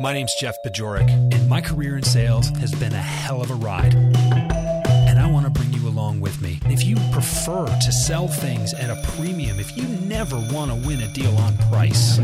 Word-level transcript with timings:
My 0.00 0.12
name's 0.12 0.34
Jeff 0.34 0.56
Bajorek, 0.66 1.08
and 1.32 1.48
my 1.48 1.60
career 1.60 1.96
in 1.96 2.02
sales 2.02 2.48
has 2.58 2.74
been 2.74 2.92
a 2.92 3.00
hell 3.00 3.40
of 3.40 3.52
a 3.52 3.54
ride. 3.54 3.94
And 3.94 5.20
I 5.20 5.30
want 5.30 5.46
to 5.46 5.50
bring 5.50 5.72
you 5.72 5.86
along 5.86 6.20
with 6.20 6.42
me. 6.42 6.58
If 6.64 6.84
you 6.84 6.96
prefer 7.12 7.66
to 7.66 7.92
sell 7.92 8.26
things 8.26 8.74
at 8.74 8.90
a 8.90 9.00
premium, 9.12 9.60
if 9.60 9.76
you 9.76 9.84
never 9.84 10.34
want 10.50 10.72
to 10.72 10.86
win 10.88 11.00
a 11.00 11.12
deal 11.12 11.36
on 11.36 11.56
price, 11.70 12.18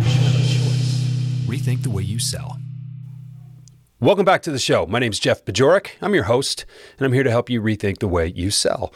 rethink 1.46 1.84
the 1.84 1.90
way 1.90 2.02
you 2.02 2.18
sell. 2.18 2.58
Welcome 4.00 4.24
back 4.24 4.42
to 4.42 4.50
the 4.50 4.58
show. 4.58 4.86
My 4.86 4.98
name's 4.98 5.20
Jeff 5.20 5.44
Bajorek. 5.44 5.90
I'm 6.02 6.14
your 6.14 6.24
host, 6.24 6.66
and 6.98 7.06
I'm 7.06 7.12
here 7.12 7.22
to 7.22 7.30
help 7.30 7.48
you 7.48 7.62
rethink 7.62 8.00
the 8.00 8.08
way 8.08 8.26
you 8.26 8.50
sell. 8.50 8.92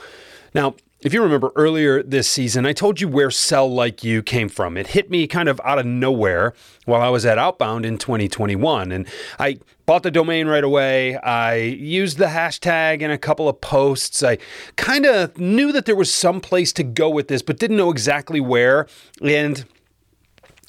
Now, 0.53 0.75
if 1.05 1.13
you 1.13 1.23
remember 1.23 1.53
earlier 1.55 2.03
this 2.03 2.27
season, 2.27 2.65
I 2.65 2.73
told 2.73 2.99
you 2.99 3.09
where 3.09 3.31
Sell 3.31 3.73
Like 3.73 4.03
You 4.03 4.23
came 4.23 4.49
from. 4.49 4.79
It 4.79 4.89
hit 4.89 5.11
me 5.11 5.27
kind 5.27 5.51
of 5.51 5.61
out 5.63 5.79
of 5.79 5.85
nowhere 5.85 6.55
while 6.87 7.03
I 7.03 7.11
was 7.11 7.27
at 7.27 7.37
Outbound 7.37 7.85
in 7.85 7.99
2021. 7.99 8.91
And 8.91 9.07
I 9.39 9.59
bought 9.85 10.03
the 10.03 10.11
domain 10.11 10.47
right 10.47 10.65
away. 10.65 11.17
I 11.19 11.57
used 11.57 12.17
the 12.17 12.27
hashtag 12.27 13.03
in 13.03 13.11
a 13.11 13.19
couple 13.19 13.51
of 13.51 13.61
posts. 13.61 14.23
I 14.23 14.39
kind 14.77 15.05
of 15.05 15.37
knew 15.37 15.73
that 15.73 15.85
there 15.85 15.95
was 15.95 16.13
some 16.13 16.41
place 16.41 16.73
to 16.73 16.83
go 16.83 17.11
with 17.11 17.29
this, 17.29 17.43
but 17.43 17.59
didn't 17.59 17.77
know 17.77 17.91
exactly 17.91 18.41
where. 18.41 18.87
And 19.21 19.63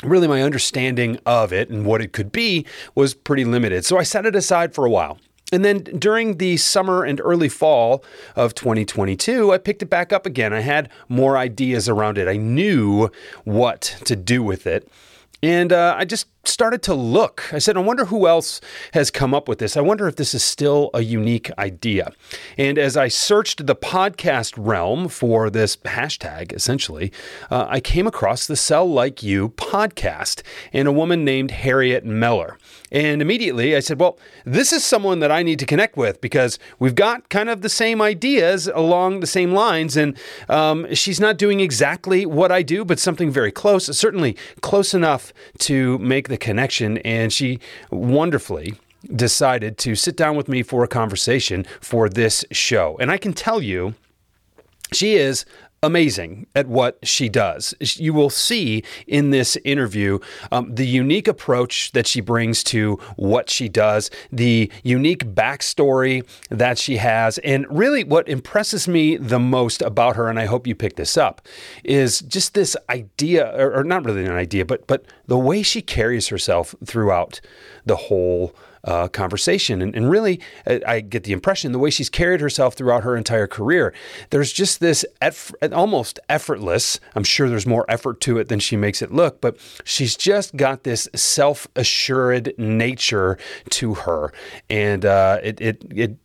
really, 0.03 0.27
my 0.27 0.42
understanding 0.42 1.17
of 1.25 1.53
it 1.53 1.70
and 1.70 1.86
what 1.86 2.02
it 2.02 2.11
could 2.11 2.33
be 2.33 2.66
was 2.94 3.14
pretty 3.14 3.45
limited. 3.45 3.86
So 3.86 3.97
I 3.97 4.03
set 4.03 4.25
it 4.25 4.36
aside 4.36 4.75
for 4.75 4.86
a 4.86 4.89
while. 4.89 5.17
And 5.52 5.64
then 5.64 5.80
during 5.84 6.38
the 6.38 6.58
summer 6.58 7.04
and 7.04 7.22
early 7.22 7.50
fall 7.50 8.04
of 8.36 8.56
2022, 8.56 9.54
I 9.54 9.58
picked 9.58 9.84
it 9.84 9.90
back 9.90 10.12
up 10.12 10.26
again. 10.26 10.54
I 10.54 10.62
had 10.62 10.90
more 11.08 11.38
ideas 11.38 11.88
around 11.88 12.18
it. 12.18 12.28
I 12.28 12.38
knew 12.38 13.10
what 13.44 13.82
to 14.06 14.16
do 14.16 14.42
with 14.42 14.66
it. 14.66 14.90
And 15.44 15.72
uh, 15.72 15.96
I 15.98 16.06
just 16.06 16.28
started 16.48 16.82
to 16.84 16.94
look. 16.94 17.54
I 17.54 17.60
said, 17.60 17.78
I 17.78 17.82
wonder 17.82 18.06
who 18.06 18.28
else 18.28 18.62
has 18.94 19.12
come 19.12 19.34
up 19.34 19.48
with 19.48 19.60
this. 19.60 19.78
I 19.78 19.82
wonder 19.82 20.08
if 20.08 20.16
this 20.16 20.34
is 20.34 20.44
still 20.44 20.90
a 20.94 21.02
unique 21.02 21.52
idea. 21.58 22.12
And 22.58 22.78
as 22.78 22.98
I 22.98 23.08
searched 23.08 23.66
the 23.66 23.76
podcast 23.76 24.54
realm 24.58 25.08
for 25.08 25.50
this 25.50 25.78
hashtag, 25.78 26.54
essentially, 26.54 27.12
uh, 27.50 27.66
I 27.70 27.80
came 27.80 28.08
across 28.08 28.48
the 28.48 28.56
Sell 28.56 28.90
Like 28.90 29.23
You 29.23 29.50
podcast 29.50 30.42
and 30.73 30.88
a 30.88 30.92
woman 30.92 31.26
named 31.26 31.52
Harriet 31.52 32.05
Meller. 32.05 32.58
And 32.92 33.22
immediately 33.22 33.76
I 33.76 33.80
said, 33.80 34.00
well, 34.00 34.17
this 34.45 34.72
is 34.72 34.84
someone 34.84 35.20
that 35.20 35.32
I 35.32 35.44
need 35.44 35.60
to 35.60 35.66
connect 35.66 35.98
with 35.98 36.22
because 36.22 36.60
we've 36.80 36.95
got 36.95 37.30
kind 37.30 37.50
of 37.50 37.61
the 37.61 37.70
same 37.70 38.02
ideas 38.02 38.67
along 38.67 39.20
the 39.20 39.28
same 39.28 39.52
lines. 39.52 39.98
And 39.98 40.17
um, 40.50 40.94
she's 40.94 41.20
not 41.20 41.38
doing 41.38 41.60
exactly 41.60 42.26
what 42.26 42.52
I 42.52 42.61
do, 42.61 42.86
but 42.86 43.00
something 43.00 43.32
very 43.32 43.52
close, 43.52 43.86
certainly 43.86 44.38
close 44.61 44.94
enough 44.94 45.34
to 45.60 45.98
make 46.00 46.30
the 46.30 46.35
connection. 46.38 46.98
And 47.00 47.32
she 47.32 47.60
wonderfully 47.92 48.76
decided 49.16 49.78
to 49.78 49.96
sit 49.96 50.18
down 50.18 50.36
with 50.36 50.48
me 50.48 50.64
for 50.64 50.84
a 50.84 50.88
conversation 50.88 51.66
for 51.80 52.10
this 52.10 52.44
show. 52.52 52.98
And 53.00 53.12
I 53.12 53.18
can 53.18 53.34
tell 53.34 53.62
you, 53.62 53.94
she 54.92 55.16
is 55.16 55.46
amazing 55.83 56.47
at 56.55 56.67
what 56.67 56.97
she 57.03 57.30
does. 57.30 57.75
You 57.80 58.13
will 58.13 58.30
see 58.30 58.83
in 59.08 59.30
this 59.30 59.58
interview 59.63 60.19
um, 60.52 60.73
the 60.73 60.87
unique 60.87 61.27
approach 61.27 61.91
that 61.91 62.08
she 62.08 62.21
brings 62.21 62.63
to 62.65 62.95
what 63.15 63.49
she 63.49 63.69
does, 63.69 64.09
the 64.31 64.71
unique 64.83 65.25
backstory 65.25 66.25
that 66.49 66.77
she 66.77 66.97
has, 66.97 67.37
and 67.39 67.65
really 67.69 68.03
what 68.03 68.27
impresses 68.27 68.87
me 68.87 69.17
the 69.17 69.39
most 69.39 69.81
about 69.81 70.15
her, 70.15 70.27
and 70.27 70.39
I 70.39 70.45
hope 70.45 70.65
you 70.65 70.75
pick 70.75 70.95
this 70.95 71.17
up, 71.17 71.41
is 71.83 72.19
just 72.21 72.53
this 72.53 72.75
idea, 72.89 73.53
or, 73.55 73.75
or 73.75 73.83
not 73.83 74.05
really 74.05 74.25
an 74.25 74.31
idea, 74.31 74.65
but 74.65 74.87
but 74.87 75.05
the 75.27 75.37
way 75.37 75.61
she 75.61 75.81
carries 75.81 76.27
herself 76.27 76.75
throughout 76.83 77.42
the 77.86 77.95
whole 77.95 78.55
uh, 78.86 79.08
conversation. 79.10 79.82
And, 79.82 79.96
and 79.96 80.10
really, 80.10 80.40
uh, 80.66 80.80
I 80.88 81.02
get 81.02 81.23
the 81.23 81.34
impression 81.34 81.72
the 81.72 81.80
way 81.80 81.90
she's 81.90 82.10
carried 82.10 82.40
herself 82.40 82.76
throughout 82.76 83.04
her 83.04 83.18
entire 83.18 83.48
career, 83.48 83.94
there's 84.30 84.54
just 84.54 84.80
this 84.80 85.04
eff- 85.22 85.54
almost 85.73 86.20
effortless, 86.30 87.00
I'm 87.16 87.23
sure 87.23 87.50
there's 87.50 87.66
more 87.68 87.86
effort 87.90 88.22
to 88.22 88.38
it 88.38 88.48
than 88.48 88.60
she 88.60 88.78
makes 88.78 89.02
it 89.02 89.12
look, 89.12 89.42
but 89.42 89.58
she's 89.84 90.16
just 90.16 90.56
got 90.56 90.84
this 90.84 91.08
self 91.16 91.68
assured 91.76 92.54
nature 92.58 93.38
to 93.72 93.96
her. 93.96 94.32
And 94.70 95.06
uh, 95.06 95.40
it, 95.44 95.60
it, 95.60 95.84
it, 95.90 96.17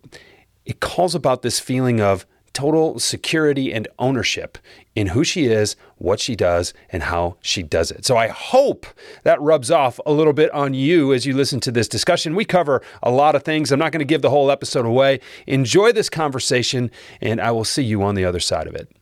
it 0.65 0.81
calls 0.81 1.15
about 1.15 1.43
this 1.43 1.59
feeling 1.59 2.01
of 2.01 2.27
total 2.61 2.99
security 2.99 3.73
and 3.73 3.89
ownership 3.99 4.59
in 4.95 5.07
who 5.07 5.25
she 5.25 5.47
is, 5.47 5.77
what 5.97 6.21
she 6.21 6.37
does, 6.37 6.75
and 6.91 7.03
how 7.05 7.39
she 7.41 7.63
does 7.63 7.91
it. 7.91 8.05
So 8.05 8.19
I 8.19 8.29
hope 8.29 8.87
that 9.23 9.41
rubs 9.41 9.71
off 9.71 9.99
a 10.05 10.13
little 10.13 10.35
bit 10.35 10.51
on 10.51 10.75
you 10.75 11.15
as 11.15 11.25
you 11.25 11.35
listen 11.35 11.59
to 11.61 11.73
this 11.73 11.89
discussion. 11.89 12.35
We 12.35 12.45
cover 12.45 12.83
a 13.03 13.11
lot 13.11 13.35
of 13.35 13.45
things. 13.45 13.73
I'm 13.73 13.79
not 13.79 13.93
going 13.93 14.01
to 14.01 14.05
give 14.05 14.21
the 14.21 14.29
whole 14.29 14.51
episode 14.51 14.85
away. 14.85 15.21
Enjoy 15.47 15.91
this 15.91 16.11
conversation, 16.11 16.91
and 17.23 17.41
I 17.41 17.51
will 17.51 17.65
see 17.65 17.83
you 17.83 18.03
on 18.03 18.15
the 18.15 18.27
other 18.27 18.41
side 18.41 18.67
of 18.67 18.75
it. 18.75 18.93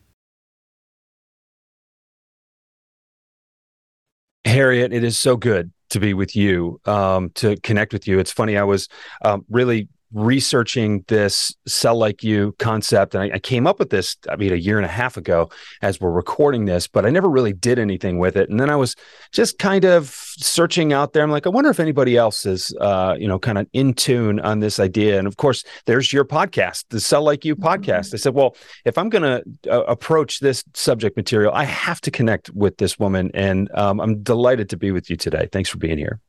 Harriet, 4.45 4.93
it 4.93 5.03
is 5.03 5.19
so 5.19 5.37
good 5.37 5.73
to 5.91 5.99
be 5.99 6.15
with 6.15 6.37
you, 6.37 6.81
um, 6.85 7.31
to 7.31 7.57
connect 7.63 7.93
with 7.93 8.07
you. 8.07 8.21
It's 8.21 8.31
funny, 8.31 8.57
I 8.57 8.63
was 8.63 8.89
um, 9.25 9.45
really 9.51 9.89
researching 10.13 11.05
this 11.09 11.55
sell 11.67 11.97
like 11.97 12.25
you 12.25 12.55
concept 12.59 13.15
and 13.15 13.25
I, 13.25 13.37
I, 13.37 13.39
came 13.39 13.67
up 13.67 13.79
with 13.79 13.91
this 13.91 14.17
i 14.31 14.37
mean 14.37 14.55
a 14.55 14.57
year 14.57 14.79
and 14.79 14.87
a 14.87 14.89
half 14.89 15.19
ago 15.19 15.51
as 15.83 16.01
we're 16.01 16.11
recording 16.11 16.65
this 16.65 16.89
but 16.89 17.05
i 17.05 17.11
never 17.11 17.29
really 17.29 17.53
did 17.53 17.79
anything 17.79 18.19
with 18.19 18.37
it. 18.37 18.49
And 18.49 18.59
then 18.59 18.71
i 18.71 18.77
was 18.77 18.97
just 19.33 19.59
kind 19.59 19.85
of 19.85 20.09
searching 20.09 20.93
out 20.93 21.13
there. 21.13 21.23
I'm 21.23 21.31
like 21.31 21.47
i 21.47 21.51
wonder 21.51 21.69
if 21.69 21.79
anybody 21.79 22.17
else 22.17 22.47
is 22.47 22.75
uh, 22.81 23.17
you 23.19 23.29
know 23.29 23.39
kind 23.39 23.59
of 23.59 23.67
in 23.73 23.93
tune 23.93 24.41
on 24.41 24.61
this 24.61 24.81
idea. 24.81 25.19
And 25.19 25.27
of 25.27 25.37
course 25.37 25.63
there's 25.85 26.13
your 26.13 26.25
podcast 26.25 26.85
the 26.89 27.01
sell 27.01 27.23
like 27.23 27.45
you 27.45 27.55
podcast. 27.55 28.09
Mm-hmm. 28.09 28.15
i 28.15 28.19
said 28.19 28.35
well 28.35 28.57
if 28.87 28.97
i'm 28.97 29.11
going 29.11 29.23
to 29.23 29.71
uh, 29.71 29.83
approach 29.83 30.41
this 30.41 30.65
subject 30.75 31.17
material 31.17 31.53
i 31.53 31.65
have 31.65 32.01
to 32.01 32.11
connect 32.11 32.51
with 32.51 32.79
this 32.79 32.99
woman 32.99 33.31
and 33.35 33.71
um, 33.75 34.01
i'm 34.01 34.23
delighted 34.23 34.71
to 34.71 34.77
be 34.77 34.91
with 34.91 35.11
you 35.11 35.17
today. 35.17 35.49
Thanks 35.53 35.69
for 35.69 35.79
being 35.79 35.99
here 35.99 36.21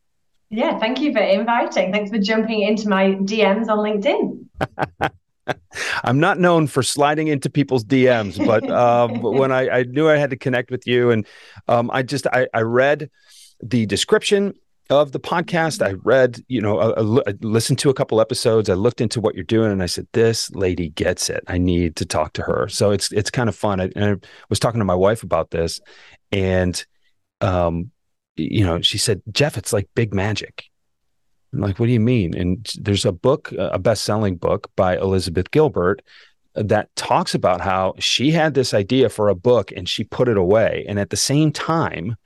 yeah, 0.49 0.79
thank 0.79 0.99
you 0.99 1.13
for 1.13 1.19
inviting. 1.19 1.91
Thanks 1.91 2.09
for 2.09 2.17
jumping 2.17 2.61
into 2.61 2.89
my 2.89 3.11
DMs 3.11 3.67
on 3.67 3.79
LinkedIn. 3.79 5.11
I'm 6.03 6.19
not 6.19 6.39
known 6.39 6.67
for 6.67 6.83
sliding 6.83 7.27
into 7.27 7.49
people's 7.49 7.83
DMs, 7.83 8.43
but 8.45 8.69
um, 8.69 9.21
when 9.21 9.51
I, 9.51 9.69
I, 9.69 9.83
knew 9.83 10.09
I 10.09 10.17
had 10.17 10.29
to 10.31 10.37
connect 10.37 10.71
with 10.71 10.87
you, 10.87 11.11
and 11.11 11.25
um, 11.67 11.89
I 11.91 12.03
just 12.03 12.27
I, 12.27 12.47
I, 12.53 12.61
read 12.61 13.09
the 13.61 13.85
description 13.85 14.53
of 14.89 15.11
the 15.11 15.19
podcast. 15.19 15.85
I 15.85 15.93
read, 16.03 16.43
you 16.47 16.61
know, 16.61 16.79
I, 16.79 17.29
I 17.29 17.33
listened 17.41 17.79
to 17.79 17.89
a 17.89 17.93
couple 17.93 18.21
episodes. 18.21 18.69
I 18.69 18.73
looked 18.73 19.01
into 19.01 19.21
what 19.21 19.35
you're 19.35 19.43
doing, 19.43 19.71
and 19.71 19.83
I 19.83 19.87
said, 19.87 20.07
"This 20.13 20.51
lady 20.51 20.89
gets 20.89 21.29
it. 21.29 21.43
I 21.47 21.57
need 21.57 21.95
to 21.97 22.05
talk 22.05 22.33
to 22.33 22.41
her." 22.43 22.67
So 22.67 22.91
it's 22.91 23.11
it's 23.11 23.31
kind 23.31 23.49
of 23.49 23.55
fun. 23.55 23.81
I, 23.81 23.89
I 23.95 24.15
was 24.49 24.59
talking 24.59 24.79
to 24.79 24.85
my 24.85 24.95
wife 24.95 25.23
about 25.23 25.51
this, 25.51 25.79
and 26.31 26.83
um, 27.41 27.91
you 28.39 28.63
know, 28.63 28.81
she 28.81 28.97
said, 28.97 29.21
Jeff, 29.31 29.57
it's 29.57 29.73
like 29.73 29.89
big 29.95 30.13
magic. 30.13 30.65
I'm 31.53 31.59
like, 31.59 31.79
what 31.79 31.87
do 31.87 31.91
you 31.91 31.99
mean? 31.99 32.35
And 32.35 32.69
there's 32.79 33.05
a 33.05 33.11
book, 33.11 33.51
a 33.57 33.79
best 33.79 34.03
selling 34.03 34.35
book 34.35 34.69
by 34.75 34.97
Elizabeth 34.97 35.49
Gilbert 35.51 36.01
that 36.55 36.93
talks 36.95 37.33
about 37.33 37.61
how 37.61 37.95
she 37.99 38.31
had 38.31 38.53
this 38.53 38.73
idea 38.73 39.09
for 39.09 39.29
a 39.29 39.35
book 39.35 39.71
and 39.75 39.87
she 39.87 40.03
put 40.03 40.27
it 40.27 40.37
away. 40.37 40.85
And 40.87 40.99
at 40.99 41.09
the 41.09 41.17
same 41.17 41.51
time, 41.51 42.17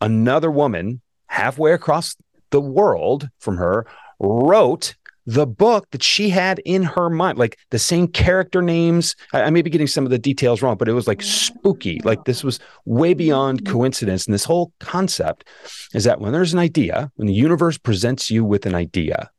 another 0.00 0.50
woman 0.50 1.00
halfway 1.26 1.72
across 1.72 2.16
the 2.50 2.60
world 2.60 3.28
from 3.38 3.56
her 3.56 3.86
wrote 4.20 4.94
the 5.26 5.46
book 5.46 5.90
that 5.90 6.02
she 6.02 6.28
had 6.28 6.60
in 6.64 6.82
her 6.82 7.08
mind, 7.08 7.38
like 7.38 7.58
the 7.70 7.78
same 7.78 8.08
character 8.08 8.60
names. 8.60 9.16
I, 9.32 9.42
I 9.42 9.50
may 9.50 9.62
be 9.62 9.70
getting 9.70 9.86
some 9.86 10.04
of 10.04 10.10
the 10.10 10.18
details 10.18 10.62
wrong, 10.62 10.76
but 10.76 10.88
it 10.88 10.92
was 10.92 11.08
like 11.08 11.22
spooky. 11.22 12.00
Like 12.04 12.24
this 12.24 12.44
was 12.44 12.60
way 12.84 13.14
beyond 13.14 13.62
mm-hmm. 13.62 13.72
coincidence. 13.72 14.26
And 14.26 14.34
this 14.34 14.44
whole 14.44 14.72
concept 14.80 15.48
is 15.94 16.04
that 16.04 16.20
when 16.20 16.32
there's 16.32 16.52
an 16.52 16.58
idea, 16.58 17.10
when 17.16 17.26
the 17.26 17.34
universe 17.34 17.78
presents 17.78 18.30
you 18.30 18.44
with 18.44 18.66
an 18.66 18.74
idea, 18.74 19.30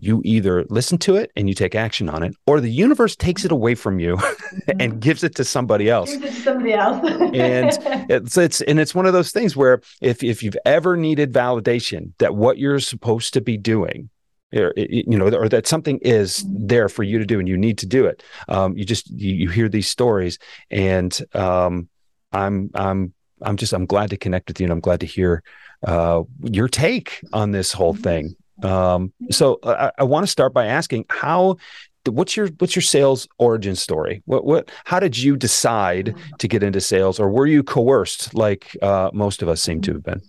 you 0.00 0.20
either 0.24 0.64
listen 0.70 0.98
to 0.98 1.14
it 1.16 1.30
and 1.36 1.48
you 1.48 1.54
take 1.54 1.74
action 1.74 2.08
on 2.08 2.22
it, 2.22 2.34
or 2.46 2.60
the 2.60 2.70
universe 2.70 3.14
takes 3.14 3.44
it 3.44 3.52
away 3.52 3.74
from 3.74 4.00
you 4.00 4.18
and 4.68 4.80
mm-hmm. 4.80 4.98
gives 4.98 5.22
it 5.22 5.36
to 5.36 5.44
somebody 5.44 5.88
else. 5.88 6.10
Gives 6.10 6.24
it 6.24 6.34
to 6.34 6.42
somebody 6.42 6.72
else. 6.72 7.06
and 7.06 7.70
it's 8.10 8.36
it's 8.36 8.60
and 8.62 8.80
it's 8.80 8.94
one 8.94 9.06
of 9.06 9.12
those 9.12 9.30
things 9.30 9.56
where 9.56 9.80
if 10.00 10.22
if 10.24 10.42
you've 10.42 10.56
ever 10.64 10.96
needed 10.96 11.32
validation 11.32 12.12
that 12.18 12.34
what 12.34 12.58
you're 12.58 12.80
supposed 12.80 13.34
to 13.34 13.40
be 13.40 13.56
doing 13.56 14.10
or, 14.54 14.72
you 14.76 15.18
know, 15.18 15.28
or 15.28 15.48
that 15.48 15.66
something 15.66 15.98
is 15.98 16.44
there 16.48 16.88
for 16.88 17.02
you 17.02 17.18
to 17.18 17.26
do 17.26 17.38
and 17.38 17.48
you 17.48 17.56
need 17.56 17.78
to 17.78 17.86
do 17.86 18.06
it. 18.06 18.22
Um, 18.48 18.76
you 18.76 18.84
just 18.84 19.10
you, 19.10 19.34
you, 19.34 19.48
hear 19.48 19.68
these 19.68 19.88
stories, 19.88 20.38
and 20.70 21.18
um, 21.34 21.88
I'm 22.32 22.70
I'm 22.74 23.12
I'm 23.42 23.56
just 23.56 23.72
I'm 23.72 23.86
glad 23.86 24.10
to 24.10 24.16
connect 24.16 24.48
with 24.48 24.60
you, 24.60 24.64
and 24.64 24.72
I'm 24.72 24.80
glad 24.80 25.00
to 25.00 25.06
hear 25.06 25.42
uh, 25.86 26.22
your 26.42 26.68
take 26.68 27.20
on 27.32 27.50
this 27.50 27.72
whole 27.72 27.94
thing. 27.94 28.36
Um, 28.62 29.12
so 29.30 29.58
I, 29.64 29.90
I 29.98 30.04
want 30.04 30.24
to 30.24 30.30
start 30.30 30.54
by 30.54 30.66
asking 30.66 31.06
how 31.08 31.56
what's 32.10 32.36
your 32.36 32.48
what's 32.58 32.76
your 32.76 32.82
sales 32.82 33.26
origin 33.38 33.74
story? 33.74 34.22
What 34.26 34.44
what 34.44 34.70
how 34.84 35.00
did 35.00 35.18
you 35.18 35.36
decide 35.36 36.14
to 36.38 36.48
get 36.48 36.62
into 36.62 36.80
sales 36.80 37.18
or 37.18 37.30
were 37.30 37.46
you 37.46 37.62
coerced 37.62 38.34
like 38.34 38.76
uh, 38.82 39.10
most 39.12 39.42
of 39.42 39.48
us 39.48 39.62
seem 39.62 39.80
to 39.82 39.92
have 39.92 40.02
been 40.02 40.22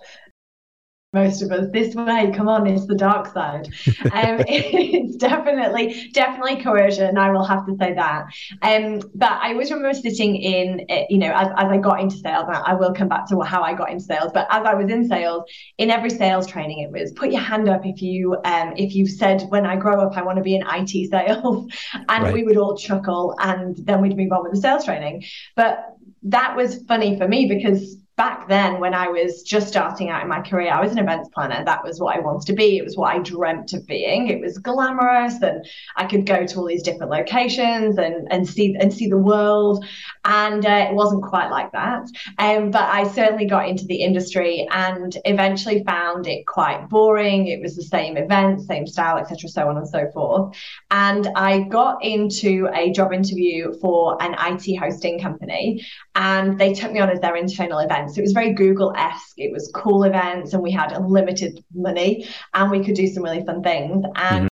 most 1.15 1.41
of 1.41 1.51
us. 1.51 1.67
This 1.73 1.95
way 1.95 2.31
come 2.35 2.47
on 2.47 2.67
it's 2.67 2.85
the 2.85 2.95
dark 2.95 3.33
side. 3.33 3.67
Um, 4.11 4.43
it's 4.47 5.15
definitely 5.15 6.09
definitely 6.13 6.61
coercion 6.61 7.17
i 7.17 7.31
will 7.31 7.43
have 7.43 7.65
to 7.65 7.75
say 7.79 7.93
that. 7.93 8.25
Um, 8.61 9.01
but 9.15 9.31
i 9.31 9.51
always 9.53 9.71
remember 9.71 9.93
sitting 9.93 10.35
in 10.35 10.85
eh, 10.89 11.05
you 11.09 11.17
know 11.17 11.31
as, 11.33 11.47
as 11.57 11.71
i 11.71 11.77
got 11.77 11.99
into 11.99 12.17
sales 12.17 12.45
i 12.47 12.73
will 12.73 12.93
come 12.93 13.07
back 13.07 13.27
to 13.29 13.39
how 13.41 13.61
i 13.63 13.73
got 13.73 13.89
into 13.89 14.03
sales 14.03 14.31
but 14.33 14.47
as 14.51 14.63
i 14.65 14.73
was 14.73 14.91
in 14.91 15.07
sales 15.07 15.43
in 15.77 15.89
every 15.89 16.09
sales 16.09 16.45
training 16.45 16.79
it 16.79 16.91
was 16.91 17.11
put 17.13 17.31
your 17.31 17.41
hand 17.41 17.67
up 17.69 17.85
if 17.85 18.01
you 18.01 18.35
um, 18.45 18.73
if 18.77 18.93
you 18.93 19.07
said 19.07 19.43
when 19.49 19.65
i 19.65 19.75
grow 19.75 20.01
up 20.01 20.17
i 20.17 20.21
want 20.21 20.37
to 20.37 20.43
be 20.43 20.55
in 20.55 20.63
it 20.63 21.09
sales 21.15 21.71
and 22.09 22.23
right. 22.23 22.33
we 22.33 22.43
would 22.43 22.57
all 22.57 22.75
chuckle 22.77 23.35
and 23.39 23.77
then 23.85 24.01
we'd 24.01 24.17
move 24.17 24.31
on 24.31 24.43
with 24.43 24.53
the 24.53 24.61
sales 24.61 24.85
training. 24.85 25.23
But 25.55 25.95
that 26.23 26.55
was 26.55 26.83
funny 26.87 27.17
for 27.17 27.27
me 27.27 27.47
because 27.47 27.97
back 28.17 28.47
then 28.47 28.79
when 28.79 28.93
I 28.93 29.09
was 29.09 29.43
just 29.43 29.67
starting 29.67 30.09
out 30.09 30.21
in 30.21 30.29
my 30.29 30.39
career, 30.39 30.71
I 30.71 30.81
was 30.81 30.93
an 30.93 30.99
events 30.99 31.29
planner. 31.33 31.65
That 31.65 31.83
was 31.83 31.99
what 31.99 32.15
I 32.15 32.19
wanted 32.19 32.47
to 32.47 32.53
be. 32.53 32.77
It 32.77 32.83
was 32.85 32.95
what 32.95 33.13
I 33.13 33.19
dreamt 33.19 33.73
of 33.73 33.85
being. 33.85 34.29
It 34.29 34.39
was 34.39 34.57
glamorous 34.57 35.41
and 35.41 35.65
I 35.97 36.05
could 36.05 36.25
go 36.25 36.45
to 36.45 36.59
all 36.59 36.65
these 36.65 36.83
different 36.83 37.11
locations 37.11 37.97
and, 37.97 38.27
and 38.31 38.47
see 38.47 38.75
and 38.79 38.93
see 38.93 39.09
the 39.09 39.17
world. 39.17 39.85
And 40.25 40.65
uh, 40.65 40.87
it 40.89 40.93
wasn't 40.93 41.23
quite 41.23 41.49
like 41.49 41.71
that. 41.71 42.03
Um, 42.37 42.71
but 42.71 42.83
I 42.83 43.07
certainly 43.07 43.45
got 43.45 43.67
into 43.67 43.85
the 43.85 44.03
industry 44.03 44.67
and 44.71 45.17
eventually 45.25 45.83
found 45.83 46.27
it 46.27 46.45
quite 46.45 46.87
boring. 46.89 47.47
It 47.47 47.61
was 47.61 47.75
the 47.75 47.83
same 47.83 48.17
event, 48.17 48.61
same 48.61 48.85
style, 48.85 49.17
etc., 49.17 49.49
so 49.49 49.67
on 49.67 49.77
and 49.77 49.87
so 49.87 50.09
forth. 50.13 50.55
And 50.91 51.27
I 51.35 51.61
got 51.61 52.03
into 52.03 52.69
a 52.73 52.91
job 52.91 53.13
interview 53.13 53.73
for 53.79 54.21
an 54.21 54.35
IT 54.39 54.77
hosting 54.77 55.19
company 55.19 55.85
and 56.15 56.59
they 56.59 56.73
took 56.73 56.91
me 56.91 56.99
on 56.99 57.09
as 57.09 57.19
their 57.19 57.35
internal 57.35 57.79
event 57.79 57.95
events. 57.95 58.17
It 58.17 58.21
was 58.21 58.33
very 58.33 58.53
Google 58.53 58.93
esque. 58.95 59.37
It 59.37 59.51
was 59.51 59.71
cool 59.73 60.03
events, 60.03 60.53
and 60.53 60.61
we 60.61 60.71
had 60.71 60.91
unlimited 60.91 61.63
money, 61.73 62.27
and 62.53 62.71
we 62.71 62.83
could 62.83 62.95
do 62.95 63.07
some 63.07 63.23
really 63.23 63.43
fun 63.45 63.63
things. 63.63 64.05
And 64.15 64.49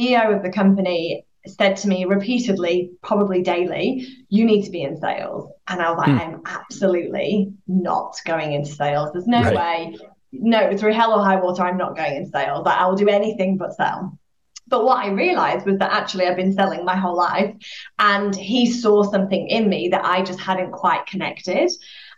mm-hmm. 0.00 0.04
CEO 0.04 0.36
of 0.36 0.42
the 0.42 0.50
company 0.50 1.24
said 1.46 1.76
to 1.78 1.88
me 1.88 2.04
repeatedly, 2.04 2.92
probably 3.02 3.42
daily, 3.42 4.06
"You 4.28 4.44
need 4.44 4.62
to 4.62 4.70
be 4.70 4.82
in 4.82 5.00
sales." 5.00 5.50
And 5.68 5.80
I 5.80 5.90
was 5.90 5.98
like, 5.98 6.08
mm. 6.08 6.20
"I'm 6.20 6.42
absolutely 6.46 7.52
not 7.66 8.16
going 8.24 8.52
into 8.52 8.72
sales. 8.72 9.12
There's 9.12 9.26
no 9.26 9.42
right. 9.42 9.56
way." 9.56 9.98
No, 10.32 10.76
through 10.76 10.94
hell 10.94 11.12
or 11.12 11.24
high 11.24 11.36
water, 11.36 11.62
I'm 11.62 11.76
not 11.76 11.96
going 11.96 12.16
into 12.16 12.30
sales. 12.30 12.66
Like, 12.66 12.78
I 12.78 12.86
will 12.86 12.96
do 12.96 13.08
anything 13.08 13.56
but 13.56 13.74
sell. 13.74 14.18
But 14.66 14.84
what 14.84 15.04
I 15.04 15.10
realized 15.10 15.66
was 15.66 15.78
that 15.78 15.92
actually 15.92 16.26
I've 16.26 16.36
been 16.36 16.52
selling 16.52 16.84
my 16.84 16.96
whole 16.96 17.16
life. 17.16 17.54
And 17.98 18.34
he 18.34 18.70
saw 18.70 19.02
something 19.02 19.46
in 19.48 19.68
me 19.68 19.88
that 19.88 20.04
I 20.04 20.22
just 20.22 20.40
hadn't 20.40 20.72
quite 20.72 21.06
connected. 21.06 21.70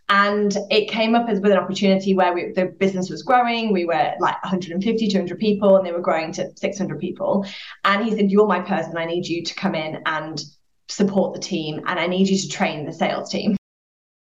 And 0.08 0.56
it 0.70 0.88
came 0.88 1.14
up 1.14 1.28
as 1.28 1.40
with 1.40 1.50
an 1.50 1.58
opportunity 1.58 2.14
where 2.14 2.32
we, 2.32 2.52
the 2.52 2.66
business 2.66 3.10
was 3.10 3.22
growing. 3.22 3.72
We 3.72 3.86
were 3.86 4.12
like 4.20 4.40
150, 4.44 5.08
200 5.08 5.38
people, 5.38 5.76
and 5.76 5.84
they 5.86 5.92
were 5.92 6.00
growing 6.00 6.32
to 6.34 6.50
600 6.56 7.00
people. 7.00 7.44
And 7.84 8.04
he 8.04 8.16
said, 8.16 8.30
You're 8.30 8.46
my 8.46 8.60
person. 8.60 8.96
I 8.96 9.04
need 9.04 9.26
you 9.26 9.42
to 9.42 9.54
come 9.54 9.74
in 9.74 10.02
and 10.06 10.40
support 10.88 11.34
the 11.34 11.40
team, 11.40 11.82
and 11.86 11.98
I 11.98 12.06
need 12.06 12.28
you 12.28 12.38
to 12.38 12.48
train 12.48 12.86
the 12.86 12.92
sales 12.92 13.30
team. 13.30 13.56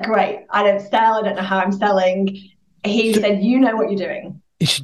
Great. 0.03 0.47
I 0.51 0.63
don't 0.63 0.81
sell. 0.81 1.15
I 1.15 1.23
don't 1.23 1.37
know 1.37 1.43
how 1.43 1.59
I'm 1.59 1.73
selling. 1.73 2.39
He 2.85 3.13
said, 3.13 3.43
You 3.43 3.61
know 3.61 3.77
what 3.77 3.91
you're 3.91 3.99
doing 3.99 4.41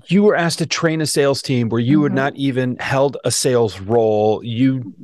you 0.07 0.23
were 0.23 0.37
asked 0.37 0.59
to 0.59 0.67
train 0.67 1.01
a 1.01 1.07
sales 1.07 1.43
team 1.43 1.69
where 1.69 1.81
you 1.81 1.99
mm-hmm. 1.99 2.05
had 2.05 2.13
not 2.15 2.37
even 2.37 2.77
held 2.77 3.17
a 3.25 3.31
sales 3.31 3.81
role. 3.81 4.43
You 4.45 4.95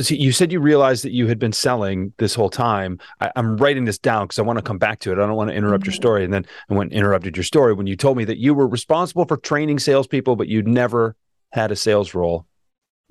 mm-hmm 0.00 0.14
you 0.14 0.32
said 0.32 0.52
you 0.52 0.60
realized 0.60 1.04
that 1.04 1.12
you 1.12 1.26
had 1.26 1.38
been 1.38 1.52
selling 1.52 2.12
this 2.18 2.34
whole 2.34 2.50
time. 2.50 2.98
I, 3.20 3.30
am 3.36 3.56
writing 3.56 3.84
this 3.84 3.98
down 3.98 4.26
because 4.26 4.38
I 4.38 4.42
want 4.42 4.58
to 4.58 4.62
come 4.62 4.78
back 4.78 5.00
to 5.00 5.12
it. 5.12 5.14
I 5.14 5.26
don't 5.26 5.34
want 5.34 5.50
to 5.50 5.56
interrupt 5.56 5.82
mm-hmm. 5.82 5.90
your 5.90 5.94
story. 5.94 6.24
And 6.24 6.32
then 6.32 6.46
I 6.68 6.74
went 6.74 6.92
interrupted 6.92 7.36
your 7.36 7.44
story 7.44 7.74
when 7.74 7.86
you 7.86 7.96
told 7.96 8.16
me 8.16 8.24
that 8.24 8.38
you 8.38 8.54
were 8.54 8.66
responsible 8.66 9.24
for 9.24 9.36
training 9.36 9.78
salespeople, 9.78 10.36
but 10.36 10.48
you'd 10.48 10.66
never 10.66 11.16
had 11.52 11.70
a 11.70 11.76
sales 11.76 12.14
role. 12.14 12.46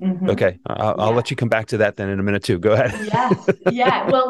Mm-hmm. 0.01 0.29
Okay, 0.31 0.59
I'll, 0.67 0.77
yeah. 0.97 1.03
I'll, 1.03 1.13
let 1.13 1.29
you 1.29 1.37
come 1.37 1.49
back 1.49 1.67
to 1.67 1.77
that 1.77 1.95
then 1.95 2.09
in 2.09 2.19
a 2.19 2.23
minute 2.23 2.43
too. 2.43 2.59
Go 2.59 2.73
ahead. 2.73 2.93
yeah, 3.07 3.33
yeah. 3.71 4.09
Well, 4.09 4.29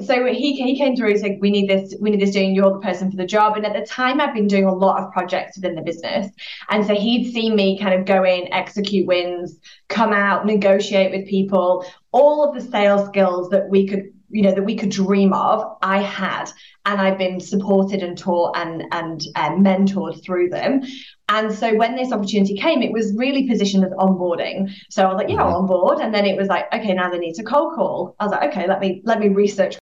so 0.00 0.26
he 0.26 0.54
he 0.54 0.76
came 0.76 0.96
through 0.96 1.10
and 1.10 1.20
said 1.20 1.38
we 1.40 1.50
need 1.50 1.68
this 1.68 1.94
we 2.00 2.10
need 2.10 2.20
this 2.20 2.30
doing 2.30 2.54
you're 2.54 2.72
the 2.72 2.80
person 2.80 3.10
for 3.10 3.16
the 3.16 3.26
job. 3.26 3.56
And 3.56 3.66
at 3.66 3.74
the 3.74 3.86
time 3.86 4.20
I've 4.20 4.34
been 4.34 4.46
doing 4.46 4.64
a 4.64 4.74
lot 4.74 5.02
of 5.02 5.12
projects 5.12 5.56
within 5.56 5.74
the 5.74 5.82
business. 5.82 6.30
And 6.70 6.84
so 6.86 6.94
he'd 6.94 7.32
seen 7.32 7.56
me 7.56 7.78
kind 7.78 7.94
of 7.94 8.06
go 8.06 8.24
in 8.24 8.52
execute 8.52 9.06
wins 9.06 9.58
come 9.88 10.12
out 10.12 10.46
negotiate 10.46 11.12
with 11.12 11.28
people 11.28 11.84
all 12.12 12.48
of 12.48 12.54
the 12.54 12.70
sales 12.70 13.06
skills 13.08 13.50
that 13.50 13.68
we 13.68 13.86
could 13.86 14.12
you 14.30 14.42
know 14.42 14.54
that 14.54 14.64
we 14.64 14.76
could 14.76 14.90
dream 14.90 15.32
of 15.32 15.76
i 15.82 16.00
had. 16.00 16.50
And 16.84 17.00
i've 17.00 17.18
been 17.18 17.40
supported 17.40 18.02
and 18.02 18.16
taught 18.16 18.56
and 18.56 18.84
and 18.92 19.20
uh, 19.34 19.50
mentored 19.50 20.22
through 20.24 20.50
them. 20.50 20.82
And 21.28 21.52
so 21.52 21.74
when 21.74 21.96
this 21.96 22.12
opportunity 22.12 22.56
came 22.56 22.82
it 22.82 22.92
was 22.92 23.14
really 23.16 23.48
positioned 23.48 23.84
as 23.84 23.92
onboarding. 23.92 24.70
So 24.90 25.04
i 25.04 25.08
was 25.08 25.16
like 25.16 25.28
yeah 25.28 25.36
mm-hmm. 25.36 25.54
on 25.54 25.66
board. 25.66 25.98
And 26.00 26.14
then 26.14 26.26
it 26.26 26.36
was 26.36 26.48
like 26.48 26.72
okay 26.72 26.94
now 26.94 27.10
they 27.10 27.18
need 27.18 27.34
to 27.34 27.42
cold 27.42 27.74
call. 27.74 28.16
I 28.18 28.24
was 28.24 28.32
like 28.32 28.50
okay 28.50 28.66
let 28.66 28.80
me 28.80 29.02
let 29.04 29.20
me 29.20 29.28
research. 29.28 29.76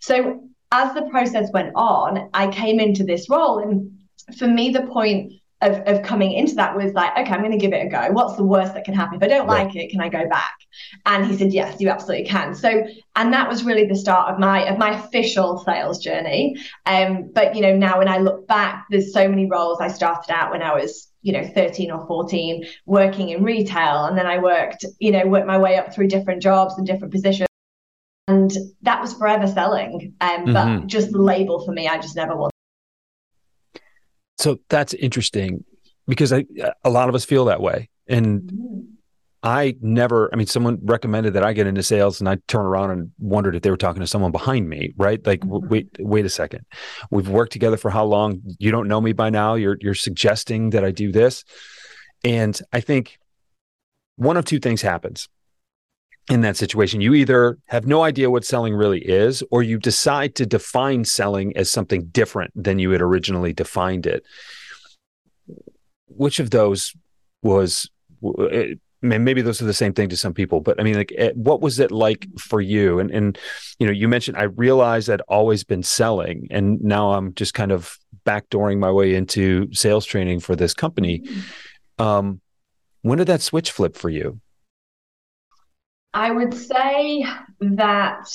So 0.00 0.48
as 0.72 0.94
the 0.94 1.02
process 1.10 1.50
went 1.52 1.72
on 1.74 2.28
i 2.34 2.48
came 2.48 2.80
into 2.80 3.04
this 3.04 3.28
role. 3.30 3.58
And 3.58 3.92
for 4.36 4.48
me 4.48 4.70
the 4.70 4.82
point 4.82 5.32
of, 5.62 5.78
of 5.86 6.02
coming 6.02 6.32
into 6.32 6.54
that 6.56 6.76
was 6.76 6.92
like, 6.92 7.12
okay, 7.16 7.32
I'm 7.32 7.40
going 7.40 7.52
to 7.52 7.58
give 7.58 7.72
it 7.72 7.86
a 7.86 7.88
go. 7.88 8.12
What's 8.12 8.36
the 8.36 8.44
worst 8.44 8.74
that 8.74 8.84
can 8.84 8.94
happen? 8.94 9.16
If 9.16 9.22
I 9.22 9.28
don't 9.28 9.46
like 9.46 9.74
it, 9.74 9.90
can 9.90 10.00
I 10.00 10.08
go 10.08 10.28
back? 10.28 10.54
And 11.06 11.26
he 11.26 11.36
said, 11.36 11.52
yes, 11.52 11.80
you 11.80 11.88
absolutely 11.88 12.26
can. 12.26 12.54
So, 12.54 12.86
and 13.16 13.32
that 13.32 13.48
was 13.48 13.64
really 13.64 13.86
the 13.86 13.96
start 13.96 14.32
of 14.32 14.38
my 14.38 14.68
of 14.68 14.78
my 14.78 15.02
official 15.02 15.62
sales 15.64 15.98
journey. 15.98 16.56
Um, 16.84 17.30
but 17.32 17.54
you 17.54 17.62
know, 17.62 17.74
now 17.74 17.98
when 17.98 18.08
I 18.08 18.18
look 18.18 18.46
back, 18.46 18.86
there's 18.90 19.12
so 19.12 19.28
many 19.28 19.46
roles 19.46 19.80
I 19.80 19.88
started 19.88 20.30
out 20.30 20.50
when 20.50 20.62
I 20.62 20.74
was 20.74 21.10
you 21.22 21.32
know 21.32 21.44
13 21.44 21.90
or 21.90 22.06
14 22.06 22.64
working 22.84 23.30
in 23.30 23.42
retail 23.42 24.04
and 24.04 24.16
then 24.16 24.26
i 24.26 24.38
worked 24.38 24.84
you 25.00 25.10
know 25.10 25.26
worked 25.26 25.46
my 25.46 25.58
way 25.58 25.76
up 25.76 25.92
through 25.92 26.06
different 26.06 26.40
jobs 26.40 26.74
and 26.78 26.86
different 26.86 27.12
positions 27.12 27.48
and 28.28 28.52
that 28.82 29.00
was 29.00 29.12
forever 29.14 29.48
selling 29.48 30.14
um, 30.20 30.44
mm-hmm. 30.44 30.52
but 30.52 30.86
just 30.86 31.10
the 31.10 31.20
label 31.20 31.64
for 31.64 31.72
me 31.72 31.88
i 31.88 31.98
just 31.98 32.14
never 32.14 32.36
wanted 32.36 32.55
so 34.38 34.58
that's 34.68 34.94
interesting 34.94 35.64
because 36.06 36.32
I, 36.32 36.46
a 36.84 36.90
lot 36.90 37.08
of 37.08 37.14
us 37.14 37.24
feel 37.24 37.46
that 37.46 37.60
way. 37.60 37.88
And. 38.06 38.92
I 39.42 39.76
never, 39.80 40.28
I 40.32 40.36
mean, 40.36 40.48
someone 40.48 40.80
recommended 40.82 41.34
that 41.34 41.44
I 41.44 41.52
get 41.52 41.68
into 41.68 41.80
sales 41.80 42.18
and 42.18 42.28
I 42.28 42.38
turn 42.48 42.66
around 42.66 42.90
and 42.90 43.12
wondered 43.20 43.54
if 43.54 43.62
they 43.62 43.70
were 43.70 43.76
talking 43.76 44.00
to 44.00 44.06
someone 44.06 44.32
behind 44.32 44.68
me, 44.68 44.92
right? 44.96 45.24
Like, 45.24 45.40
mm-hmm. 45.40 45.68
wait, 45.68 45.88
wait 46.00 46.24
a 46.24 46.28
second. 46.30 46.64
We've 47.12 47.28
worked 47.28 47.52
together 47.52 47.76
for 47.76 47.88
how 47.88 48.06
long? 48.06 48.42
You 48.58 48.72
don't 48.72 48.88
know 48.88 49.00
me 49.00 49.12
by 49.12 49.30
now. 49.30 49.54
You're, 49.54 49.76
you're 49.80 49.94
suggesting 49.94 50.70
that 50.70 50.84
I 50.84 50.90
do 50.90 51.12
this. 51.12 51.44
And 52.24 52.60
I 52.72 52.80
think 52.80 53.18
one 54.16 54.36
of 54.36 54.46
two 54.46 54.58
things 54.58 54.82
happens 54.82 55.28
in 56.28 56.40
that 56.40 56.56
situation. 56.56 57.00
You 57.00 57.14
either 57.14 57.58
have 57.66 57.86
no 57.86 58.02
idea 58.02 58.30
what 58.30 58.44
selling 58.44 58.74
really 58.74 59.00
is, 59.00 59.42
or 59.50 59.62
you 59.62 59.78
decide 59.78 60.34
to 60.36 60.46
define 60.46 61.04
selling 61.04 61.56
as 61.56 61.70
something 61.70 62.06
different 62.06 62.52
than 62.54 62.78
you 62.78 62.90
had 62.90 63.00
originally 63.00 63.52
defined 63.52 64.06
it. 64.06 64.24
Which 66.08 66.40
of 66.40 66.50
those 66.50 66.94
was? 67.42 67.88
Eh, 68.50 68.74
maybe 69.02 69.42
those 69.42 69.62
are 69.62 69.66
the 69.66 69.74
same 69.74 69.92
thing 69.92 70.08
to 70.08 70.16
some 70.16 70.34
people, 70.34 70.60
but 70.60 70.80
I 70.80 70.82
mean, 70.82 70.96
like, 70.96 71.12
eh, 71.16 71.30
what 71.34 71.60
was 71.60 71.78
it 71.78 71.92
like 71.92 72.26
for 72.38 72.60
you? 72.60 72.98
And 72.98 73.10
and 73.10 73.38
you 73.78 73.86
know, 73.86 73.92
you 73.92 74.08
mentioned 74.08 74.36
I 74.36 74.44
realized 74.44 75.08
I'd 75.08 75.20
always 75.28 75.64
been 75.64 75.82
selling, 75.82 76.48
and 76.50 76.82
now 76.82 77.12
I'm 77.12 77.34
just 77.34 77.54
kind 77.54 77.70
of 77.70 77.98
backdooring 78.24 78.78
my 78.78 78.90
way 78.90 79.14
into 79.14 79.72
sales 79.72 80.04
training 80.04 80.40
for 80.40 80.56
this 80.56 80.74
company. 80.74 81.20
Mm-hmm. 81.20 82.02
Um, 82.02 82.40
When 83.02 83.18
did 83.18 83.28
that 83.28 83.42
switch 83.42 83.70
flip 83.70 83.96
for 83.96 84.10
you? 84.10 84.40
I 86.16 86.30
would 86.30 86.54
say 86.54 87.26
that 87.60 88.26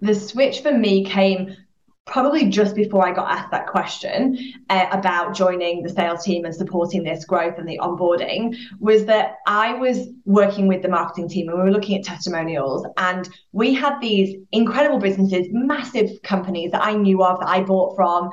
the 0.00 0.14
switch 0.14 0.60
for 0.60 0.76
me 0.76 1.06
came 1.06 1.56
probably 2.04 2.50
just 2.50 2.76
before 2.76 3.08
I 3.08 3.14
got 3.14 3.30
asked 3.30 3.50
that 3.52 3.66
question 3.66 4.36
uh, 4.68 4.88
about 4.90 5.34
joining 5.34 5.82
the 5.82 5.88
sales 5.88 6.22
team 6.22 6.44
and 6.44 6.54
supporting 6.54 7.02
this 7.02 7.24
growth 7.24 7.56
and 7.56 7.66
the 7.66 7.78
onboarding 7.78 8.54
was 8.78 9.06
that 9.06 9.36
I 9.46 9.72
was 9.72 10.06
working 10.26 10.68
with 10.68 10.82
the 10.82 10.90
marketing 10.90 11.30
team 11.30 11.48
and 11.48 11.56
we 11.56 11.64
were 11.64 11.70
looking 11.70 11.96
at 11.96 12.04
testimonials. 12.04 12.86
And 12.98 13.26
we 13.52 13.72
had 13.72 13.98
these 14.00 14.36
incredible 14.52 14.98
businesses, 14.98 15.46
massive 15.50 16.10
companies 16.22 16.72
that 16.72 16.84
I 16.84 16.92
knew 16.92 17.24
of 17.24 17.40
that 17.40 17.48
I 17.48 17.62
bought 17.62 17.96
from. 17.96 18.28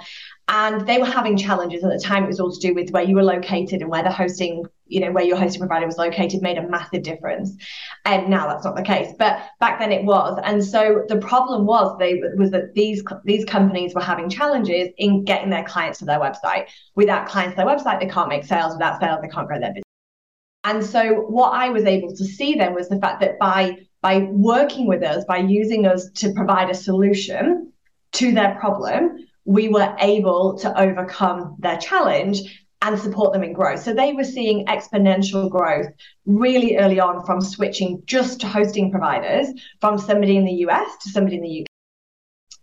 And 0.49 0.85
they 0.85 0.97
were 0.97 1.05
having 1.05 1.37
challenges 1.37 1.85
at 1.85 1.91
the 1.91 1.99
time. 2.03 2.25
It 2.25 2.27
was 2.27 2.41
all 2.41 2.51
to 2.51 2.67
do 2.67 2.73
with 2.73 2.89
where 2.89 3.03
you 3.03 3.15
were 3.15 3.23
located 3.23 3.79
and 3.81 3.89
where 3.89 4.03
the 4.03 4.11
hosting 4.11 4.65
you 4.89 4.99
know 4.99 5.11
where 5.11 5.23
your 5.23 5.37
hosting 5.37 5.59
provider 5.59 5.85
was 5.85 5.97
located 5.97 6.41
made 6.41 6.57
a 6.57 6.67
massive 6.67 7.03
difference. 7.03 7.55
And 8.05 8.29
now 8.29 8.47
that's 8.47 8.65
not 8.65 8.75
the 8.75 8.83
case 8.83 9.13
but 9.17 9.41
back 9.59 9.79
then 9.79 9.91
it 9.91 10.03
was. 10.03 10.39
And 10.43 10.63
so 10.63 11.03
the 11.07 11.17
problem 11.17 11.65
was 11.65 11.97
they 11.99 12.21
was 12.37 12.51
that 12.51 12.73
these 12.73 13.03
these 13.23 13.45
companies 13.45 13.93
were 13.93 14.01
having 14.01 14.29
challenges 14.29 14.89
in 14.97 15.23
getting 15.23 15.49
their 15.49 15.63
clients 15.63 15.99
to 15.99 16.05
their 16.05 16.19
website. 16.19 16.67
Without 16.95 17.27
clients 17.27 17.55
to 17.55 17.57
their 17.57 17.67
website 17.67 17.99
they 17.99 18.07
can't 18.07 18.29
make 18.29 18.43
sales. 18.43 18.73
Without 18.73 18.99
sales 18.99 19.19
they 19.21 19.29
can't 19.29 19.47
grow 19.47 19.59
their 19.59 19.69
business. 19.69 19.83
And 20.65 20.83
so 20.83 21.21
what 21.21 21.51
i 21.53 21.69
was 21.69 21.85
able 21.85 22.09
to 22.15 22.25
see 22.25 22.55
then 22.55 22.73
was 22.73 22.89
the 22.89 22.99
fact 22.99 23.21
that 23.21 23.39
by 23.39 23.77
by 24.01 24.19
working 24.31 24.87
with 24.87 25.03
us 25.03 25.23
by 25.25 25.37
using 25.37 25.85
us 25.85 26.09
to 26.11 26.33
provide 26.33 26.69
a 26.69 26.73
solution 26.73 27.71
to 28.11 28.31
their 28.31 28.55
problem 28.59 29.17
we 29.45 29.67
were 29.67 29.95
able 29.99 30.57
to 30.59 30.79
overcome 30.79 31.55
their 31.59 31.77
challenge 31.77 32.67
and 32.81 32.97
support 32.99 33.33
them 33.33 33.43
in 33.43 33.53
growth. 33.53 33.81
So 33.81 33.93
they 33.93 34.13
were 34.13 34.23
seeing 34.23 34.65
exponential 34.67 35.49
growth 35.49 35.87
really 36.25 36.77
early 36.77 36.99
on 36.99 37.25
from 37.25 37.41
switching 37.41 38.01
just 38.05 38.39
to 38.41 38.47
hosting 38.47 38.91
providers 38.91 39.47
from 39.81 39.97
somebody 39.97 40.37
in 40.37 40.45
the 40.45 40.65
US 40.67 40.97
to 41.03 41.09
somebody 41.09 41.35
in 41.37 41.41
the 41.43 41.61
UK. 41.61 41.65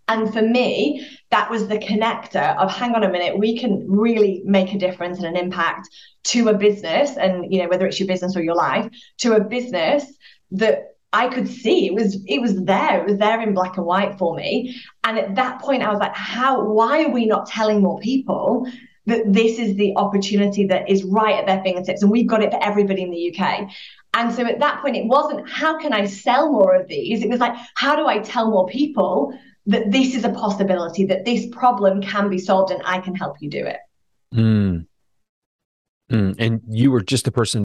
And 0.09 0.33
for 0.33 0.41
me, 0.41 1.05
that 1.31 1.51
was 1.51 1.67
the 1.67 1.77
connector 1.77 2.57
of 2.57 2.71
hang 2.71 2.95
on 2.95 3.03
a 3.03 3.11
minute, 3.11 3.37
we 3.37 3.59
can 3.59 3.85
really 3.87 4.41
make 4.45 4.73
a 4.73 4.77
difference 4.77 5.17
and 5.17 5.27
an 5.27 5.35
impact 5.35 5.89
to 6.25 6.47
a 6.47 6.53
business, 6.53 7.17
and 7.17 7.51
you 7.51 7.61
know, 7.61 7.67
whether 7.67 7.85
it's 7.85 7.99
your 7.99 8.07
business 8.07 8.35
or 8.35 8.41
your 8.41 8.55
life, 8.55 8.89
to 9.19 9.33
a 9.33 9.43
business 9.43 10.05
that 10.51 10.95
I 11.13 11.27
could 11.27 11.47
see 11.47 11.87
it 11.87 11.93
was 11.93 12.23
it 12.27 12.41
was 12.41 12.63
there. 12.63 13.01
It 13.01 13.05
was 13.05 13.17
there 13.17 13.41
in 13.41 13.53
black 13.53 13.77
and 13.77 13.85
white 13.85 14.17
for 14.17 14.35
me. 14.35 14.75
And 15.03 15.17
at 15.17 15.35
that 15.35 15.61
point, 15.61 15.83
I 15.83 15.89
was 15.89 15.99
like, 15.99 16.15
how? 16.15 16.63
Why 16.63 17.03
are 17.03 17.11
we 17.11 17.25
not 17.25 17.47
telling 17.47 17.81
more 17.81 17.99
people 17.99 18.65
that 19.07 19.33
this 19.33 19.57
is 19.57 19.75
the 19.75 19.93
opportunity 19.97 20.67
that 20.67 20.89
is 20.89 21.03
right 21.03 21.35
at 21.35 21.45
their 21.45 21.61
fingertips, 21.63 22.01
and 22.01 22.11
we've 22.11 22.27
got 22.27 22.43
it 22.43 22.51
for 22.51 22.63
everybody 22.63 23.01
in 23.01 23.11
the 23.11 23.35
UK. 23.35 23.69
And 24.13 24.33
so 24.33 24.45
at 24.45 24.59
that 24.59 24.81
point, 24.81 24.95
it 24.95 25.05
wasn't 25.05 25.49
how 25.49 25.79
can 25.79 25.93
I 25.93 26.05
sell 26.05 26.51
more 26.51 26.75
of 26.75 26.87
these. 26.87 27.23
It 27.23 27.29
was 27.29 27.39
like 27.39 27.55
how 27.75 27.95
do 27.95 28.07
I 28.07 28.19
tell 28.19 28.49
more 28.49 28.67
people 28.67 29.37
that 29.65 29.91
this 29.91 30.15
is 30.15 30.23
a 30.23 30.29
possibility, 30.29 31.05
that 31.05 31.25
this 31.25 31.45
problem 31.47 32.01
can 32.01 32.29
be 32.29 32.37
solved, 32.37 32.71
and 32.71 32.81
I 32.85 32.99
can 32.99 33.15
help 33.15 33.37
you 33.41 33.49
do 33.49 33.65
it. 33.65 33.79
Mm. 34.33 34.85
Mm. 36.11 36.35
And 36.39 36.61
you 36.69 36.91
were 36.91 37.01
just 37.01 37.27
a 37.27 37.31
person 37.31 37.63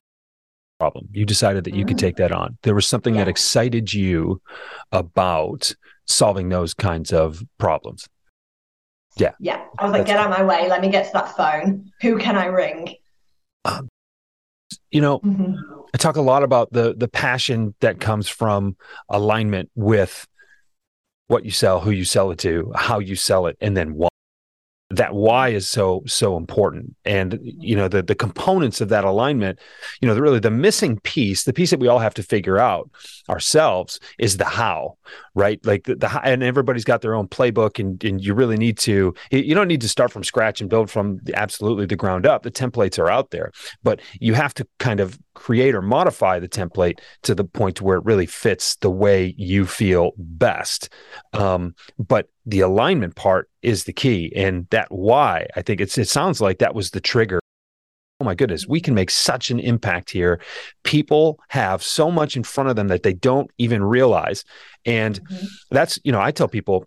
problem. 0.83 1.09
You 1.13 1.25
decided 1.25 1.63
that 1.65 1.75
you 1.75 1.85
could 1.85 1.97
mm-hmm. 1.97 2.07
take 2.07 2.17
that 2.17 2.33
on. 2.33 2.59
There 2.63 2.75
was 2.75 2.89
something 2.89 3.15
yeah. 3.15 3.21
that 3.21 3.31
excited 3.31 3.93
you 3.93 4.43
about 4.91 5.77
solving 6.07 6.49
those 6.49 6.75
kinds 6.75 7.13
of 7.13 7.45
problems. 7.57 8.09
Yeah. 9.17 9.33
Yeah. 9.39 9.65
I 9.79 9.85
was 9.85 9.93
like, 9.93 10.07
get 10.07 10.17
out 10.17 10.31
of 10.31 10.39
my 10.39 10.45
way. 10.45 10.69
Let 10.69 10.81
me 10.81 10.91
get 10.91 11.07
to 11.07 11.13
that 11.15 11.37
phone. 11.37 11.93
Who 12.01 12.19
can 12.19 12.37
I 12.37 12.47
ring? 12.47 12.95
Um, 13.65 13.89
you 14.91 15.01
know, 15.01 15.21
mm-hmm. 15.21 15.55
I 15.95 15.99
talk 15.99 16.17
a 16.17 16.23
lot 16.23 16.43
about 16.43 16.73
the 16.73 16.95
the 16.95 17.09
passion 17.09 17.75
that 17.81 18.01
comes 18.01 18.29
from 18.29 18.77
alignment 19.09 19.71
with 19.75 20.27
what 21.27 21.45
you 21.45 21.51
sell, 21.51 21.81
who 21.81 21.91
you 21.91 22.05
sell 22.05 22.31
it 22.31 22.39
to, 22.41 22.73
how 22.75 22.99
you 22.99 23.17
sell 23.17 23.47
it, 23.47 23.57
and 23.61 23.77
then 23.77 23.95
why 23.95 24.09
that 24.97 25.15
why 25.15 25.49
is 25.49 25.69
so 25.69 26.03
so 26.07 26.37
important. 26.37 26.95
And 27.05 27.33
mm-hmm. 27.33 27.61
you 27.61 27.77
know 27.77 27.89
the 27.89 28.03
the 28.03 28.15
components 28.15 28.81
of 28.81 28.89
that 28.91 29.05
alignment 29.05 29.59
you 30.01 30.09
know 30.09 30.15
the, 30.15 30.23
really 30.23 30.39
the 30.39 30.51
missing 30.51 30.99
piece 31.01 31.45
the 31.45 31.53
piece 31.53 31.71
that 31.71 31.81
we 31.81 31.89
all 31.89 31.99
have 31.99 32.15
to 32.15 32.23
figure 32.23 32.59
out 32.59 32.91
ourselves 33.29 34.01
is 34.19 34.37
the 34.37 34.45
how 34.45 34.97
right? 35.35 35.65
Like 35.65 35.85
the, 35.85 35.95
the 35.95 36.21
and 36.23 36.43
everybody's 36.43 36.85
got 36.85 37.01
their 37.01 37.15
own 37.15 37.29
playbook 37.29 37.79
and 37.79 38.03
and 38.05 38.23
you 38.23 38.35
really 38.35 38.57
need 38.57 38.79
to 38.79 39.15
you 39.31 39.55
don't 39.55 39.69
need 39.69 39.81
to 39.81 39.89
start 39.89 40.13
from 40.13 40.25
scratch 40.25 40.61
and 40.61 40.69
build 40.69 40.91
from 40.91 41.19
the, 41.23 41.35
absolutely 41.35 41.87
the 41.87 41.97
ground 41.97 42.27
up. 42.27 42.43
The 42.43 42.51
templates 42.51 42.99
are 42.99 43.11
out 43.11 43.31
there 43.31 43.53
but 43.83 44.01
you 44.21 44.35
have 44.35 44.55
to 44.55 44.67
kind 44.79 45.01
of 45.01 45.19
create 45.35 45.75
or 45.75 45.83
modify 45.83 46.39
the 46.39 46.49
template 46.49 46.99
to 47.23 47.35
the 47.35 47.45
point 47.45 47.81
where 47.81 47.99
it 47.99 48.05
really 48.05 48.27
fits 48.27 48.77
the 48.77 48.91
way 48.91 49.35
you 49.37 49.67
feel 49.67 50.13
best. 50.17 50.89
Um, 51.33 51.75
but 51.99 52.29
the 52.47 52.61
alignment 52.61 53.17
part 53.17 53.49
is 53.63 53.85
the 53.85 53.93
key 53.93 54.33
and 54.35 54.67
that 54.71 54.91
why 54.91 55.47
i 55.55 55.63
think 55.63 55.81
it's 55.81 55.97
it 55.97 56.09
sounds 56.09 56.41
like 56.41 56.59
that 56.59 56.75
was 56.75 56.91
the 56.91 57.01
trigger. 57.01 57.41
Oh 58.21 58.25
my 58.25 58.35
goodness 58.35 58.67
we 58.67 58.81
can 58.81 58.95
make 58.95 59.11
such 59.11 59.51
an 59.51 59.59
impact 59.59 60.11
here. 60.11 60.41
People 60.85 61.41
have 61.49 61.83
so 61.83 62.11
much 62.11 62.37
in 62.37 62.45
front 62.45 62.71
of 62.71 62.77
them 62.77 62.89
that 62.89 63.03
they 63.03 63.15
don't 63.15 63.51
even 63.59 63.83
realize. 63.83 64.45
And 64.85 65.23
mm-hmm. 65.25 65.47
that's 65.71 65.99
you 66.05 66.13
know 66.13 66.21
i 66.21 66.31
tell 66.31 66.49
people 66.49 66.87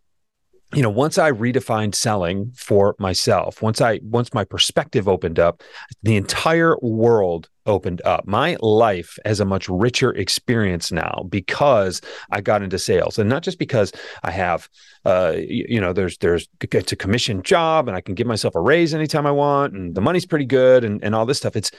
you 0.74 0.82
know 0.82 0.90
once 0.90 1.18
i 1.18 1.32
redefined 1.32 1.94
selling 1.96 2.52
for 2.56 2.96
myself 3.00 3.62
once 3.62 3.82
i 3.82 4.00
once 4.04 4.34
my 4.34 4.44
perspective 4.44 5.08
opened 5.08 5.40
up 5.40 5.62
the 6.04 6.16
entire 6.16 6.78
world 6.82 7.50
opened 7.66 8.02
up. 8.06 8.28
My 8.28 8.58
life 8.60 9.18
has 9.26 9.40
a 9.40 9.46
much 9.46 9.68
richer 9.68 10.12
experience 10.14 10.92
now 10.92 11.26
because 11.30 12.02
i 12.32 12.42
got 12.42 12.62
into 12.62 12.78
sales. 12.78 13.18
And 13.18 13.30
not 13.30 13.44
just 13.44 13.60
because 13.60 13.92
i 14.24 14.32
have 14.32 14.70
uh, 15.06 15.34
you, 15.38 15.66
you 15.70 15.82
know 15.82 15.94
there's 15.94 16.18
there's 16.18 16.48
it's 16.62 16.92
a 16.92 16.96
commission 16.96 17.44
job 17.44 17.88
and 17.88 17.96
i 17.96 18.02
can 18.02 18.16
give 18.16 18.26
myself 18.26 18.56
a 18.56 18.60
raise 18.60 18.92
anytime 18.92 19.28
i 19.28 19.32
want 19.32 19.74
and 19.74 19.94
the 19.94 20.02
money's 20.02 20.26
pretty 20.26 20.46
good 20.46 20.84
and, 20.84 21.04
and 21.04 21.14
all 21.14 21.28
this 21.28 21.38
stuff. 21.38 21.56
It's 21.56 21.72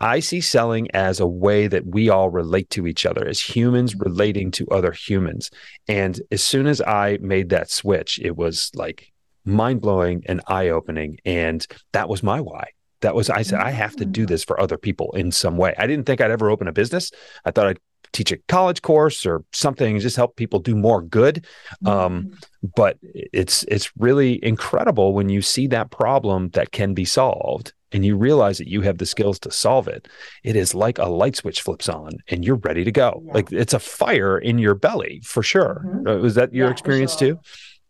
I 0.00 0.20
see 0.20 0.40
selling 0.40 0.90
as 0.92 1.20
a 1.20 1.26
way 1.26 1.66
that 1.66 1.86
we 1.86 2.08
all 2.08 2.30
relate 2.30 2.70
to 2.70 2.86
each 2.86 3.06
other 3.06 3.26
as 3.26 3.40
humans 3.40 3.94
mm-hmm. 3.94 4.02
relating 4.02 4.50
to 4.52 4.68
other 4.68 4.92
humans. 4.92 5.50
And 5.88 6.20
as 6.30 6.42
soon 6.42 6.66
as 6.66 6.80
I 6.80 7.18
made 7.20 7.50
that 7.50 7.70
switch, 7.70 8.18
it 8.20 8.36
was 8.36 8.70
like 8.74 9.12
mind 9.44 9.80
blowing 9.80 10.22
and 10.26 10.40
eye 10.46 10.68
opening. 10.68 11.18
And 11.24 11.66
that 11.92 12.08
was 12.08 12.22
my 12.22 12.40
why. 12.40 12.70
That 13.00 13.14
was, 13.16 13.28
I 13.28 13.42
said, 13.42 13.58
I 13.58 13.70
have 13.70 13.96
to 13.96 14.04
do 14.04 14.24
mm. 14.24 14.28
this 14.28 14.44
for 14.44 14.60
other 14.60 14.78
people 14.78 15.10
in 15.16 15.32
some 15.32 15.56
way. 15.56 15.74
I 15.76 15.88
didn't 15.88 16.06
think 16.06 16.20
I'd 16.20 16.30
ever 16.30 16.50
open 16.50 16.68
a 16.68 16.72
business. 16.72 17.10
I 17.44 17.50
thought 17.50 17.66
I'd 17.66 17.80
teach 18.12 18.32
a 18.32 18.36
college 18.48 18.82
course 18.82 19.24
or 19.26 19.44
something, 19.52 19.98
just 19.98 20.16
help 20.16 20.36
people 20.36 20.58
do 20.58 20.76
more 20.76 21.02
good. 21.02 21.46
Um, 21.86 22.24
mm-hmm. 22.24 22.68
but 22.76 22.98
it's 23.02 23.64
it's 23.64 23.90
really 23.96 24.44
incredible 24.44 25.14
when 25.14 25.28
you 25.28 25.42
see 25.42 25.66
that 25.68 25.90
problem 25.90 26.50
that 26.50 26.72
can 26.72 26.94
be 26.94 27.04
solved 27.04 27.72
and 27.92 28.04
you 28.04 28.16
realize 28.16 28.58
that 28.58 28.68
you 28.68 28.80
have 28.82 28.98
the 28.98 29.06
skills 29.06 29.38
to 29.40 29.50
solve 29.50 29.86
it, 29.86 30.08
it 30.44 30.56
is 30.56 30.74
like 30.74 30.98
a 30.98 31.06
light 31.06 31.36
switch 31.36 31.60
flips 31.60 31.88
on 31.88 32.12
and 32.28 32.44
you're 32.44 32.56
ready 32.56 32.84
to 32.84 32.92
go. 32.92 33.22
Yeah. 33.26 33.32
Like 33.32 33.52
it's 33.52 33.74
a 33.74 33.78
fire 33.78 34.38
in 34.38 34.58
your 34.58 34.74
belly 34.74 35.20
for 35.24 35.42
sure. 35.42 35.84
Mm-hmm. 35.86 36.08
Uh, 36.08 36.16
was 36.16 36.34
that 36.34 36.52
your 36.52 36.66
yeah, 36.66 36.72
experience 36.72 37.16
sure. 37.18 37.34
too? 37.34 37.40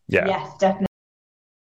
Yeah. 0.09 0.27
Yes, 0.27 0.51
definitely. 0.59 0.87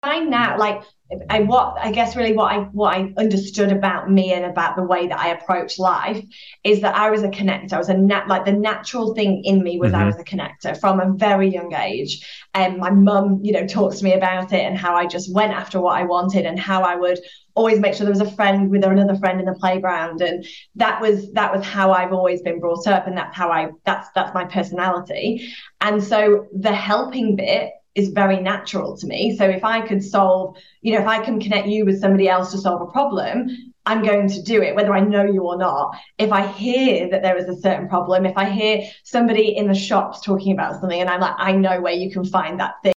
Find 0.02 0.32
that 0.32 0.58
like 0.58 0.82
I 1.30 1.40
what 1.40 1.78
I 1.78 1.90
guess 1.90 2.16
really 2.16 2.34
what 2.34 2.52
I 2.52 2.58
what 2.72 2.94
I 2.94 3.14
understood 3.16 3.72
about 3.72 4.10
me 4.10 4.32
and 4.32 4.44
about 4.44 4.76
the 4.76 4.82
way 4.82 5.06
that 5.06 5.18
I 5.18 5.28
approach 5.28 5.78
life 5.78 6.22
is 6.64 6.82
that 6.82 6.94
I 6.94 7.10
was 7.10 7.22
a 7.22 7.28
connector. 7.28 7.72
I 7.72 7.78
was 7.78 7.88
a 7.88 7.96
nat 7.96 8.28
like 8.28 8.44
the 8.44 8.52
natural 8.52 9.14
thing 9.14 9.42
in 9.44 9.62
me 9.62 9.78
was 9.78 9.92
mm-hmm. 9.92 10.02
I 10.02 10.04
was 10.04 10.16
a 10.16 10.24
connector 10.24 10.78
from 10.78 11.00
a 11.00 11.14
very 11.14 11.48
young 11.48 11.72
age. 11.72 12.26
And 12.52 12.76
my 12.76 12.90
mum, 12.90 13.40
you 13.42 13.52
know, 13.52 13.66
talks 13.66 13.98
to 13.98 14.04
me 14.04 14.12
about 14.12 14.52
it 14.52 14.60
and 14.60 14.76
how 14.76 14.96
I 14.96 15.06
just 15.06 15.32
went 15.32 15.52
after 15.52 15.80
what 15.80 15.96
I 15.96 16.04
wanted 16.04 16.44
and 16.44 16.58
how 16.58 16.82
I 16.82 16.96
would 16.96 17.18
always 17.54 17.80
make 17.80 17.94
sure 17.94 18.04
there 18.04 18.12
was 18.12 18.20
a 18.20 18.36
friend 18.36 18.70
with 18.70 18.84
another 18.84 19.16
friend 19.16 19.40
in 19.40 19.46
the 19.46 19.54
playground. 19.54 20.20
And 20.20 20.46
that 20.74 21.00
was 21.00 21.32
that 21.32 21.56
was 21.56 21.64
how 21.64 21.90
I've 21.92 22.12
always 22.12 22.42
been 22.42 22.60
brought 22.60 22.86
up. 22.86 23.06
And 23.06 23.16
that's 23.16 23.34
how 23.34 23.50
I 23.50 23.70
that's 23.86 24.08
that's 24.14 24.34
my 24.34 24.44
personality. 24.44 25.50
And 25.80 26.04
so 26.04 26.48
the 26.52 26.74
helping 26.74 27.34
bit 27.34 27.72
is 27.98 28.10
very 28.10 28.40
natural 28.40 28.96
to 28.96 29.06
me. 29.06 29.36
So 29.36 29.44
if 29.44 29.64
I 29.64 29.86
could 29.86 30.04
solve, 30.04 30.56
you 30.82 30.94
know, 30.94 31.00
if 31.00 31.06
I 31.08 31.22
can 31.22 31.40
connect 31.40 31.66
you 31.66 31.84
with 31.84 32.00
somebody 32.00 32.28
else 32.28 32.52
to 32.52 32.58
solve 32.58 32.80
a 32.80 32.92
problem, 32.92 33.48
I'm 33.84 34.04
going 34.04 34.28
to 34.28 34.42
do 34.42 34.62
it, 34.62 34.76
whether 34.76 34.94
I 34.94 35.00
know 35.00 35.24
you 35.24 35.42
or 35.42 35.58
not. 35.58 35.96
If 36.16 36.30
I 36.30 36.46
hear 36.46 37.10
that 37.10 37.22
there 37.22 37.36
is 37.36 37.46
a 37.46 37.60
certain 37.60 37.88
problem, 37.88 38.24
if 38.24 38.36
I 38.36 38.48
hear 38.48 38.84
somebody 39.02 39.56
in 39.56 39.66
the 39.66 39.74
shops 39.74 40.20
talking 40.20 40.52
about 40.52 40.80
something 40.80 41.00
and 41.00 41.10
I'm 41.10 41.20
like, 41.20 41.34
I 41.38 41.52
know 41.52 41.80
where 41.80 41.92
you 41.92 42.10
can 42.10 42.24
find 42.24 42.60
that 42.60 42.74
thing. 42.84 42.92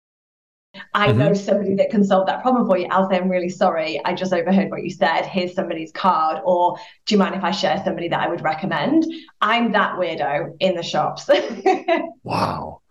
I 0.93 1.07
mm-hmm. 1.07 1.19
know 1.19 1.33
somebody 1.33 1.75
that 1.75 1.91
can 1.91 2.03
solve 2.03 2.27
that 2.27 2.41
problem 2.41 2.67
for 2.67 2.77
you. 2.77 2.87
I'll 2.91 3.09
say, 3.09 3.17
I'm 3.17 3.29
really 3.29 3.49
sorry. 3.49 4.01
I 4.03 4.13
just 4.13 4.33
overheard 4.33 4.69
what 4.69 4.83
you 4.83 4.89
said. 4.89 5.21
Here's 5.23 5.53
somebody's 5.53 5.93
card. 5.93 6.41
Or 6.43 6.77
do 7.05 7.15
you 7.15 7.19
mind 7.19 7.35
if 7.35 7.43
I 7.43 7.51
share 7.51 7.81
somebody 7.85 8.09
that 8.09 8.19
I 8.19 8.27
would 8.27 8.41
recommend? 8.41 9.05
I'm 9.39 9.71
that 9.71 9.97
weirdo 9.97 10.57
in 10.59 10.75
the 10.75 10.83
shops. 10.83 11.29
wow. 12.23 12.81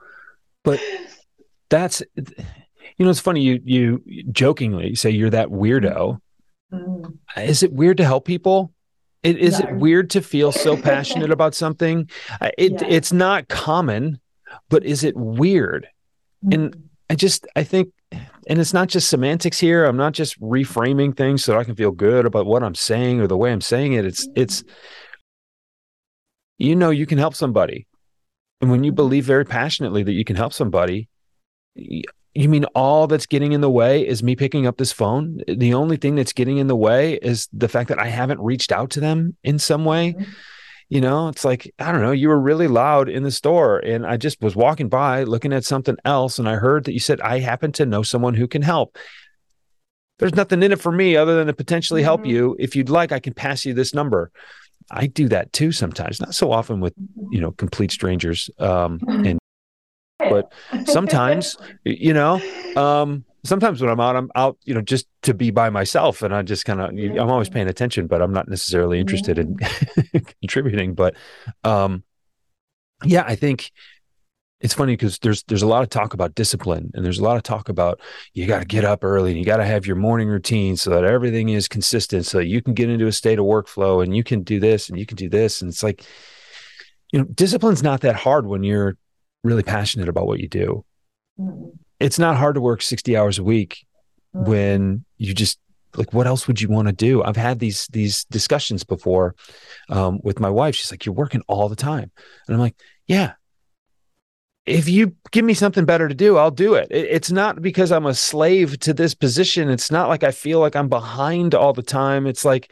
But 0.65 0.81
that's 1.71 2.03
you 2.17 3.05
know 3.05 3.11
it's 3.11 3.21
funny 3.21 3.43
you 3.43 3.61
you 3.65 4.03
jokingly 4.31 4.95
say 4.95 5.11
you're 5.11 5.31
that 5.31 5.49
weirdo 5.49 6.21
mm. 6.73 7.15
is 7.37 7.63
it 7.63 7.73
weird 7.73 7.97
to 7.97 8.05
help 8.05 8.25
people 8.25 8.73
It, 9.23 9.39
is 9.39 9.59
no. 9.59 9.69
it 9.69 9.77
weird 9.77 10.11
to 10.11 10.23
feel 10.23 10.53
so 10.53 10.77
passionate 10.91 11.31
about 11.31 11.55
something? 11.55 12.09
It 12.57 12.73
yeah. 12.73 12.87
it's 12.89 13.13
not 13.13 13.49
common, 13.49 14.21
but 14.69 14.85
is 14.85 15.05
it 15.05 15.17
weird? 15.17 15.89
Mm-hmm. 16.45 16.53
And 16.53 16.89
I 17.11 17.15
just 17.15 17.47
I 17.57 17.65
think 17.65 17.93
and 18.13 18.59
it's 18.59 18.73
not 18.73 18.89
just 18.89 19.11
semantics 19.11 19.59
here. 19.59 19.85
I'm 19.85 19.97
not 19.97 20.13
just 20.13 20.41
reframing 20.41 21.17
things 21.17 21.45
so 21.45 21.59
I 21.59 21.65
can 21.65 21.75
feel 21.75 21.91
good 21.91 22.27
about 22.27 22.47
what 22.47 22.63
I'm 22.63 22.75
saying 22.75 23.21
or 23.21 23.27
the 23.27 23.37
way 23.37 23.53
I'm 23.53 23.61
saying 23.61 23.95
it. 23.95 24.05
It's 24.05 24.29
it's 24.35 24.65
you 26.57 26.75
know 26.77 26.91
you 26.91 27.07
can 27.07 27.19
help 27.19 27.35
somebody. 27.35 27.87
And 28.61 28.71
when 28.71 28.83
you 28.85 28.93
believe 28.93 29.25
very 29.25 29.45
passionately 29.45 30.03
that 30.03 30.13
you 30.13 30.25
can 30.25 30.37
help 30.37 30.53
somebody, 30.53 31.09
you 31.75 32.49
mean 32.49 32.65
all 32.75 33.07
that's 33.07 33.27
getting 33.27 33.53
in 33.53 33.61
the 33.61 33.71
way 33.71 34.07
is 34.07 34.23
me 34.23 34.37
picking 34.37 34.67
up 34.67 34.77
this 34.77 34.93
phone? 34.93 35.41
The 35.49 35.75
only 35.75 35.97
thing 35.97 36.15
that's 36.15 36.33
getting 36.33 36.59
in 36.59 36.69
the 36.69 36.77
way 36.77 37.15
is 37.15 37.49
the 37.53 37.69
fact 37.69 37.89
that 37.89 37.99
I 37.99 38.07
haven't 38.07 38.41
reached 38.41 38.71
out 38.71 38.91
to 38.91 39.01
them 39.01 39.37
in 39.43 39.59
some 39.59 39.85
way. 39.85 40.13
Mm-hmm. 40.13 40.31
You 40.91 41.01
know, 41.03 41.29
it's 41.29 41.45
like, 41.45 41.75
I 41.79 41.93
don't 41.93 42.01
know, 42.01 42.13
you 42.13 42.29
were 42.29 42.41
really 42.41 42.69
loud 42.69 43.09
in 43.09 43.23
the 43.23 43.31
store 43.31 43.79
and 43.79 44.07
I 44.07 44.17
just 44.17 44.41
was 44.41 44.57
walking 44.57 44.89
by 44.89 45.25
looking 45.25 45.53
at 45.53 45.65
something 45.65 45.97
else 46.05 46.39
and 46.39 46.49
I 46.49 46.55
heard 46.55 46.85
that 46.85 46.95
you 46.95 47.01
said, 47.01 47.21
I 47.21 47.41
happen 47.41 47.73
to 47.73 47.85
know 47.85 48.03
someone 48.03 48.35
who 48.35 48.47
can 48.47 48.63
help. 48.63 48.97
There's 50.19 50.35
nothing 50.35 50.63
in 50.63 50.73
it 50.73 50.81
for 50.81 50.93
me 50.93 51.17
other 51.17 51.37
than 51.37 51.49
to 51.49 51.53
potentially 51.53 52.03
help 52.03 52.23
mm-hmm. 52.23 52.31
you. 52.31 52.57
If 52.59 52.75
you'd 52.75 52.89
like, 52.89 53.13
I 53.13 53.19
can 53.21 53.35
pass 53.35 53.65
you 53.65 53.75
this 53.75 53.93
number. 53.93 54.31
I 54.91 55.09
do 55.09 55.29
that 55.29 55.53
too 55.53 55.73
sometimes, 55.73 56.21
not 56.21 56.35
so 56.35 56.53
often 56.53 56.81
with, 56.81 56.95
you 57.31 57.41
know, 57.41 57.51
complete 57.53 57.91
strangers. 57.91 58.49
Um, 58.59 59.01
and 59.09 59.38
but 60.29 60.53
sometimes 60.87 61.57
you 61.85 62.13
know 62.13 62.41
um, 62.77 63.25
sometimes 63.45 63.81
when 63.81 63.91
i'm 63.91 64.01
out 64.01 64.17
i'm 64.17 64.31
out 64.35 64.57
you 64.65 64.75
know 64.75 64.81
just 64.81 65.07
to 65.23 65.35
be 65.35 65.51
by 65.51 65.71
myself 65.71 66.23
and 66.23 66.35
i 66.35 66.43
just 66.43 66.65
kind 66.65 66.81
of 66.81 66.91
i'm 66.91 67.31
always 67.31 67.49
paying 67.49 67.69
attention 67.69 68.07
but 68.07 68.23
i'm 68.23 68.33
not 68.33 68.49
necessarily 68.49 69.01
interested 69.01 69.39
in 69.39 69.57
contributing 70.41 70.95
but 70.95 71.15
um, 71.65 72.03
yeah 73.05 73.25
i 73.27 73.35
think 73.35 73.71
it's 74.61 74.75
funny 74.75 74.95
because 74.95 75.19
there's 75.21 75.45
there's 75.45 75.63
a 75.63 75.67
lot 75.67 75.83
of 75.83 75.89
talk 75.89 76.15
about 76.15 76.35
discipline 76.35 76.91
and 76.95 77.05
there's 77.05 77.19
a 77.19 77.25
lot 77.25 77.37
of 77.37 77.43
talk 77.43 77.69
about 77.69 78.01
you 78.35 78.47
got 78.47 78.61
to 78.61 78.65
get 78.65 78.85
up 78.85 79.05
early 79.05 79.31
and 79.31 79.39
you 79.39 79.45
got 79.45 79.59
to 79.59 79.65
have 79.65 79.87
your 79.87 79.97
morning 79.97 80.29
routine 80.29 80.77
so 80.77 80.91
that 80.91 81.05
everything 81.05 81.49
is 81.49 81.69
consistent 81.69 82.27
so 82.27 82.39
that 82.39 82.47
you 82.47 82.61
can 82.61 82.75
get 82.75 82.91
into 82.91 83.07
a 83.07 83.13
state 83.13 83.39
of 83.39 83.45
workflow 83.45 84.03
and 84.03 84.17
you 84.17 84.25
can 84.25 84.43
do 84.43 84.59
this 84.59 84.89
and 84.89 84.99
you 84.99 85.07
can 85.07 85.17
do 85.17 85.29
this 85.29 85.63
and 85.63 85.69
it's 85.69 85.83
like 85.83 86.05
you 87.13 87.19
know 87.19 87.25
discipline's 87.27 87.83
not 87.83 88.01
that 88.01 88.17
hard 88.17 88.47
when 88.47 88.65
you're 88.65 88.97
really 89.45 89.63
passionate 89.63 90.09
about 90.09 90.27
what 90.27 90.41
you 90.41 90.49
do. 90.49 90.85
Mm-hmm. 91.39 91.69
It's 92.01 92.19
not 92.19 92.37
hard 92.37 92.55
to 92.55 92.61
work 92.61 92.83
60 92.83 93.17
hours 93.17 93.39
a 93.39 93.45
week 93.45 93.87
mm-hmm. 94.35 94.51
when 94.51 95.05
you 95.17 95.35
just 95.35 95.59
like 95.97 96.13
what 96.13 96.27
else 96.27 96.47
would 96.47 96.61
you 96.61 96.69
want 96.69 96.89
to 96.89 96.93
do? 96.93 97.23
I've 97.23 97.37
had 97.37 97.59
these 97.59 97.87
these 97.89 98.25
discussions 98.27 98.85
before 98.85 99.35
um, 99.89 100.21
with 100.23 100.39
my 100.41 100.51
wife. 100.51 100.75
She's 100.75 100.91
like, 100.91 101.07
"You're 101.07 101.15
working 101.15 101.43
all 101.49 101.69
the 101.69 101.77
time," 101.77 102.11
and 102.47 102.55
I'm 102.55 102.61
like, 102.61 102.77
"Yeah." 103.07 103.33
If 104.67 104.87
you 104.87 105.17
give 105.31 105.47
me 105.47 105.55
something 105.55 105.87
better 105.87 106.09
to 106.09 106.15
do, 106.15 106.37
I'll 106.37 106.51
do 106.51 106.75
it. 106.75 106.89
it. 106.91 107.07
It's 107.07 107.31
not 107.31 107.63
because 107.63 107.91
I'm 107.91 108.05
a 108.05 108.13
slave 108.13 108.79
to 108.81 108.93
this 108.93 109.15
position. 109.15 109.71
It's 109.71 109.91
not 109.91 110.11
like 110.11 110.23
I 110.23 110.31
feel 110.31 110.61
like 110.61 110.77
I'm 110.77 110.91
behind 110.91 111.55
all 111.55 111.73
the 111.73 111.83
time. 111.83 112.27
It's 112.27 112.45
like 112.45 112.71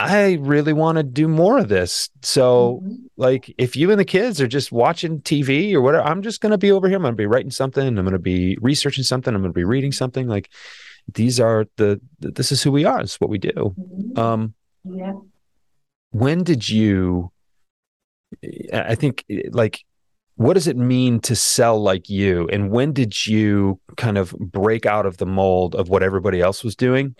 I 0.00 0.34
really 0.40 0.72
want 0.72 0.96
to 0.96 1.02
do 1.02 1.26
more 1.26 1.58
of 1.58 1.68
this. 1.68 2.08
So, 2.22 2.82
mm-hmm. 2.84 2.94
like, 3.16 3.52
if 3.58 3.74
you 3.74 3.90
and 3.90 3.98
the 3.98 4.04
kids 4.04 4.40
are 4.40 4.46
just 4.46 4.70
watching 4.70 5.20
TV 5.20 5.74
or 5.74 5.80
whatever, 5.80 6.04
I'm 6.04 6.22
just 6.22 6.40
going 6.40 6.52
to 6.52 6.58
be 6.58 6.70
over 6.70 6.86
here. 6.86 6.96
I'm 6.96 7.02
going 7.02 7.14
to 7.14 7.16
be 7.16 7.26
writing 7.26 7.50
something. 7.50 7.86
I'm 7.86 8.04
going 8.04 8.12
to 8.12 8.18
be 8.18 8.56
researching 8.60 9.02
something. 9.02 9.34
I'm 9.34 9.40
going 9.40 9.52
to 9.52 9.58
be 9.58 9.64
reading 9.64 9.90
something. 9.90 10.28
Like, 10.28 10.50
these 11.12 11.40
are 11.40 11.66
the, 11.76 12.00
this 12.20 12.52
is 12.52 12.62
who 12.62 12.70
we 12.70 12.84
are. 12.84 13.00
It's 13.00 13.20
what 13.20 13.30
we 13.30 13.38
do. 13.38 13.50
Mm-hmm. 13.50 14.18
Um, 14.18 14.54
yeah. 14.84 15.14
When 16.10 16.44
did 16.44 16.68
you, 16.68 17.32
I 18.72 18.94
think, 18.94 19.24
like, 19.50 19.84
what 20.36 20.54
does 20.54 20.68
it 20.68 20.76
mean 20.76 21.18
to 21.22 21.34
sell 21.34 21.82
like 21.82 22.08
you? 22.08 22.48
And 22.52 22.70
when 22.70 22.92
did 22.92 23.26
you 23.26 23.80
kind 23.96 24.16
of 24.16 24.30
break 24.38 24.86
out 24.86 25.06
of 25.06 25.16
the 25.16 25.26
mold 25.26 25.74
of 25.74 25.88
what 25.88 26.04
everybody 26.04 26.40
else 26.40 26.62
was 26.62 26.76
doing? 26.76 27.16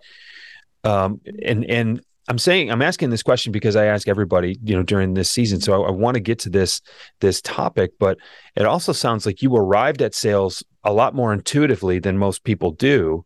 Um, 0.84 1.20
and, 1.42 1.64
and, 1.64 2.00
I'm 2.28 2.38
saying 2.38 2.70
I'm 2.70 2.82
asking 2.82 3.10
this 3.10 3.22
question 3.22 3.52
because 3.52 3.74
I 3.74 3.86
ask 3.86 4.06
everybody, 4.06 4.58
you 4.62 4.76
know, 4.76 4.82
during 4.82 5.14
this 5.14 5.30
season. 5.30 5.60
So 5.60 5.82
I, 5.82 5.88
I 5.88 5.90
want 5.90 6.14
to 6.14 6.20
get 6.20 6.38
to 6.40 6.50
this 6.50 6.80
this 7.20 7.40
topic, 7.40 7.92
but 7.98 8.18
it 8.54 8.66
also 8.66 8.92
sounds 8.92 9.24
like 9.24 9.42
you 9.42 9.54
arrived 9.56 10.02
at 10.02 10.14
sales 10.14 10.62
a 10.84 10.92
lot 10.92 11.14
more 11.14 11.32
intuitively 11.32 11.98
than 11.98 12.18
most 12.18 12.44
people 12.44 12.72
do. 12.72 13.24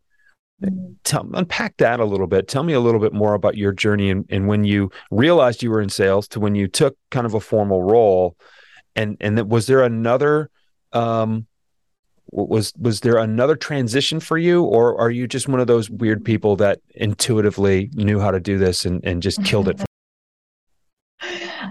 Mm-hmm. 0.62 0.92
Tell 1.02 1.28
unpack 1.34 1.76
that 1.78 1.98
a 1.98 2.04
little 2.04 2.28
bit. 2.28 2.46
Tell 2.46 2.62
me 2.62 2.72
a 2.72 2.80
little 2.80 3.00
bit 3.00 3.12
more 3.12 3.34
about 3.34 3.56
your 3.56 3.72
journey 3.72 4.10
and, 4.10 4.24
and 4.30 4.46
when 4.46 4.64
you 4.64 4.90
realized 5.10 5.62
you 5.62 5.70
were 5.70 5.80
in 5.80 5.88
sales 5.88 6.28
to 6.28 6.40
when 6.40 6.54
you 6.54 6.68
took 6.68 6.96
kind 7.10 7.26
of 7.26 7.34
a 7.34 7.40
formal 7.40 7.82
role, 7.82 8.36
and 8.94 9.16
and 9.20 9.36
that 9.36 9.48
was 9.48 9.66
there 9.66 9.82
another 9.82 10.48
um, 10.92 11.46
was 12.32 12.72
was 12.80 13.00
there 13.00 13.18
another 13.18 13.54
transition 13.54 14.18
for 14.18 14.38
you? 14.38 14.64
Or 14.64 14.98
are 14.98 15.10
you 15.10 15.28
just 15.28 15.48
one 15.48 15.60
of 15.60 15.66
those 15.66 15.90
weird 15.90 16.24
people 16.24 16.56
that 16.56 16.80
intuitively 16.94 17.90
knew 17.94 18.18
how 18.20 18.30
to 18.30 18.40
do 18.40 18.58
this 18.58 18.84
and, 18.84 19.04
and 19.04 19.22
just 19.22 19.44
killed 19.44 19.68
it? 19.68 19.82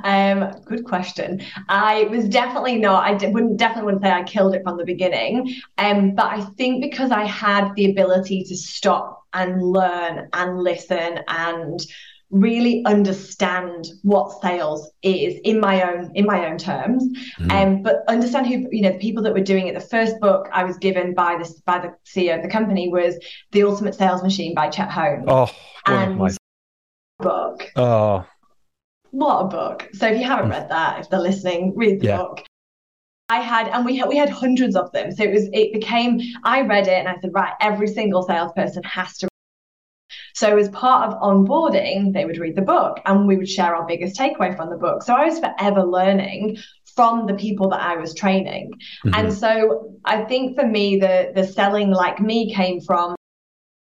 Um 0.04 0.52
good 0.66 0.86
question. 0.86 1.42
I 1.70 2.06
was 2.06 2.28
definitely 2.28 2.78
not 2.78 3.04
i 3.04 3.28
wouldn't 3.28 3.58
definitely 3.58 3.86
wouldn't 3.86 4.02
say 4.02 4.10
i 4.10 4.24
killed 4.24 4.56
it 4.56 4.64
from 4.64 4.78
the 4.78 4.86
beginning. 4.86 5.54
Um 5.78 6.16
but 6.16 6.26
i 6.26 6.42
think 6.58 6.82
because 6.82 7.12
i 7.12 7.24
had 7.26 7.76
the 7.76 7.92
ability 7.92 8.44
to 8.46 8.56
stop 8.56 9.22
and 9.34 9.62
learn 9.62 10.28
and 10.34 10.58
listen 10.58 11.20
and 11.28 11.86
really 12.32 12.84
understand 12.86 13.90
what 14.04 14.42
sales 14.42 14.90
is 15.04 15.40
in 15.44 15.60
my 15.60 15.84
own 15.84 16.12
in 16.16 16.26
my 16.26 16.48
own 16.48 16.58
terms. 16.58 17.04
Mm. 17.40 17.52
um 17.52 17.84
but 17.84 17.98
understand 18.08 18.48
who 18.48 18.68
you 18.72 18.82
know 18.82 18.94
the 18.94 19.00
people 19.00 19.22
that 19.24 19.34
were 19.34 19.42
doing 19.42 19.68
it. 19.68 19.74
The 19.74 19.82
first 19.82 20.20
book 20.20 20.48
i 20.54 20.64
was 20.64 20.78
given 20.78 21.14
by 21.14 21.38
this 21.38 21.60
by 21.62 21.80
the 21.80 21.94
ceo 22.06 22.38
of 22.38 22.44
the 22.44 22.50
company 22.50 22.90
was 22.90 23.18
the 23.52 23.64
ultimate 23.64 23.96
sales 23.96 24.24
machine 24.24 24.56
by 24.56 24.70
chet 24.70 24.90
holmes. 24.90 25.26
Oh 25.28 25.50
and 25.86 26.18
my... 26.18 26.32
book. 27.20 27.70
Oh. 27.76 28.26
What 29.12 29.42
a 29.42 29.48
book. 29.48 29.90
So 29.94 30.08
if 30.08 30.18
you 30.18 30.26
haven't 30.26 30.50
read 30.50 30.70
that 30.70 31.02
if 31.02 31.10
they're 31.10 31.20
listening 31.20 31.74
read 31.76 32.00
the 32.00 32.08
yeah. 32.08 32.18
book. 32.18 32.44
I 33.30 33.40
had, 33.40 33.70
and 33.70 33.86
we 33.86 33.96
had, 33.96 34.10
we 34.10 34.18
had 34.18 34.30
hundreds 34.30 34.76
of 34.76 34.92
them. 34.92 35.10
So 35.14 35.24
it 35.24 35.32
was, 35.32 35.48
it 35.54 35.72
became, 35.72 36.20
I 36.44 36.64
read 36.64 36.88
it 36.88 37.00
and 37.00 37.08
I 37.08 37.16
said, 37.22 37.30
right, 37.34 37.54
every 37.62 37.88
single 37.88 38.24
salesperson 38.24 38.84
has 38.84 39.18
to 39.20 39.31
so, 40.42 40.58
as 40.58 40.70
part 40.70 41.08
of 41.08 41.20
onboarding, 41.22 42.14
they 42.14 42.26
would 42.26 42.40
read 42.40 42.56
the 42.56 42.64
book 42.64 43.00
and 43.06 43.28
we 43.28 43.38
would 43.38 43.48
share 43.48 43.76
our 43.76 43.86
biggest 43.86 44.20
takeaway 44.20 44.58
from 44.58 44.72
the 44.72 44.76
book. 44.76 45.04
So, 45.04 45.14
I 45.14 45.26
was 45.26 45.38
forever 45.38 45.84
learning 45.84 46.58
from 46.96 47.28
the 47.28 47.36
people 47.36 47.70
that 47.70 47.80
I 47.80 47.96
was 47.98 48.16
training. 48.16 48.72
Mm-hmm. 49.06 49.14
And 49.14 49.32
so, 49.32 50.00
I 50.04 50.24
think 50.24 50.60
for 50.60 50.66
me, 50.66 50.98
the, 50.98 51.32
the 51.36 51.46
selling 51.46 51.92
like 51.92 52.20
me 52.20 52.56
came 52.56 52.82
from 52.82 53.14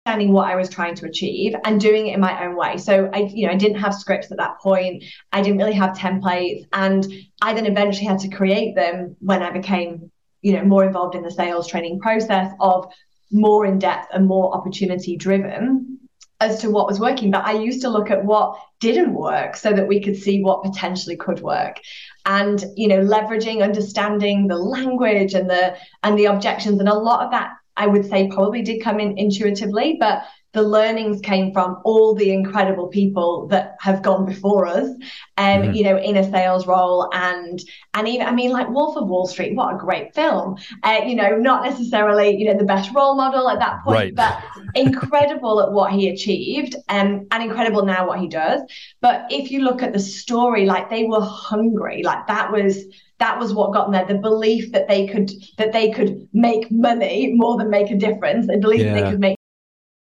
understanding 0.06 0.34
what 0.34 0.50
I 0.50 0.58
was 0.58 0.68
trying 0.68 0.96
to 0.96 1.06
achieve 1.06 1.56
and 1.64 1.80
doing 1.80 2.08
it 2.08 2.16
in 2.16 2.20
my 2.20 2.46
own 2.46 2.58
way. 2.58 2.76
So 2.76 3.10
I, 3.14 3.20
you 3.34 3.48
know, 3.48 3.54
I 3.54 3.56
didn't 3.56 3.80
have 3.80 3.96
scripts 3.96 4.30
at 4.30 4.38
that 4.38 4.60
point. 4.60 5.06
I 5.32 5.42
didn't 5.42 5.60
really 5.60 5.80
have 5.84 5.96
templates. 5.96 6.66
And 6.74 7.08
I 7.42 7.54
then 7.54 7.66
eventually 7.66 8.08
had 8.08 8.20
to 8.20 8.28
create 8.28 8.76
them 8.76 9.16
when 9.22 9.42
I 9.42 9.52
became, 9.52 10.12
you 10.42 10.52
know, 10.52 10.66
more 10.66 10.84
involved 10.84 11.16
in 11.16 11.24
the 11.24 11.32
sales 11.32 11.70
training 11.70 12.02
process 12.02 12.52
of 12.60 12.92
more 13.32 13.66
in 13.66 13.80
depth 13.80 14.08
and 14.12 14.28
more 14.28 14.54
opportunity 14.54 15.16
driven 15.16 16.01
as 16.41 16.60
to 16.62 16.71
what 16.71 16.88
was 16.88 16.99
working, 16.99 17.32
but 17.32 17.45
I 17.45 17.54
used 17.54 17.82
to 17.82 17.89
look 17.89 18.12
at 18.12 18.25
what 18.25 18.58
didn't 18.80 19.13
work 19.13 19.56
so 19.56 19.71
that 19.71 19.88
we 19.88 20.01
could 20.01 20.17
see 20.17 20.43
what 20.43 20.63
potentially 20.63 21.15
could 21.15 21.39
work. 21.39 21.80
And 22.25 22.63
you 22.75 22.88
know, 22.88 22.99
leveraging, 22.99 23.63
understanding 23.63 24.47
the 24.47 24.58
language 24.58 25.34
and 25.34 25.49
the 25.49 25.75
and 26.04 26.17
the 26.17 26.25
objections, 26.25 26.80
and 26.80 26.89
a 26.89 26.93
lot 26.93 27.23
of 27.23 27.32
that 27.32 27.51
I 27.77 27.88
would 27.88 28.10
say 28.10 28.27
probably 28.27 28.62
did 28.62 28.84
come 28.84 28.99
in 28.99 29.17
intuitively, 29.17 29.97
but 29.99 30.23
the 30.54 30.62
learnings 30.62 31.22
came 31.22 31.54
from 31.54 31.80
all 31.86 32.14
the 32.14 32.32
incredible 32.32 32.88
people 32.88 33.48
that 33.48 33.78
have 33.80 34.02
gone 34.02 34.26
before 34.26 34.66
us 34.66 34.90
and 35.38 35.64
um, 35.64 35.68
mm-hmm. 35.68 35.74
you 35.74 35.84
know 35.84 35.98
in 35.98 36.18
a 36.18 36.30
sales 36.30 36.68
role 36.68 37.10
and 37.14 37.62
and 37.94 38.08
even 38.08 38.28
i 38.28 38.32
mean 38.32 38.52
like 38.52 38.70
wolf 38.70 38.98
of 38.98 39.08
wall 39.08 39.28
street 39.28 39.56
what 39.56 39.74
a 39.74 39.78
great 39.78 40.14
film 40.14 40.58
uh, 40.84 41.00
you 41.06 41.16
know 41.16 41.38
not 41.38 41.64
necessarily 41.64 42.36
you 42.36 42.46
know 42.46 42.58
the 42.58 42.66
best 42.66 42.94
role 42.94 43.16
model 43.16 43.50
at 43.50 43.60
that 43.60 43.82
point 43.84 43.96
right. 43.96 44.16
but 44.16 44.44
incredible 44.76 45.62
at 45.62 45.72
what 45.72 45.92
he 45.92 46.10
achieved 46.10 46.76
um, 46.90 47.26
and 47.32 47.44
incredible 47.44 47.86
now 47.86 48.08
what 48.08 48.20
he 48.20 48.28
does 48.28 48.62
but 49.00 49.26
if 49.30 49.52
you 49.52 49.62
look 49.62 49.82
at 49.82 49.94
the 49.94 50.00
story 50.00 50.66
like 50.66 50.90
they 50.90 51.06
were 51.06 51.22
hungry 51.22 52.02
like 52.04 52.28
that 52.28 52.52
was 52.52 52.86
that 53.20 53.40
was 53.40 53.54
what 53.54 53.72
got 53.72 53.86
them 53.86 53.94
there 53.94 54.06
the 54.06 54.22
belief 54.22 54.72
that 54.72 54.88
they 54.88 55.08
could 55.08 55.32
that 55.58 55.72
they 55.72 55.92
could 55.92 56.28
make 56.34 56.70
money 56.72 57.32
more 57.36 57.58
than 57.58 57.70
make 57.70 57.90
a 57.90 57.96
difference 57.96 58.48
the 58.48 58.58
belief 58.58 58.82
yeah. 58.82 58.94
that 58.94 59.04
they 59.04 59.10
could 59.10 59.20
make 59.20 59.38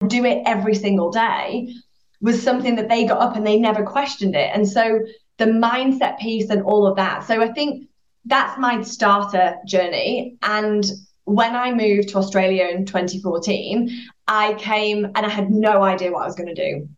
do 0.06 0.24
it 0.24 0.42
every 0.46 0.74
single 0.74 1.10
day 1.10 1.72
was 2.20 2.42
something 2.42 2.76
that 2.76 2.88
they 2.88 3.06
got 3.06 3.20
up 3.20 3.36
and 3.36 3.46
they 3.46 3.58
never 3.58 3.82
questioned 3.84 4.34
it. 4.34 4.50
And 4.52 4.68
so 4.68 5.00
the 5.38 5.46
mindset 5.46 6.18
piece 6.18 6.50
and 6.50 6.62
all 6.62 6.86
of 6.86 6.96
that. 6.96 7.24
So 7.24 7.42
I 7.42 7.52
think 7.52 7.88
that's 8.24 8.58
my 8.58 8.82
starter 8.82 9.56
journey. 9.66 10.36
And 10.42 10.84
when 11.24 11.54
I 11.54 11.72
moved 11.72 12.10
to 12.10 12.18
Australia 12.18 12.66
in 12.66 12.84
2014, 12.84 13.90
I 14.28 14.54
came 14.54 15.04
and 15.04 15.18
I 15.18 15.28
had 15.28 15.50
no 15.50 15.82
idea 15.82 16.12
what 16.12 16.22
I 16.22 16.26
was 16.26 16.36
going 16.36 16.54
to 16.54 16.70
do. 16.70 16.88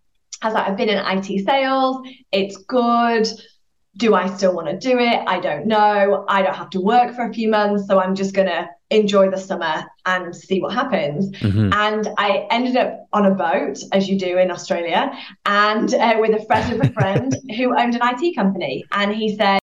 I 0.40 0.46
was 0.46 0.54
like, 0.54 0.68
I've 0.68 0.76
been 0.76 0.88
in 0.88 0.98
IT 0.98 1.44
sales, 1.44 2.06
it's 2.30 2.56
good. 2.58 3.26
Do 3.98 4.14
I 4.14 4.34
still 4.34 4.54
want 4.54 4.68
to 4.68 4.78
do 4.78 4.98
it? 4.98 5.20
I 5.26 5.40
don't 5.40 5.66
know. 5.66 6.24
I 6.28 6.42
don't 6.42 6.54
have 6.54 6.70
to 6.70 6.80
work 6.80 7.14
for 7.14 7.28
a 7.28 7.32
few 7.32 7.48
months. 7.50 7.86
So 7.86 8.00
I'm 8.00 8.14
just 8.14 8.34
going 8.34 8.48
to 8.48 8.68
enjoy 8.90 9.30
the 9.30 9.36
summer 9.36 9.84
and 10.06 10.34
see 10.34 10.60
what 10.60 10.72
happens. 10.72 11.30
Mm-hmm. 11.32 11.72
And 11.72 12.08
I 12.16 12.46
ended 12.50 12.76
up 12.76 13.08
on 13.12 13.26
a 13.26 13.34
boat, 13.34 13.78
as 13.92 14.08
you 14.08 14.18
do 14.18 14.38
in 14.38 14.50
Australia, 14.50 15.12
and 15.44 15.92
uh, 15.92 16.16
with 16.18 16.40
a 16.40 16.44
friend 16.46 16.72
of 16.72 16.88
a 16.88 16.92
friend 16.92 17.36
who 17.56 17.78
owned 17.78 17.94
an 17.94 18.00
IT 18.02 18.34
company. 18.34 18.84
And 18.92 19.14
he 19.14 19.36
said, 19.36 19.60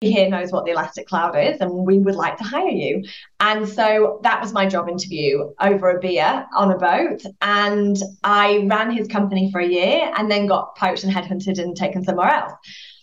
here 0.00 0.30
knows 0.30 0.50
what 0.50 0.64
the 0.64 0.70
elastic 0.70 1.06
cloud 1.06 1.36
is 1.36 1.58
and 1.60 1.70
we 1.70 1.98
would 1.98 2.14
like 2.14 2.38
to 2.38 2.44
hire 2.44 2.68
you. 2.68 3.04
And 3.38 3.68
so 3.68 4.20
that 4.22 4.40
was 4.40 4.52
my 4.52 4.66
job 4.66 4.88
interview 4.88 5.52
over 5.60 5.90
a 5.90 6.00
beer 6.00 6.46
on 6.56 6.70
a 6.70 6.78
boat 6.78 7.22
and 7.42 7.98
i 8.24 8.66
ran 8.66 8.90
his 8.90 9.08
company 9.08 9.50
for 9.52 9.60
a 9.60 9.66
year 9.66 10.10
and 10.16 10.30
then 10.30 10.46
got 10.46 10.74
poached 10.76 11.04
and 11.04 11.12
headhunted 11.12 11.58
and 11.58 11.76
taken 11.76 12.02
somewhere 12.02 12.30
else. 12.30 12.52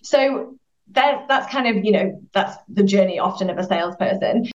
So 0.02 0.58
that, 0.92 1.28
that's 1.28 1.52
kind 1.52 1.68
of 1.68 1.86
you 1.86 1.92
know 1.92 2.22
that's 2.34 2.58
the 2.70 2.84
journey 2.84 3.20
often 3.20 3.50
of 3.50 3.58
a 3.58 3.64
salesperson. 3.64 4.50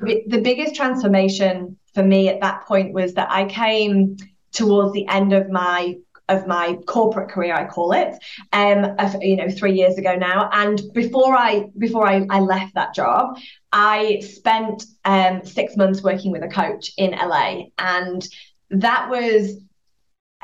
The 0.00 0.40
biggest 0.42 0.74
transformation 0.74 1.78
for 1.94 2.02
me 2.02 2.28
at 2.28 2.40
that 2.40 2.66
point 2.66 2.92
was 2.92 3.14
that 3.14 3.30
i 3.30 3.44
came 3.44 4.16
towards 4.52 4.92
the 4.92 5.06
end 5.06 5.32
of 5.32 5.48
my 5.48 5.96
of 6.28 6.46
my 6.46 6.78
corporate 6.86 7.30
career, 7.30 7.54
I 7.54 7.66
call 7.66 7.92
it, 7.92 8.14
um, 8.52 8.96
you 9.20 9.36
know, 9.36 9.48
three 9.50 9.74
years 9.74 9.98
ago 9.98 10.14
now. 10.16 10.48
And 10.52 10.80
before 10.92 11.36
I 11.36 11.66
before 11.78 12.06
I, 12.06 12.26
I 12.30 12.40
left 12.40 12.74
that 12.74 12.94
job, 12.94 13.38
I 13.72 14.20
spent 14.20 14.84
um, 15.04 15.44
six 15.44 15.76
months 15.76 16.02
working 16.02 16.32
with 16.32 16.42
a 16.42 16.48
coach 16.48 16.92
in 16.96 17.10
LA, 17.10 17.64
and 17.78 18.26
that 18.70 19.10
was 19.10 19.60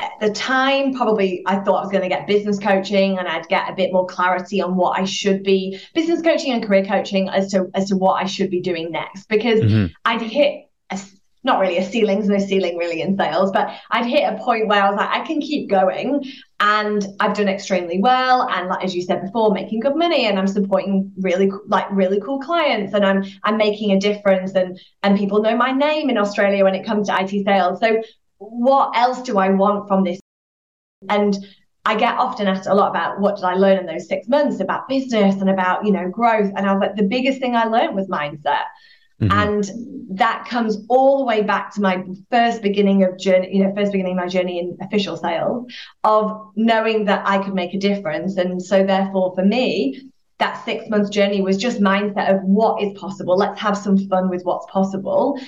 at 0.00 0.12
the 0.20 0.30
time 0.30 0.94
probably 0.94 1.42
I 1.46 1.60
thought 1.60 1.78
I 1.78 1.82
was 1.82 1.90
going 1.90 2.02
to 2.02 2.08
get 2.08 2.26
business 2.26 2.58
coaching 2.58 3.18
and 3.18 3.28
I'd 3.28 3.48
get 3.48 3.70
a 3.70 3.74
bit 3.74 3.92
more 3.92 4.06
clarity 4.06 4.62
on 4.62 4.76
what 4.76 4.98
I 4.98 5.04
should 5.04 5.42
be 5.42 5.78
business 5.94 6.22
coaching 6.22 6.52
and 6.52 6.64
career 6.64 6.84
coaching 6.84 7.28
as 7.28 7.50
to 7.52 7.70
as 7.74 7.88
to 7.88 7.96
what 7.96 8.14
I 8.14 8.26
should 8.26 8.50
be 8.50 8.60
doing 8.60 8.90
next 8.90 9.28
because 9.28 9.60
mm-hmm. 9.60 9.92
I'd 10.04 10.22
hit 10.22 10.70
a 10.90 10.98
not 11.42 11.58
really 11.58 11.78
a 11.78 11.84
ceiling, 11.84 12.18
there's 12.18 12.28
no 12.28 12.46
ceiling 12.46 12.76
really 12.76 13.00
in 13.00 13.16
sales, 13.16 13.50
but 13.50 13.70
I'd 13.90 14.06
hit 14.06 14.30
a 14.30 14.36
point 14.38 14.68
where 14.68 14.82
I 14.82 14.90
was 14.90 14.98
like, 14.98 15.08
I 15.08 15.24
can 15.24 15.40
keep 15.40 15.70
going. 15.70 16.24
And 16.60 17.06
I've 17.18 17.34
done 17.34 17.48
extremely 17.48 17.98
well. 17.98 18.46
And 18.50 18.68
like 18.68 18.84
as 18.84 18.94
you 18.94 19.02
said 19.02 19.22
before, 19.22 19.52
making 19.52 19.80
good 19.80 19.96
money 19.96 20.26
and 20.26 20.38
I'm 20.38 20.46
supporting 20.46 21.10
really 21.18 21.50
like 21.66 21.86
really 21.90 22.20
cool 22.20 22.38
clients 22.40 22.92
and 22.92 23.04
I'm 23.04 23.24
I'm 23.44 23.56
making 23.56 23.92
a 23.92 24.00
difference 24.00 24.54
and 24.54 24.78
and 25.02 25.18
people 25.18 25.40
know 25.40 25.56
my 25.56 25.72
name 25.72 26.10
in 26.10 26.18
Australia 26.18 26.64
when 26.64 26.74
it 26.74 26.84
comes 26.84 27.08
to 27.08 27.18
IT 27.18 27.44
sales. 27.46 27.80
So 27.80 28.02
what 28.36 28.96
else 28.96 29.22
do 29.22 29.38
I 29.38 29.48
want 29.48 29.88
from 29.88 30.04
this? 30.04 30.20
And 31.08 31.34
I 31.86 31.94
get 31.96 32.18
often 32.18 32.46
asked 32.46 32.66
a 32.66 32.74
lot 32.74 32.90
about 32.90 33.20
what 33.20 33.36
did 33.36 33.44
I 33.44 33.54
learn 33.54 33.78
in 33.78 33.86
those 33.86 34.06
six 34.06 34.28
months 34.28 34.60
about 34.60 34.88
business 34.88 35.40
and 35.40 35.48
about, 35.48 35.86
you 35.86 35.92
know, 35.92 36.10
growth. 36.10 36.52
And 36.54 36.66
I 36.66 36.72
was 36.72 36.80
like, 36.80 36.96
the 36.96 37.04
biggest 37.04 37.40
thing 37.40 37.56
I 37.56 37.64
learned 37.64 37.96
was 37.96 38.06
mindset. 38.08 38.64
Mm-hmm. 39.20 39.32
And 39.32 39.70
that 40.18 40.46
comes 40.48 40.78
all 40.88 41.18
the 41.18 41.24
way 41.24 41.42
back 41.42 41.72
to 41.74 41.80
my 41.80 42.04
first 42.30 42.62
beginning 42.62 43.04
of 43.04 43.18
journey, 43.18 43.56
you 43.56 43.64
know, 43.64 43.72
first 43.74 43.92
beginning 43.92 44.16
my 44.16 44.26
journey 44.26 44.58
in 44.58 44.76
official 44.80 45.16
sales 45.16 45.72
of 46.02 46.50
knowing 46.56 47.04
that 47.04 47.22
I 47.26 47.38
could 47.38 47.54
make 47.54 47.74
a 47.74 47.78
difference. 47.78 48.36
And 48.36 48.60
so 48.60 48.84
therefore 48.84 49.34
for 49.34 49.44
me, 49.44 50.10
that 50.38 50.64
six 50.64 50.88
month 50.88 51.12
journey 51.12 51.42
was 51.42 51.56
just 51.56 51.80
mindset 51.80 52.34
of 52.34 52.42
what 52.42 52.82
is 52.82 52.98
possible. 52.98 53.36
Let's 53.36 53.60
have 53.60 53.76
some 53.76 53.98
fun 54.08 54.30
with 54.30 54.42
what's 54.42 54.66
possible. 54.70 55.38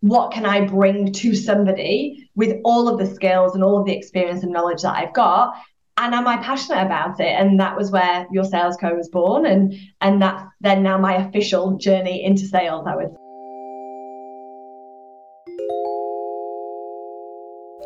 What 0.00 0.32
can 0.32 0.46
I 0.46 0.64
bring 0.64 1.12
to 1.12 1.34
somebody 1.34 2.30
with 2.36 2.56
all 2.64 2.88
of 2.88 2.98
the 2.98 3.12
skills 3.12 3.54
and 3.54 3.62
all 3.62 3.78
of 3.78 3.86
the 3.86 3.96
experience 3.96 4.44
and 4.44 4.52
knowledge 4.52 4.82
that 4.82 4.96
I've 4.96 5.12
got? 5.12 5.56
And 5.98 6.14
am 6.14 6.28
I 6.28 6.36
passionate 6.38 6.84
about 6.84 7.20
it? 7.20 7.28
And 7.28 7.58
that 7.60 7.76
was 7.76 7.90
where 7.90 8.26
your 8.30 8.44
sales 8.44 8.76
co 8.76 8.94
was 8.94 9.08
born, 9.08 9.46
and 9.46 9.74
and 10.00 10.20
that's 10.20 10.44
then 10.60 10.82
now 10.82 10.98
my 10.98 11.14
official 11.26 11.76
journey 11.78 12.24
into 12.24 12.46
sales. 12.46 12.86
I 12.86 12.96
would. 12.96 13.16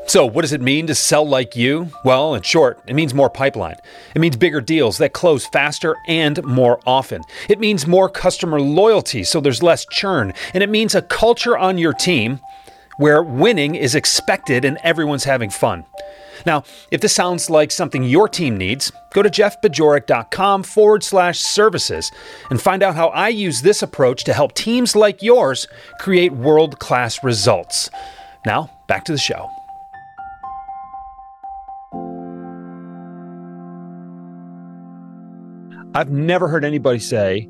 So, 0.06 0.26
what 0.26 0.42
does 0.42 0.52
it 0.52 0.60
mean 0.60 0.88
to 0.88 0.94
sell 0.96 1.24
like 1.24 1.54
you? 1.54 1.88
Well, 2.04 2.34
in 2.34 2.42
short, 2.42 2.80
it 2.88 2.94
means 2.94 3.14
more 3.14 3.30
pipeline. 3.30 3.76
It 4.12 4.18
means 4.18 4.36
bigger 4.36 4.60
deals 4.60 4.98
that 4.98 5.12
close 5.12 5.46
faster 5.46 5.94
and 6.08 6.42
more 6.42 6.80
often. 6.84 7.22
It 7.48 7.60
means 7.60 7.86
more 7.86 8.08
customer 8.08 8.60
loyalty, 8.60 9.22
so 9.22 9.40
there's 9.40 9.62
less 9.62 9.86
churn. 9.92 10.32
And 10.52 10.64
it 10.64 10.68
means 10.68 10.96
a 10.96 11.02
culture 11.02 11.56
on 11.56 11.78
your 11.78 11.92
team 11.92 12.40
where 12.96 13.22
winning 13.22 13.76
is 13.76 13.94
expected 13.94 14.64
and 14.64 14.78
everyone's 14.82 15.24
having 15.24 15.48
fun. 15.48 15.84
Now, 16.46 16.64
if 16.90 17.00
this 17.00 17.14
sounds 17.14 17.50
like 17.50 17.70
something 17.70 18.03
your 18.03 18.29
team 18.29 18.57
needs, 18.57 18.92
go 19.12 19.22
to 19.22 19.31
jeffbajorek.com 19.31 20.62
forward 20.62 21.03
slash 21.03 21.38
services 21.38 22.11
and 22.50 22.61
find 22.61 22.83
out 22.83 22.94
how 22.94 23.09
I 23.09 23.29
use 23.29 23.62
this 23.62 23.83
approach 23.83 24.24
to 24.24 24.33
help 24.33 24.55
teams 24.55 24.96
like 24.96 25.22
yours 25.22 25.66
create 25.98 26.33
world 26.33 26.79
class 26.79 27.22
results. 27.22 27.90
Now, 28.46 28.70
back 28.87 29.05
to 29.05 29.12
the 29.12 29.18
show. 29.18 29.48
I've 35.92 36.11
never 36.11 36.46
heard 36.46 36.64
anybody 36.64 37.00
say 37.00 37.48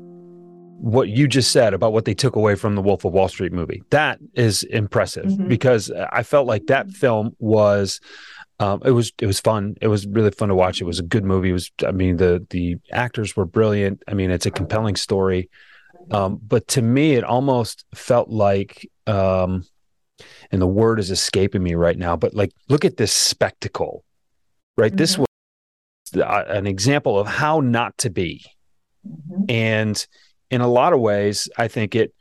what 0.81 1.09
you 1.09 1.27
just 1.27 1.51
said 1.51 1.75
about 1.75 1.93
what 1.93 2.05
they 2.05 2.15
took 2.15 2.35
away 2.35 2.55
from 2.55 2.73
the 2.73 2.81
Wolf 2.81 3.05
of 3.05 3.13
Wall 3.13 3.27
Street 3.27 3.53
movie. 3.53 3.83
That 3.91 4.17
is 4.33 4.63
impressive 4.63 5.25
mm-hmm. 5.25 5.47
because 5.47 5.91
I 6.11 6.23
felt 6.23 6.47
like 6.47 6.65
that 6.67 6.89
film 6.89 7.35
was 7.37 8.01
um, 8.61 8.81
it 8.85 8.91
was 8.91 9.11
it 9.19 9.25
was 9.25 9.39
fun. 9.39 9.75
It 9.81 9.87
was 9.87 10.05
really 10.05 10.31
fun 10.31 10.49
to 10.49 10.55
watch. 10.55 10.81
It 10.81 10.85
was 10.85 10.99
a 10.99 11.03
good 11.03 11.23
movie. 11.23 11.49
It 11.49 11.53
was 11.53 11.71
I 11.85 11.91
mean 11.91 12.17
the 12.17 12.45
the 12.49 12.77
actors 12.91 13.35
were 13.35 13.45
brilliant. 13.45 14.03
I 14.07 14.13
mean 14.13 14.29
it's 14.29 14.45
a 14.45 14.51
compelling 14.51 14.95
story. 14.95 15.49
Um, 16.09 16.39
but 16.45 16.67
to 16.69 16.81
me, 16.81 17.13
it 17.13 17.23
almost 17.23 17.85
felt 17.93 18.29
like, 18.29 18.89
um, 19.07 19.63
and 20.51 20.61
the 20.61 20.67
word 20.67 20.99
is 20.99 21.11
escaping 21.11 21.63
me 21.63 21.75
right 21.75 21.97
now. 21.97 22.15
But 22.15 22.33
like, 22.33 22.51
look 22.69 22.85
at 22.85 22.97
this 22.97 23.13
spectacle, 23.13 24.03
right? 24.77 24.91
Mm-hmm. 24.91 24.97
This 24.97 25.17
was 25.17 25.27
an 26.13 26.67
example 26.67 27.19
of 27.19 27.27
how 27.27 27.59
not 27.59 27.97
to 27.99 28.09
be, 28.09 28.45
mm-hmm. 29.07 29.43
and 29.49 30.07
in 30.49 30.61
a 30.61 30.67
lot 30.67 30.93
of 30.93 30.99
ways, 30.99 31.49
I 31.57 31.67
think 31.67 31.95
it 31.95 32.13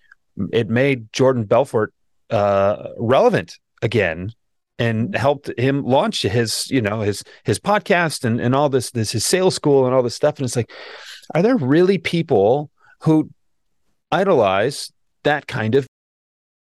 it 0.52 0.68
made 0.68 1.12
Jordan 1.12 1.44
Belfort 1.44 1.92
uh, 2.30 2.90
relevant 2.98 3.58
again 3.82 4.32
and 4.80 5.14
helped 5.14 5.56
him 5.56 5.84
launch 5.84 6.22
his 6.22 6.68
you 6.70 6.82
know 6.82 7.00
his 7.02 7.22
his 7.44 7.60
podcast 7.60 8.24
and 8.24 8.40
and 8.40 8.54
all 8.54 8.68
this 8.68 8.90
this 8.90 9.12
his 9.12 9.24
sales 9.24 9.54
school 9.54 9.86
and 9.86 9.94
all 9.94 10.02
this 10.02 10.16
stuff. 10.16 10.38
And 10.38 10.46
it's 10.46 10.56
like 10.56 10.72
are 11.34 11.42
there 11.42 11.56
really 11.56 11.98
people 11.98 12.70
who 13.02 13.30
idolize 14.10 14.90
that 15.22 15.46
kind 15.46 15.76
of 15.76 15.86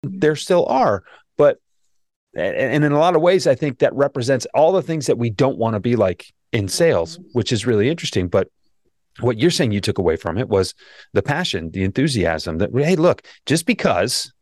there 0.01 0.35
still 0.35 0.65
are 0.65 1.03
but 1.37 1.57
and 2.35 2.83
in 2.83 2.91
a 2.91 2.97
lot 2.97 3.15
of 3.15 3.21
ways 3.21 3.47
i 3.47 3.55
think 3.55 3.79
that 3.79 3.93
represents 3.93 4.47
all 4.53 4.71
the 4.71 4.81
things 4.81 5.05
that 5.07 5.17
we 5.17 5.29
don't 5.29 5.57
want 5.57 5.73
to 5.73 5.79
be 5.79 5.95
like 5.95 6.27
in 6.55 6.67
sales 6.69 7.17
mm-hmm. 7.17 7.27
which 7.33 7.51
is 7.51 7.67
really 7.67 7.89
interesting. 7.89 8.27
But 8.27 8.47
what 9.19 9.37
you're 9.37 9.51
saying 9.51 9.71
you 9.71 9.81
took 9.81 9.97
away 9.97 10.15
from 10.15 10.37
it 10.37 10.49
was 10.49 10.73
the 11.13 11.21
passion 11.21 11.71
the 11.71 11.83
enthusiasm 11.83 12.57
that 12.57 12.69
hey 12.73 12.95
look 12.95 13.21
just 13.45 13.65
because 13.65 14.33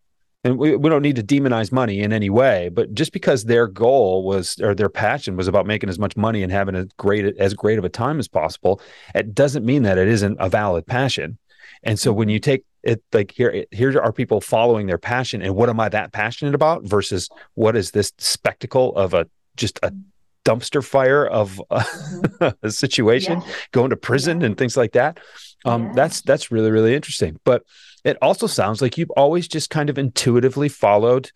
and 0.43 0.57
we, 0.57 0.75
we 0.75 0.89
don't 0.89 1.01
need 1.01 1.15
to 1.15 1.23
demonize 1.23 1.71
money 1.71 2.01
in 2.01 2.11
any 2.13 2.29
way 2.29 2.69
but 2.69 2.93
just 2.93 3.11
because 3.13 3.45
their 3.45 3.67
goal 3.67 4.23
was 4.23 4.59
or 4.61 4.75
their 4.75 4.89
passion 4.89 5.35
was 5.37 5.47
about 5.47 5.65
making 5.65 5.89
as 5.89 5.99
much 5.99 6.17
money 6.17 6.43
and 6.43 6.51
having 6.51 6.75
a 6.75 6.85
great 6.97 7.37
as 7.37 7.53
great 7.53 7.79
of 7.79 7.85
a 7.85 7.89
time 7.89 8.19
as 8.19 8.27
possible 8.27 8.81
it 9.15 9.33
doesn't 9.33 9.65
mean 9.65 9.83
that 9.83 9.97
it 9.97 10.07
isn't 10.07 10.37
a 10.39 10.49
valid 10.49 10.85
passion. 10.85 11.37
And 11.83 11.99
so 11.99 12.13
when 12.13 12.29
you 12.29 12.39
take 12.39 12.63
it 12.83 13.03
like 13.13 13.31
here 13.31 13.65
here 13.71 13.99
are 14.01 14.13
people 14.13 14.41
following 14.41 14.87
their 14.87 14.97
passion 14.97 15.41
and 15.41 15.55
what 15.55 15.69
am 15.69 15.79
i 15.79 15.87
that 15.87 16.11
passionate 16.11 16.53
about 16.53 16.83
versus 16.83 17.29
what 17.53 17.77
is 17.77 17.91
this 17.91 18.11
spectacle 18.17 18.93
of 18.95 19.13
a 19.13 19.25
just 19.55 19.79
a 19.83 19.93
dumpster 20.45 20.83
fire 20.83 21.25
of 21.25 21.61
a, 21.69 21.79
mm-hmm. 21.79 22.47
a 22.65 22.71
situation 22.71 23.41
yeah. 23.41 23.53
going 23.71 23.89
to 23.89 23.95
prison 23.95 24.41
yeah. 24.41 24.47
and 24.47 24.57
things 24.57 24.75
like 24.75 24.93
that 24.93 25.19
um, 25.65 25.85
yeah. 25.85 25.91
that's 25.95 26.21
that's 26.21 26.51
really 26.51 26.71
really 26.71 26.95
interesting 26.95 27.39
but 27.43 27.63
it 28.03 28.17
also 28.21 28.47
sounds 28.47 28.81
like 28.81 28.97
you've 28.97 29.11
always 29.11 29.47
just 29.47 29.69
kind 29.69 29.89
of 29.89 29.97
intuitively 29.97 30.69
followed 30.69 31.31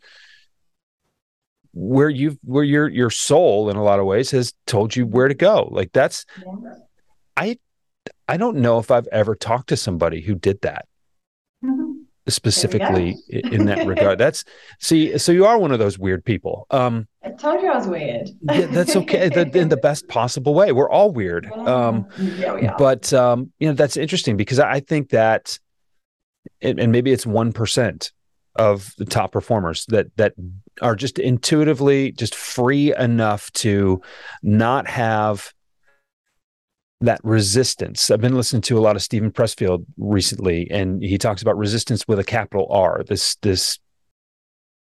where 1.74 2.10
you've 2.10 2.38
where 2.44 2.64
your 2.64 2.88
your 2.88 3.10
soul 3.10 3.70
in 3.70 3.78
a 3.78 3.84
lot 3.84 4.00
of 4.00 4.06
ways 4.06 4.32
has 4.32 4.54
told 4.66 4.96
you 4.96 5.06
where 5.06 5.28
to 5.28 5.36
go 5.36 5.70
like 5.72 5.92
that's 5.94 6.26
i 7.36 7.58
i 8.28 8.36
don't 8.36 8.58
know 8.58 8.80
if 8.80 8.90
i've 8.90 9.08
ever 9.08 9.36
talked 9.36 9.70
to 9.70 9.78
somebody 9.78 10.22
who 10.22 10.36
did 10.36 10.60
that. 10.62 10.86
Specifically 12.28 13.16
in 13.30 13.66
that 13.66 13.86
regard. 13.86 14.18
That's 14.20 14.44
see 14.80 15.18
so 15.18 15.32
you 15.32 15.46
are 15.46 15.58
one 15.58 15.72
of 15.72 15.80
those 15.80 15.98
weird 15.98 16.24
people. 16.24 16.68
Um 16.72 17.08
i 17.24 17.30
told 17.32 17.62
you 17.62 17.72
i 17.72 17.76
was 17.76 17.88
weird. 17.88 18.30
yeah, 18.42 18.68
that's 18.68 18.96
okay. 18.96 19.30
The, 19.30 19.50
in 19.58 19.70
the 19.70 19.78
best 19.78 20.08
possible 20.08 20.54
way. 20.54 20.72
We're 20.72 20.90
all 20.90 21.12
weird. 21.12 21.46
Um 21.52 22.08
yeah, 22.18 22.76
but 22.78 23.12
um 23.14 23.52
you 23.60 23.68
know 23.68 23.74
that's 23.74 23.98
interesting 23.98 24.38
because 24.38 24.60
i 24.60 24.80
think 24.80 25.10
that 25.10 25.60
and 26.62 26.92
maybe 26.92 27.12
it's 27.12 27.26
1% 27.26 28.12
of 28.56 28.94
the 28.98 29.06
top 29.06 29.32
performers 29.32 29.86
that 29.88 30.08
that 30.18 30.34
are 30.82 30.96
just 30.96 31.20
intuitively 31.20 32.12
just 32.12 32.36
free 32.36 32.96
enough 32.96 33.52
to 33.54 34.02
not 34.42 34.88
have 34.88 35.54
that 37.02 37.20
resistance. 37.24 38.10
I've 38.10 38.22
been 38.22 38.36
listening 38.36 38.64
to 38.64 38.78
a 38.78 38.82
lot 38.82 38.96
of 38.96 39.04
Steven 39.04 39.32
Pressfield 39.32 39.86
recently, 39.98 40.70
and 40.72 41.02
he 41.02 41.18
talks 41.18 41.42
about 41.42 41.58
resistance 41.58 42.08
with 42.08 42.20
a 42.20 42.24
capital 42.24 42.68
R. 42.72 43.04
This 43.08 43.36
this 43.42 43.80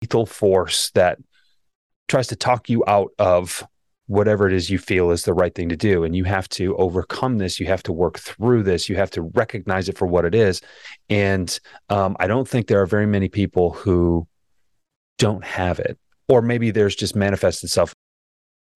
lethal 0.01 0.25
force 0.25 0.91
that 0.91 1.19
tries 2.07 2.27
to 2.27 2.35
talk 2.35 2.69
you 2.69 2.83
out 2.87 3.11
of 3.19 3.65
whatever 4.05 4.47
it 4.47 4.53
is 4.53 4.69
you 4.69 4.77
feel 4.77 5.11
is 5.11 5.23
the 5.23 5.33
right 5.33 5.53
thing 5.53 5.67
to 5.67 5.75
do. 5.75 6.05
And 6.05 6.15
you 6.15 6.23
have 6.23 6.47
to 6.49 6.75
overcome 6.77 7.39
this. 7.39 7.59
You 7.59 7.65
have 7.65 7.83
to 7.83 7.91
work 7.91 8.19
through 8.19 8.63
this. 8.63 8.87
You 8.87 8.95
have 8.95 9.11
to 9.11 9.21
recognize 9.21 9.89
it 9.89 9.97
for 9.97 10.07
what 10.07 10.23
it 10.23 10.33
is. 10.33 10.61
And 11.09 11.59
um, 11.89 12.15
I 12.19 12.27
don't 12.27 12.47
think 12.47 12.67
there 12.67 12.81
are 12.81 12.85
very 12.85 13.05
many 13.05 13.27
people 13.27 13.71
who 13.71 14.25
don't 15.17 15.43
have 15.43 15.79
it, 15.79 15.97
or 16.29 16.41
maybe 16.41 16.71
there's 16.71 16.95
just 16.95 17.17
manifest 17.17 17.65
itself 17.65 17.93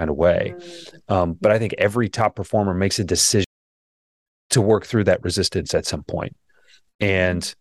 of 0.09 0.15
way. 0.15 0.55
Um, 1.07 1.33
but 1.39 1.51
I 1.51 1.59
think 1.59 1.75
every 1.77 2.09
top 2.09 2.35
performer 2.35 2.73
makes 2.73 2.99
a 2.99 3.03
decision 3.03 3.45
to 4.51 4.61
work 4.61 4.85
through 4.85 5.05
that 5.05 5.23
resistance 5.23 5.73
at 5.73 5.85
some 5.85 6.03
point. 6.03 6.35
And 6.99 7.53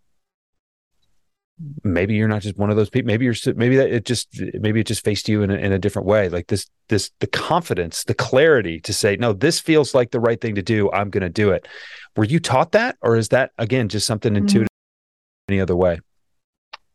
maybe 1.85 2.15
you're 2.15 2.29
not 2.29 2.43
just 2.43 2.57
one 2.57 2.71
of 2.71 2.77
those 2.77 2.91
people. 2.91 3.07
Maybe 3.07 3.25
you're 3.25 3.35
maybe 3.55 3.77
that 3.77 3.91
it 3.91 4.05
just 4.05 4.29
maybe 4.55 4.81
it 4.81 4.87
just 4.87 5.05
faced 5.05 5.29
you 5.29 5.43
in 5.43 5.51
a, 5.51 5.55
in 5.55 5.73
a 5.73 5.79
different 5.79 6.07
way. 6.07 6.29
Like 6.29 6.49
this 6.49 6.67
this 6.89 7.11
the 7.21 7.27
confidence, 7.27 8.05
the 8.05 8.15
clarity 8.15 8.81
to 8.81 8.93
say, 8.93 9.17
no, 9.17 9.33
this 9.33 9.61
feels 9.61 9.95
like 9.95 10.11
the 10.11 10.21
right 10.21 10.41
thing 10.41 10.55
to 10.57 10.63
do. 10.63 10.91
I'm 10.93 11.11
going 11.11 11.23
to 11.23 11.29
do 11.29 11.51
it. 11.51 11.69
Were 12.17 12.25
you 12.25 12.41
taught 12.41 12.73
that, 12.73 12.97
or 13.03 13.17
is 13.17 13.29
that 13.29 13.53
again 13.59 13.89
just 13.89 14.07
something 14.07 14.33
mm-hmm. 14.33 14.43
intuitive 14.43 14.69
mm-hmm. 14.69 15.53
any 15.53 15.61
other 15.61 15.77
way? 15.77 16.01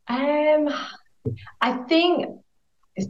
Um, 0.07 0.69
I 1.61 1.77
think 1.87 2.39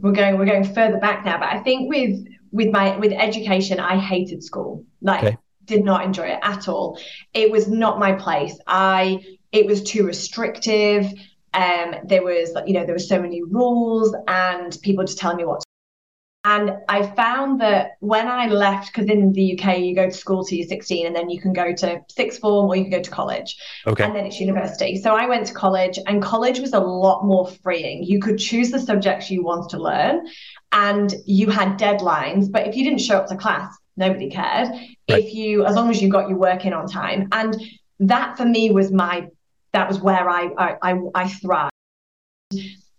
we're 0.00 0.12
going 0.12 0.38
we're 0.38 0.46
going 0.46 0.64
further 0.64 0.98
back 0.98 1.24
now, 1.24 1.38
but 1.38 1.48
I 1.48 1.60
think 1.60 1.88
with 1.88 2.26
with 2.52 2.70
my 2.70 2.96
with 2.96 3.12
education, 3.12 3.80
I 3.80 3.98
hated 3.98 4.42
school. 4.42 4.84
Like. 5.00 5.24
Okay. 5.24 5.36
Did 5.64 5.84
not 5.84 6.04
enjoy 6.04 6.26
it 6.26 6.38
at 6.44 6.68
all. 6.68 6.96
It 7.34 7.50
was 7.50 7.66
not 7.66 7.98
my 7.98 8.12
place. 8.12 8.56
I 8.68 9.20
it 9.50 9.66
was 9.66 9.82
too 9.82 10.06
restrictive. 10.06 11.12
Um, 11.54 11.94
there 12.04 12.22
was, 12.22 12.52
you 12.66 12.74
know, 12.74 12.84
there 12.84 12.94
were 12.94 13.00
so 13.00 13.20
many 13.20 13.42
rules 13.42 14.14
and 14.28 14.78
people 14.82 15.04
just 15.04 15.18
telling 15.18 15.38
me 15.38 15.44
what. 15.44 15.64
And 16.48 16.78
I 16.88 17.04
found 17.04 17.60
that 17.60 17.96
when 17.98 18.28
I 18.28 18.46
left, 18.46 18.92
because 18.92 19.10
in 19.10 19.32
the 19.32 19.58
UK 19.58 19.80
you 19.80 19.96
go 19.96 20.06
to 20.06 20.12
school 20.12 20.44
till 20.44 20.58
you're 20.58 20.68
16, 20.68 21.04
and 21.04 21.16
then 21.16 21.28
you 21.28 21.40
can 21.40 21.52
go 21.52 21.74
to 21.74 22.00
sixth 22.08 22.38
form 22.38 22.68
or 22.68 22.76
you 22.76 22.84
can 22.84 22.92
go 22.92 23.02
to 23.02 23.10
college, 23.10 23.56
okay. 23.84 24.04
and 24.04 24.14
then 24.14 24.24
it's 24.26 24.38
university. 24.38 24.96
So 25.02 25.16
I 25.16 25.26
went 25.26 25.48
to 25.48 25.52
college, 25.52 25.98
and 26.06 26.22
college 26.22 26.60
was 26.60 26.72
a 26.72 26.78
lot 26.78 27.24
more 27.24 27.48
freeing. 27.48 28.04
You 28.04 28.20
could 28.20 28.38
choose 28.38 28.70
the 28.70 28.78
subjects 28.78 29.28
you 29.28 29.42
wanted 29.42 29.70
to 29.70 29.82
learn, 29.82 30.24
and 30.70 31.12
you 31.24 31.50
had 31.50 31.80
deadlines. 31.80 32.52
But 32.52 32.68
if 32.68 32.76
you 32.76 32.84
didn't 32.84 33.00
show 33.00 33.16
up 33.16 33.26
to 33.26 33.36
class, 33.36 33.76
nobody 33.96 34.30
cared. 34.30 34.68
Right. 34.68 35.24
If 35.24 35.34
you, 35.34 35.66
as 35.66 35.74
long 35.74 35.90
as 35.90 36.00
you 36.00 36.08
got 36.08 36.28
your 36.28 36.38
work 36.38 36.64
in 36.64 36.72
on 36.72 36.86
time, 36.86 37.28
and 37.32 37.60
that 37.98 38.36
for 38.36 38.44
me 38.44 38.70
was 38.70 38.92
my 38.92 39.26
that 39.72 39.88
was 39.88 39.98
where 39.98 40.30
I 40.30 40.44
I, 40.56 40.76
I, 40.80 41.00
I 41.12 41.28
thrived. 41.28 41.72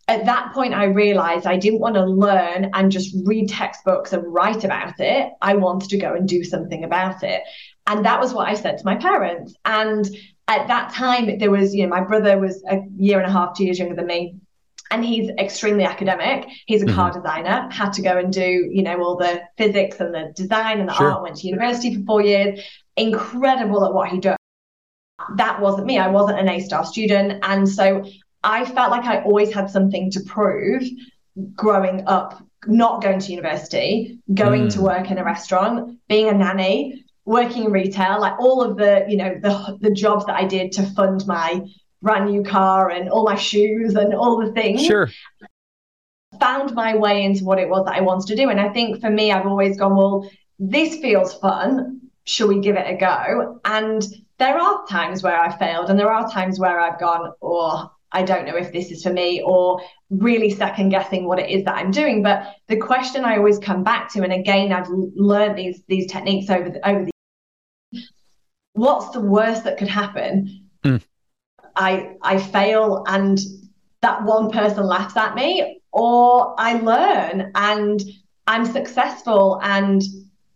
At 0.10 0.26
that 0.26 0.54
point, 0.54 0.74
I 0.74 0.86
realized 0.86 1.46
I 1.46 1.58
didn't 1.58 1.80
want 1.80 1.96
to 1.96 2.06
learn 2.06 2.70
and 2.74 2.92
just 2.92 3.16
read 3.26 3.50
textbooks 3.50 4.14
and 4.14 4.24
write 4.26 4.64
about 4.64 5.00
it. 5.00 5.34
I 5.42 5.56
wanted 5.56 5.90
to 5.90 5.98
go 5.98 6.14
and 6.14 6.28
do 6.28 6.44
something 6.44 6.86
about 6.86 7.24
it. 7.24 7.44
And 7.88 8.06
that 8.06 8.20
was 8.20 8.34
what 8.34 8.48
I 8.48 8.54
said 8.54 8.78
to 8.78 8.86
my 8.86 8.96
parents. 8.96 9.54
And 9.66 10.08
at 10.48 10.68
that 10.68 10.94
time, 10.94 11.38
there 11.40 11.52
was, 11.52 11.76
you 11.76 11.84
know, 11.84 11.90
my 11.90 12.02
brother 12.02 12.40
was 12.40 12.64
a 12.70 12.80
year 12.96 13.20
and 13.20 13.30
a 13.30 13.32
half, 13.32 13.58
two 13.58 13.66
years 13.66 13.80
younger 13.80 13.96
than 13.96 14.08
me 14.08 14.36
and 14.90 15.04
he's 15.04 15.30
extremely 15.38 15.84
academic. 15.84 16.48
He's 16.66 16.82
a 16.82 16.86
mm-hmm. 16.86 16.96
car 16.96 17.12
designer, 17.12 17.68
had 17.72 17.92
to 17.94 18.02
go 18.02 18.18
and 18.18 18.32
do, 18.32 18.70
you 18.72 18.84
know, 18.84 19.02
all 19.02 19.18
the 19.18 19.42
physics 19.58 20.00
and 20.00 20.14
the 20.14 20.32
design 20.34 20.80
and 20.80 20.88
the 20.88 20.94
sure. 20.94 21.12
art, 21.12 21.24
went 21.24 21.36
to 21.38 21.48
university 21.48 21.96
for 21.96 22.06
four 22.06 22.22
years, 22.22 22.62
incredible 22.96 23.84
at 23.86 23.94
what 23.94 24.08
he 24.08 24.20
does 24.20 24.38
that 25.36 25.60
wasn't 25.60 25.86
me. 25.86 25.98
I 25.98 26.08
wasn't 26.08 26.40
an 26.40 26.50
A 26.50 26.60
star 26.60 26.86
student. 26.86 27.40
And 27.44 27.68
so 27.68 28.06
I 28.48 28.64
felt 28.64 28.92
like 28.92 29.04
I 29.04 29.22
always 29.24 29.54
had 29.54 29.70
something 29.70 30.10
to 30.12 30.22
prove 30.22 30.82
growing 31.54 32.08
up, 32.08 32.42
not 32.66 33.02
going 33.02 33.20
to 33.20 33.32
university, 33.32 34.20
going 34.34 34.68
mm. 34.68 34.74
to 34.74 34.82
work 34.82 35.12
in 35.12 35.18
a 35.18 35.24
restaurant, 35.24 36.00
being 36.08 36.30
a 36.30 36.34
nanny, 36.34 37.04
working 37.26 37.66
in 37.66 37.72
retail, 37.74 38.22
like 38.22 38.40
all 38.40 38.64
of 38.64 38.78
the, 38.78 39.06
you 39.10 39.18
know, 39.18 39.36
the 39.42 39.78
the 39.82 39.92
jobs 39.92 40.26
that 40.28 40.38
I 40.38 40.46
did 40.46 40.72
to 40.74 40.84
fund 40.84 41.28
my 41.28 41.60
brand 42.02 42.32
new 42.32 42.42
car 42.42 42.90
and 42.90 43.10
all 43.10 43.26
my 43.26 43.36
shoes 43.36 43.96
and 43.96 44.14
all 44.14 44.38
the 44.38 44.54
things. 44.54 44.86
Sure. 44.86 45.10
Found 46.40 46.74
my 46.74 46.96
way 46.96 47.26
into 47.26 47.44
what 47.44 47.60
it 47.60 47.68
was 47.68 47.84
that 47.86 47.96
I 47.96 48.02
wanted 48.02 48.28
to 48.28 48.36
do. 48.38 48.50
And 48.50 48.62
I 48.62 48.70
think 48.70 49.02
for 49.02 49.10
me, 49.10 49.34
I've 49.34 49.46
always 49.46 49.78
gone, 49.78 49.96
well, 49.98 50.30
this 50.58 51.00
feels 51.00 51.34
fun. 51.34 52.00
Shall 52.24 52.48
we 52.48 52.62
give 52.62 52.78
it 52.78 52.88
a 52.88 52.96
go? 52.96 53.60
And 53.66 54.08
there 54.38 54.58
are 54.58 54.86
times 54.88 55.22
where 55.22 55.38
I 55.38 55.58
failed 55.58 55.90
and 55.90 56.00
there 56.00 56.12
are 56.12 56.32
times 56.32 56.60
where 56.60 56.80
I've 56.80 57.00
gone, 57.00 57.34
oh, 57.42 57.92
I 58.12 58.24
don't 58.24 58.46
know 58.46 58.56
if 58.56 58.72
this 58.72 58.92
is 58.92 59.04
for 59.04 59.12
me, 59.12 59.42
or 59.46 59.82
really 60.10 60.50
second 60.50 60.90
guessing 60.90 61.26
what 61.26 61.40
it 61.40 61.50
is 61.50 61.66
that 61.66 61.76
I'm 61.76 61.92
doing. 61.92 62.24
But 62.24 62.56
the 62.68 62.78
question 62.78 63.26
I 63.26 63.38
always 63.38 63.60
come 63.60 63.84
back 63.84 64.12
to, 64.14 64.24
and 64.24 64.34
again, 64.34 64.72
I've 64.72 64.90
learned 64.90 65.58
these 65.58 65.84
these 65.88 66.08
techniques 66.08 66.50
over 66.50 66.70
the 66.70 66.88
over 66.88 67.06
the 67.06 68.02
what's 68.74 69.10
the 69.10 69.22
worst 69.22 69.64
that 69.66 69.78
could 69.78 69.88
happen? 69.88 70.70
Mm. 70.84 71.04
I 71.76 72.16
I 72.22 72.38
fail 72.38 73.04
and 73.08 73.40
that 74.02 74.24
one 74.24 74.52
person 74.52 74.86
laughs 74.86 75.18
at 75.18 75.36
me, 75.36 75.82
or 75.92 76.56
I 76.58 76.74
learn 76.74 77.52
and 77.56 78.02
I'm 78.46 78.66
successful 78.66 79.60
and 79.62 80.02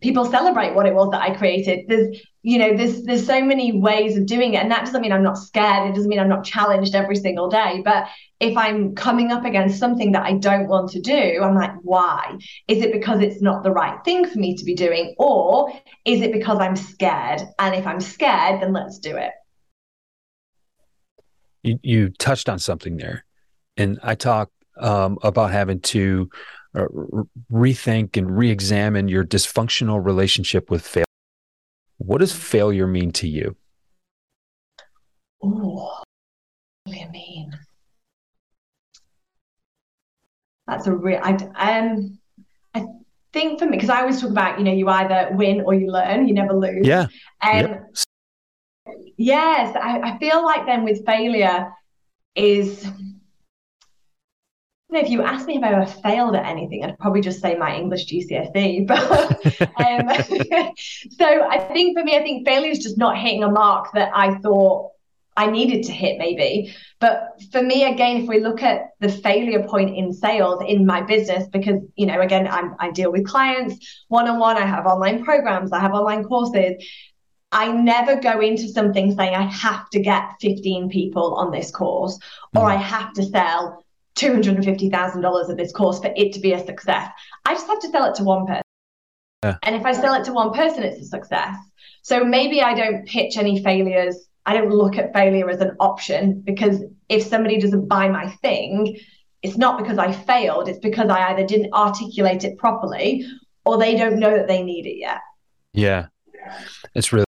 people 0.02 0.26
celebrate 0.26 0.74
what 0.74 0.86
it 0.86 0.94
was 0.94 1.12
that 1.12 1.22
I 1.22 1.36
created. 1.36 1.86
There's 1.88 2.18
you 2.44 2.58
know 2.58 2.76
there's 2.76 3.04
there's 3.04 3.26
so 3.26 3.44
many 3.44 3.78
ways 3.80 4.18
of 4.18 4.26
doing 4.26 4.54
it. 4.54 4.64
And 4.64 4.72
that 4.72 4.86
doesn't 4.86 5.02
mean 5.02 5.12
i'm 5.12 5.24
not 5.24 5.38
scared. 5.38 5.90
It 5.90 5.96
doesn't 5.96 6.10
mean 6.10 6.20
i'm 6.20 6.30
not 6.30 6.44
challenged 6.44 6.96
every 6.96 7.16
single 7.16 7.50
day. 7.50 7.82
But 7.84 8.08
if 8.40 8.58
i'm 8.58 8.96
coming 8.96 9.32
up 9.32 9.46
against 9.46 9.78
something 9.78 10.12
that 10.14 10.24
i 10.24 10.34
don't 10.34 10.68
want 10.68 10.90
to 10.92 11.02
do 11.02 11.42
i'm 11.42 11.56
like 11.56 11.74
why? 11.84 12.38
Is 12.68 12.82
it 12.82 12.92
because 12.92 13.22
it's 13.22 13.42
not 13.42 13.64
the 13.64 13.72
right 13.72 14.04
thing 14.04 14.28
for 14.28 14.40
me 14.40 14.56
to 14.56 14.66
be 14.66 14.74
doing? 14.74 15.14
Or 15.18 15.72
is 16.06 16.22
it 16.22 16.32
because 16.32 16.58
i'm 16.60 16.76
scared? 16.76 17.42
And 17.60 17.76
if 17.76 17.86
i'm 17.86 18.02
scared 18.02 18.62
then 18.62 18.74
let's 18.74 18.98
do 18.98 19.16
it. 19.16 19.32
You, 21.64 21.80
you 21.84 22.10
touched 22.10 22.50
on 22.50 22.60
something 22.60 22.98
there. 22.98 23.26
And 23.78 24.00
i 24.02 24.16
talk 24.16 24.50
um, 24.78 25.20
about 25.22 25.52
having 25.52 25.80
to 25.82 26.30
uh, 26.74 26.86
rethink 27.52 28.18
and 28.18 28.36
re-examine 28.36 29.10
your 29.10 29.26
dysfunctional 29.26 30.04
relationship 30.04 30.72
with 30.72 30.82
failure 30.82 31.06
what 32.06 32.20
does 32.20 32.32
failure 32.32 32.88
mean 32.88 33.12
to 33.14 33.28
you? 33.28 33.56
Oh, 35.44 36.02
what 36.84 36.94
do 36.94 37.00
you 37.00 37.10
mean? 37.10 37.52
That's 40.68 40.88
a 40.88 40.94
real. 40.94 41.20
I 41.22 41.34
um, 41.56 42.18
I 42.74 42.86
think 43.34 43.60
for 43.60 43.66
me 43.66 43.78
because 43.78 43.90
I 43.90 44.02
always 44.02 44.22
talk 44.22 44.32
about 44.32 44.58
you 44.58 44.66
know 44.66 44.72
you 44.72 44.88
either 44.88 45.30
win 45.34 45.62
or 45.62 45.74
you 45.74 45.92
learn, 45.92 46.28
you 46.28 46.34
never 46.34 46.54
lose. 46.54 46.88
Yeah. 46.88 47.08
And 47.42 47.68
um, 47.68 47.72
yep. 48.88 49.16
yes, 49.18 49.76
I, 49.76 50.00
I 50.00 50.18
feel 50.18 50.44
like 50.44 50.66
then 50.66 50.84
with 50.84 51.06
failure 51.06 51.72
is 52.36 52.88
know, 54.92 55.00
if 55.00 55.10
you 55.10 55.22
asked 55.22 55.48
me 55.48 55.58
if 55.58 55.64
I 55.64 55.74
ever 55.74 55.86
failed 55.86 56.36
at 56.36 56.46
anything, 56.46 56.84
I'd 56.84 56.98
probably 57.00 57.22
just 57.22 57.42
say 57.42 57.56
my 57.56 57.76
English 57.76 58.08
GCSE. 58.08 58.88
But 58.88 59.02
um, 59.80 60.10
so 61.12 61.48
I 61.50 61.60
think 61.74 61.98
for 61.98 62.04
me, 62.04 62.18
I 62.18 62.24
think 62.24 62.48
failure 62.48 62.72
is 62.72 62.80
just 62.80 62.98
not 62.98 63.18
hitting 63.18 63.44
a 63.44 63.50
mark 63.50 63.94
that 63.94 64.12
I 64.14 64.36
thought 64.36 64.92
I 65.38 65.48
needed 65.48 65.86
to 65.86 65.92
hit, 65.92 66.18
maybe. 66.18 66.76
But 67.00 67.42
for 67.52 67.64
me, 67.64 67.86
again, 67.86 68.24
if 68.24 68.28
we 68.28 68.40
look 68.40 68.62
at 68.62 68.90
the 69.00 69.10
failure 69.10 69.64
point 69.64 69.96
in 69.96 70.12
sales 70.14 70.62
in 70.68 70.86
my 70.86 71.02
business, 71.02 71.48
because 71.48 71.82
you 71.96 72.06
know, 72.06 72.20
again, 72.20 72.48
I'm, 72.48 72.76
I 72.80 72.92
deal 72.92 73.12
with 73.12 73.26
clients 73.26 74.04
one 74.10 74.28
on 74.28 74.40
one. 74.40 74.58
I 74.58 74.66
have 74.66 74.86
online 74.86 75.24
programs, 75.24 75.72
I 75.72 75.80
have 75.80 75.94
online 75.94 76.24
courses. 76.26 76.84
I 77.54 77.70
never 77.72 78.16
go 78.16 78.40
into 78.40 78.70
something 78.70 79.14
saying 79.14 79.36
I 79.36 79.44
have 79.44 79.90
to 79.90 80.00
get 80.00 80.36
15 80.40 80.90
people 80.90 81.36
on 81.36 81.52
this 81.52 81.70
course 81.70 82.18
or 82.56 82.64
mm. 82.64 82.72
I 82.72 82.76
have 82.78 83.12
to 83.14 83.24
sell 83.24 83.84
$250,000 84.15 85.50
of 85.50 85.58
this 85.58 85.71
course 85.71 86.00
for 86.00 86.13
it 86.15 86.34
to 86.34 86.39
be 86.39 86.54
a 86.54 86.65
success. 86.65 87.10
I 87.45 87.54
just 87.54 87.67
have 87.67 87.80
to 87.80 87.89
sell 87.89 88.06
it 88.06 88.15
to 88.15 88.24
one 88.24 88.45
person. 88.45 88.63
Yeah. 89.43 89.58
And 89.63 89.76
if 89.76 89.86
I 89.86 89.93
sell 89.93 90.13
it 90.13 90.26
to 90.26 90.34
one 90.34 90.54
person, 90.54 90.84
it's 90.84 91.02
a 91.02 91.06
success. 91.06 91.56
So 92.04 92.24
maybe 92.24 92.62
I 92.62 92.74
don't 92.74 93.08
pitch 93.08 93.38
any 93.38 93.63
failures. 93.63 94.28
I 94.45 94.54
don't 94.54 94.69
look 94.69 94.97
at 94.97 95.13
failure 95.13 95.50
as 95.50 95.62
an 95.62 95.76
option 95.80 96.41
because 96.41 96.84
if 97.10 97.24
somebody 97.24 97.60
doesn't 97.60 97.88
buy 97.88 98.08
my 98.08 98.30
thing, 98.41 98.97
it's 99.41 99.58
not 99.58 99.78
because 99.78 99.97
I 99.97 100.12
failed, 100.12 100.67
it's 100.67 100.80
because 100.80 101.10
I 101.10 101.32
either 101.32 101.45
didn't 101.45 101.74
articulate 101.74 102.43
it 102.43 102.58
properly 102.58 103.26
or 103.65 103.78
they 103.78 103.95
don't 103.95 104.19
know 104.19 104.36
that 104.36 104.47
they 104.47 104.63
need 104.63 104.86
it 104.86 104.97
yet. 104.97 105.21
Yeah. 105.74 106.08
It's 106.95 107.13
really, 107.13 107.26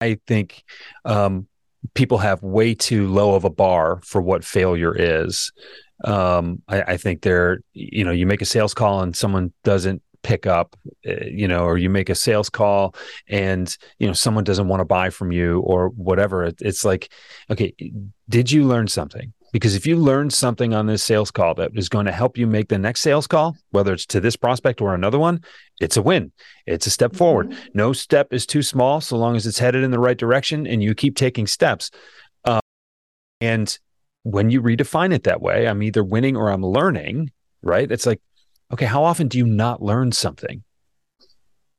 I 0.00 0.18
think 0.26 0.64
um, 1.04 1.48
people 1.94 2.18
have 2.18 2.42
way 2.42 2.74
too 2.74 3.08
low 3.08 3.34
of 3.34 3.44
a 3.44 3.50
bar 3.50 4.00
for 4.02 4.20
what 4.20 4.44
failure 4.44 4.94
is. 4.96 5.52
Um, 6.04 6.62
I, 6.68 6.82
I 6.82 6.96
think 6.96 7.22
they're, 7.22 7.60
you 7.72 8.04
know, 8.04 8.10
you 8.10 8.26
make 8.26 8.42
a 8.42 8.46
sales 8.46 8.74
call 8.74 9.02
and 9.02 9.16
someone 9.16 9.52
doesn't 9.64 10.02
pick 10.22 10.46
up, 10.46 10.76
uh, 11.06 11.24
you 11.24 11.46
know, 11.46 11.64
or 11.64 11.78
you 11.78 11.88
make 11.88 12.10
a 12.10 12.14
sales 12.14 12.50
call 12.50 12.94
and, 13.28 13.76
you 13.98 14.06
know, 14.06 14.12
someone 14.12 14.44
doesn't 14.44 14.68
want 14.68 14.80
to 14.80 14.84
buy 14.84 15.08
from 15.08 15.32
you 15.32 15.60
or 15.60 15.90
whatever. 15.90 16.44
It, 16.44 16.56
it's 16.60 16.84
like, 16.84 17.10
okay, 17.50 17.72
did 18.28 18.50
you 18.50 18.64
learn 18.64 18.88
something? 18.88 19.32
Because 19.52 19.74
if 19.74 19.86
you 19.86 19.96
learn 19.96 20.28
something 20.28 20.74
on 20.74 20.86
this 20.86 21.02
sales 21.02 21.30
call 21.30 21.54
that 21.54 21.70
is 21.74 21.88
going 21.88 22.06
to 22.06 22.12
help 22.12 22.36
you 22.36 22.46
make 22.46 22.68
the 22.68 22.76
next 22.76 23.00
sales 23.00 23.26
call, 23.26 23.56
whether 23.70 23.92
it's 23.92 24.04
to 24.06 24.20
this 24.20 24.36
prospect 24.36 24.80
or 24.80 24.94
another 24.94 25.18
one, 25.18 25.42
it's 25.80 25.96
a 25.96 26.02
win. 26.02 26.32
It's 26.66 26.86
a 26.86 26.90
step 26.90 27.12
mm-hmm. 27.12 27.18
forward. 27.18 27.56
No 27.72 27.92
step 27.92 28.32
is 28.32 28.44
too 28.44 28.62
small 28.62 29.00
so 29.00 29.16
long 29.16 29.36
as 29.36 29.46
it's 29.46 29.58
headed 29.58 29.84
in 29.84 29.92
the 29.92 30.00
right 30.00 30.18
direction 30.18 30.66
and 30.66 30.82
you 30.82 30.94
keep 30.94 31.16
taking 31.16 31.46
steps. 31.46 31.90
Um, 32.44 32.60
and 33.40 33.78
when 34.26 34.50
you 34.50 34.60
redefine 34.60 35.14
it 35.14 35.22
that 35.22 35.40
way, 35.40 35.68
I'm 35.68 35.84
either 35.84 36.02
winning 36.02 36.36
or 36.36 36.50
I'm 36.50 36.66
learning, 36.66 37.30
right? 37.62 37.88
It's 37.88 38.06
like, 38.06 38.20
okay, 38.72 38.84
how 38.84 39.04
often 39.04 39.28
do 39.28 39.38
you 39.38 39.46
not 39.46 39.80
learn 39.80 40.10
something? 40.10 40.64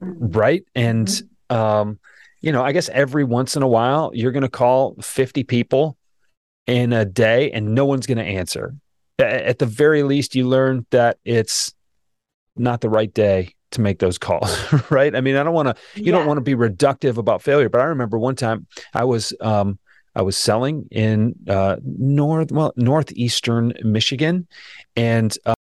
Mm-hmm. 0.02 0.28
Right. 0.28 0.64
And, 0.74 1.08
mm-hmm. 1.10 1.56
um, 1.56 2.00
you 2.40 2.54
know, 2.54 2.64
I 2.64 2.72
guess 2.72 2.88
every 2.88 3.26
once 3.26 3.58
in 3.58 3.64
a 3.64 3.68
while, 3.68 4.12
you're 4.14 4.32
going 4.32 4.44
to 4.44 4.50
call 4.50 4.96
50 5.02 5.44
people 5.44 5.98
in 6.68 6.94
a 6.94 7.04
day 7.04 7.52
and 7.52 7.76
no 7.76 7.86
one's 7.86 8.08
going 8.08 8.18
to 8.18 8.24
answer. 8.24 8.76
At 9.20 9.60
the 9.60 9.66
very 9.66 10.04
least, 10.04 10.34
you 10.34 10.48
learn 10.48 10.86
that 10.92 11.18
it's 11.26 11.74
not 12.56 12.80
the 12.80 12.90
right 12.90 13.14
day 13.14 13.56
to 13.72 13.82
make 13.82 14.00
those 14.00 14.18
calls, 14.18 14.58
right? 14.90 15.14
I 15.14 15.20
mean, 15.20 15.36
I 15.36 15.44
don't 15.44 15.54
want 15.54 15.68
to, 15.68 15.76
you 16.00 16.06
yeah. 16.06 16.12
don't 16.14 16.28
want 16.28 16.38
to 16.38 16.42
be 16.42 16.56
reductive 16.56 17.18
about 17.18 17.42
failure, 17.42 17.68
but 17.68 17.82
I 17.82 17.86
remember 17.86 18.18
one 18.18 18.38
time 18.38 18.68
I 18.94 19.04
was, 19.04 19.34
um, 19.42 19.80
I 20.18 20.24
was 20.24 20.36
selling 20.36 20.88
in 20.90 21.36
uh, 21.48 21.76
north, 21.84 22.52
well, 22.52 22.74
northeastern 22.76 23.74
Michigan, 23.84 24.48
and 24.96 25.38
uh, 25.46 25.54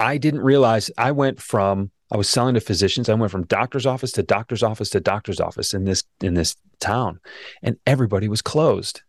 I 0.00 0.16
didn't 0.16 0.40
realize 0.40 0.90
I 0.96 1.12
went 1.12 1.38
from 1.38 1.90
I 2.10 2.16
was 2.16 2.30
selling 2.30 2.54
to 2.54 2.60
physicians. 2.60 3.10
I 3.10 3.14
went 3.14 3.30
from 3.30 3.44
doctor's 3.44 3.84
office 3.84 4.10
to 4.12 4.22
doctor's 4.22 4.62
office 4.62 4.88
to 4.90 5.00
doctor's 5.00 5.38
office 5.38 5.74
in 5.74 5.84
this 5.84 6.02
in 6.22 6.32
this 6.32 6.56
town, 6.80 7.20
and 7.62 7.76
everybody 7.86 8.26
was 8.26 8.40
closed. 8.40 9.02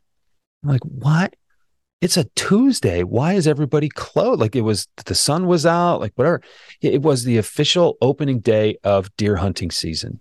I'm 0.61 0.69
like, 0.69 0.83
what? 0.83 1.33
It's 2.01 2.17
a 2.17 2.25
Tuesday. 2.35 3.03
Why 3.03 3.31
is 3.31 3.47
everybody 3.47 3.87
closed? 3.87 4.41
Like 4.41 4.57
it 4.57 4.61
was 4.61 4.89
the 5.05 5.15
sun 5.15 5.47
was 5.47 5.65
out, 5.65 6.01
like 6.01 6.11
whatever. 6.15 6.41
It 6.81 7.01
was 7.01 7.23
the 7.23 7.37
official 7.37 7.97
opening 8.01 8.41
day 8.41 8.75
of 8.83 9.15
deer 9.15 9.37
hunting 9.37 9.71
season 9.71 10.19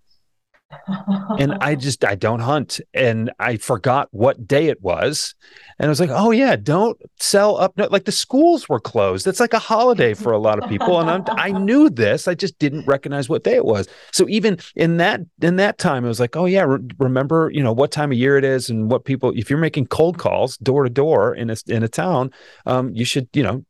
and 1.38 1.54
I 1.60 1.74
just 1.86 2.04
I 2.04 2.14
don't 2.14 2.40
hunt 2.40 2.80
and 2.94 3.30
I 3.38 3.56
forgot 3.56 4.08
what 4.10 4.46
day 4.46 4.66
it 4.68 4.82
was 4.82 5.34
and 5.78 5.86
I 5.86 5.88
was 5.88 6.00
like 6.00 6.10
oh 6.10 6.30
yeah 6.30 6.56
don't 6.56 6.98
sell 7.20 7.56
up 7.56 7.76
no, 7.76 7.86
like 7.86 8.04
the 8.04 8.12
schools 8.12 8.68
were 8.68 8.80
closed. 8.80 9.26
It's 9.26 9.40
like 9.40 9.52
a 9.52 9.58
holiday 9.58 10.14
for 10.14 10.32
a 10.32 10.38
lot 10.38 10.62
of 10.62 10.68
people 10.68 11.00
and 11.00 11.10
I'm, 11.10 11.24
I 11.38 11.52
knew 11.58 11.90
this 11.90 12.28
I 12.28 12.34
just 12.34 12.58
didn't 12.58 12.86
recognize 12.86 13.28
what 13.28 13.44
day 13.44 13.54
it 13.54 13.64
was. 13.64 13.88
So 14.12 14.28
even 14.28 14.58
in 14.76 14.98
that 14.98 15.20
in 15.40 15.56
that 15.56 15.78
time 15.78 16.04
it 16.04 16.08
was 16.08 16.20
like 16.20 16.36
oh 16.36 16.46
yeah 16.46 16.62
re- 16.62 16.80
remember 16.98 17.50
you 17.52 17.62
know 17.62 17.72
what 17.72 17.90
time 17.90 18.12
of 18.12 18.18
year 18.18 18.36
it 18.36 18.44
is 18.44 18.70
and 18.70 18.90
what 18.90 19.04
people 19.04 19.32
if 19.36 19.50
you're 19.50 19.58
making 19.58 19.86
cold 19.86 20.18
calls 20.18 20.56
door 20.58 20.84
to 20.84 20.90
door 20.90 21.34
in 21.34 21.50
a 21.50 21.56
in 21.66 21.82
a 21.82 21.88
town 21.88 22.30
um, 22.66 22.90
you 22.94 23.04
should 23.04 23.28
you 23.32 23.42
know 23.42 23.64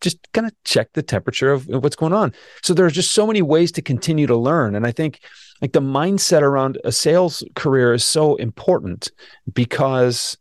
just 0.00 0.18
kind 0.32 0.46
of 0.46 0.52
check 0.64 0.92
the 0.92 1.02
temperature 1.02 1.52
of 1.52 1.66
what's 1.66 1.96
going 1.96 2.12
on. 2.12 2.32
So 2.62 2.74
there's 2.74 2.92
just 2.92 3.12
so 3.12 3.26
many 3.26 3.42
ways 3.42 3.72
to 3.72 3.82
continue 3.82 4.26
to 4.26 4.36
learn 4.36 4.74
and 4.74 4.86
I 4.86 4.92
think 4.92 5.20
like 5.60 5.72
the 5.72 5.80
mindset 5.80 6.42
around 6.42 6.78
a 6.84 6.92
sales 6.92 7.42
career 7.54 7.92
is 7.92 8.04
so 8.04 8.36
important 8.36 9.10
because 9.52 10.38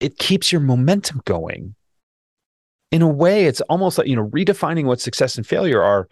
it 0.00 0.18
keeps 0.18 0.50
your 0.50 0.60
momentum 0.60 1.20
going. 1.24 1.74
In 2.90 3.02
a 3.02 3.08
way, 3.08 3.44
it's 3.44 3.60
almost 3.62 3.98
like, 3.98 4.08
you 4.08 4.16
know, 4.16 4.28
redefining 4.28 4.84
what 4.84 5.00
success 5.00 5.36
and 5.36 5.46
failure 5.46 5.82
are 5.82 6.08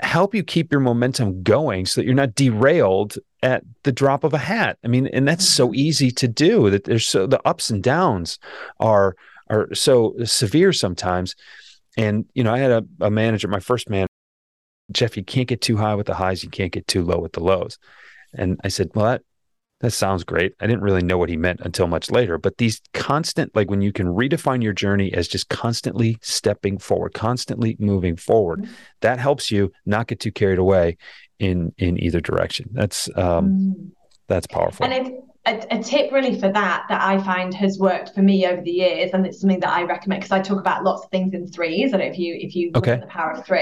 help 0.00 0.34
you 0.34 0.42
keep 0.42 0.72
your 0.72 0.80
momentum 0.80 1.42
going 1.42 1.86
so 1.86 2.00
that 2.00 2.04
you're 2.04 2.14
not 2.14 2.34
derailed 2.34 3.16
at 3.42 3.62
the 3.84 3.92
drop 3.92 4.24
of 4.24 4.34
a 4.34 4.38
hat. 4.38 4.78
I 4.84 4.88
mean, 4.88 5.06
and 5.08 5.26
that's 5.26 5.46
so 5.46 5.66
mm-hmm. 5.66 5.74
easy 5.76 6.10
to 6.12 6.28
do 6.28 6.70
that 6.70 6.84
there's 6.84 7.06
so 7.06 7.26
the 7.26 7.40
ups 7.46 7.70
and 7.70 7.82
downs 7.82 8.38
are 8.80 9.16
are 9.50 9.72
so 9.74 10.14
severe 10.24 10.72
sometimes. 10.72 11.34
And, 11.96 12.24
you 12.34 12.42
know, 12.42 12.52
I 12.52 12.58
had 12.58 12.70
a, 12.70 12.84
a 13.00 13.10
manager, 13.10 13.46
my 13.46 13.60
first 13.60 13.88
man 13.88 14.06
Jeff, 14.92 15.16
you 15.16 15.24
can't 15.24 15.48
get 15.48 15.60
too 15.60 15.76
high 15.76 15.94
with 15.94 16.06
the 16.06 16.14
highs, 16.14 16.42
you 16.42 16.50
can't 16.50 16.72
get 16.72 16.86
too 16.86 17.02
low 17.02 17.18
with 17.18 17.32
the 17.32 17.42
lows. 17.42 17.78
And 18.32 18.60
I 18.64 18.68
said, 18.68 18.90
Well, 18.94 19.06
that 19.06 19.22
that 19.80 19.90
sounds 19.90 20.24
great. 20.24 20.54
I 20.60 20.66
didn't 20.66 20.82
really 20.82 21.02
know 21.02 21.18
what 21.18 21.28
he 21.28 21.36
meant 21.36 21.60
until 21.62 21.86
much 21.86 22.10
later. 22.10 22.38
But 22.38 22.56
these 22.56 22.80
constant, 22.94 23.54
like 23.54 23.68
when 23.68 23.82
you 23.82 23.92
can 23.92 24.06
redefine 24.06 24.62
your 24.62 24.72
journey 24.72 25.12
as 25.12 25.28
just 25.28 25.50
constantly 25.50 26.16
stepping 26.22 26.78
forward, 26.78 27.12
constantly 27.12 27.76
moving 27.78 28.16
forward, 28.16 28.62
mm-hmm. 28.62 28.72
that 29.02 29.18
helps 29.18 29.50
you 29.50 29.72
not 29.84 30.06
get 30.06 30.20
too 30.20 30.32
carried 30.32 30.58
away 30.58 30.96
in 31.38 31.72
in 31.76 32.02
either 32.02 32.20
direction. 32.20 32.70
That's 32.72 33.08
um 33.16 33.48
mm. 33.48 33.90
that's 34.26 34.46
powerful. 34.46 34.86
And 34.86 35.06
it's 35.06 35.10
a, 35.46 35.78
a, 35.78 35.82
tip 35.82 36.10
really 36.12 36.40
for 36.40 36.50
that 36.50 36.86
that 36.88 37.02
I 37.02 37.22
find 37.22 37.52
has 37.52 37.78
worked 37.78 38.14
for 38.14 38.22
me 38.22 38.46
over 38.46 38.62
the 38.62 38.70
years, 38.70 39.10
and 39.12 39.26
it's 39.26 39.40
something 39.40 39.60
that 39.60 39.70
I 39.70 39.82
recommend 39.82 40.22
because 40.22 40.32
I 40.32 40.40
talk 40.40 40.58
about 40.58 40.84
lots 40.84 41.04
of 41.04 41.10
things 41.10 41.34
in 41.34 41.46
threes. 41.46 41.92
I 41.92 41.98
don't 41.98 42.06
know 42.06 42.12
if 42.12 42.18
you 42.18 42.34
if 42.40 42.56
you 42.56 42.70
okay. 42.74 42.96
the 42.96 43.06
power 43.06 43.32
of 43.32 43.44
three. 43.44 43.60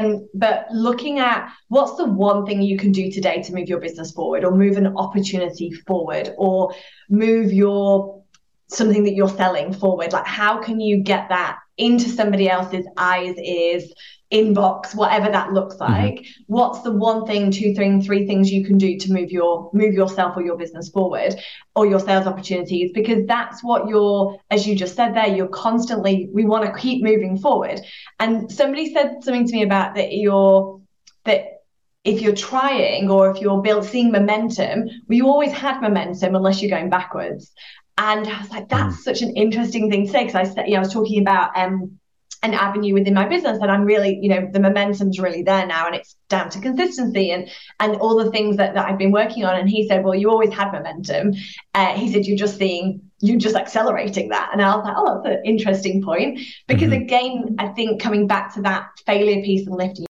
Um, 0.00 0.28
but 0.34 0.66
looking 0.70 1.18
at 1.18 1.52
what's 1.68 1.96
the 1.96 2.06
one 2.06 2.46
thing 2.46 2.62
you 2.62 2.78
can 2.78 2.92
do 2.92 3.10
today 3.10 3.42
to 3.42 3.52
move 3.52 3.68
your 3.68 3.80
business 3.80 4.12
forward 4.12 4.44
or 4.44 4.52
move 4.52 4.76
an 4.76 4.96
opportunity 4.96 5.70
forward 5.86 6.34
or 6.38 6.74
move 7.08 7.52
your 7.52 8.22
something 8.68 9.04
that 9.04 9.14
you're 9.14 9.28
selling 9.28 9.72
forward? 9.72 10.12
Like 10.12 10.26
how 10.26 10.60
can 10.60 10.80
you 10.80 11.02
get 11.02 11.28
that 11.28 11.58
into 11.76 12.08
somebody 12.08 12.48
else's 12.48 12.86
eyes 12.96 13.36
ears 13.36 13.92
inbox 14.32 14.94
whatever 14.94 15.28
that 15.28 15.52
looks 15.52 15.76
mm-hmm. 15.76 15.92
like 15.92 16.14
mm-hmm. 16.14 16.42
what's 16.46 16.82
the 16.82 16.90
one 16.90 17.26
thing 17.26 17.50
two 17.50 17.74
three 17.74 18.00
three 18.00 18.26
things 18.26 18.50
you 18.50 18.64
can 18.64 18.78
do 18.78 18.96
to 18.96 19.12
move 19.12 19.30
your 19.30 19.70
move 19.72 19.92
yourself 19.92 20.36
or 20.36 20.42
your 20.42 20.56
business 20.56 20.88
forward 20.88 21.34
or 21.74 21.86
your 21.86 21.98
sales 21.98 22.26
opportunities 22.26 22.92
because 22.94 23.26
that's 23.26 23.62
what 23.64 23.88
you're 23.88 24.38
as 24.50 24.66
you 24.66 24.76
just 24.76 24.94
said 24.94 25.14
there 25.14 25.26
you're 25.26 25.48
constantly 25.48 26.28
we 26.32 26.44
want 26.44 26.64
to 26.64 26.80
keep 26.80 27.02
moving 27.02 27.36
forward 27.36 27.80
and 28.20 28.50
somebody 28.52 28.92
said 28.92 29.16
something 29.22 29.46
to 29.46 29.52
me 29.52 29.62
about 29.62 29.96
that 29.96 30.12
you're 30.12 30.80
that 31.24 31.60
if 32.04 32.22
you're 32.22 32.34
trying 32.34 33.10
or 33.10 33.30
if 33.30 33.42
you're 33.42 33.60
build, 33.60 33.84
seeing 33.84 34.10
momentum, 34.10 34.84
well, 34.84 35.16
you 35.16 35.26
always 35.26 35.52
had 35.52 35.82
momentum 35.82 36.34
unless 36.34 36.62
you're 36.62 36.70
going 36.70 36.88
backwards. 36.88 37.52
And 37.98 38.26
I 38.26 38.40
was 38.40 38.50
like, 38.50 38.70
that's 38.70 38.96
mm. 38.96 39.00
such 39.00 39.20
an 39.20 39.36
interesting 39.36 39.90
thing 39.90 40.06
to 40.06 40.10
say 40.10 40.24
because 40.24 40.34
I 40.34 40.44
said, 40.44 40.66
you 40.66 40.72
know, 40.72 40.78
I 40.78 40.80
was 40.80 40.92
talking 40.92 41.20
about 41.20 41.54
um, 41.54 41.99
an 42.42 42.54
avenue 42.54 42.94
within 42.94 43.14
my 43.14 43.26
business 43.26 43.58
and 43.60 43.70
i'm 43.70 43.84
really 43.84 44.18
you 44.22 44.28
know 44.28 44.48
the 44.52 44.60
momentum's 44.60 45.18
really 45.18 45.42
there 45.42 45.66
now 45.66 45.86
and 45.86 45.94
it's 45.94 46.16
down 46.30 46.48
to 46.48 46.60
consistency 46.60 47.30
and 47.32 47.50
and 47.80 47.96
all 47.96 48.16
the 48.16 48.30
things 48.30 48.56
that, 48.56 48.72
that 48.74 48.86
i've 48.86 48.96
been 48.96 49.12
working 49.12 49.44
on. 49.44 49.56
And 49.56 49.68
he 49.68 49.86
said 49.86 50.02
well 50.02 50.14
you 50.14 50.30
always 50.30 50.52
had 50.52 50.72
momentum. 50.72 51.34
Uh, 51.74 51.92
he 51.94 52.10
said 52.10 52.24
you're 52.24 52.38
just 52.38 52.56
seeing 52.56 53.02
you're 53.20 53.38
just 53.38 53.56
accelerating 53.56 54.30
that. 54.30 54.50
And 54.52 54.62
i 54.62 54.74
was 54.74 54.84
like 54.84 54.94
oh 54.96 55.20
that's 55.22 55.36
an 55.36 55.44
interesting 55.44 56.02
point. 56.02 56.40
Because 56.66 56.90
mm-hmm. 56.90 57.02
again 57.02 57.56
i 57.58 57.68
think 57.68 58.00
coming 58.00 58.26
back 58.26 58.54
to 58.54 58.62
that 58.62 58.88
failure 59.04 59.42
piece 59.42 59.66
and 59.66 59.76
lifting 59.76 60.06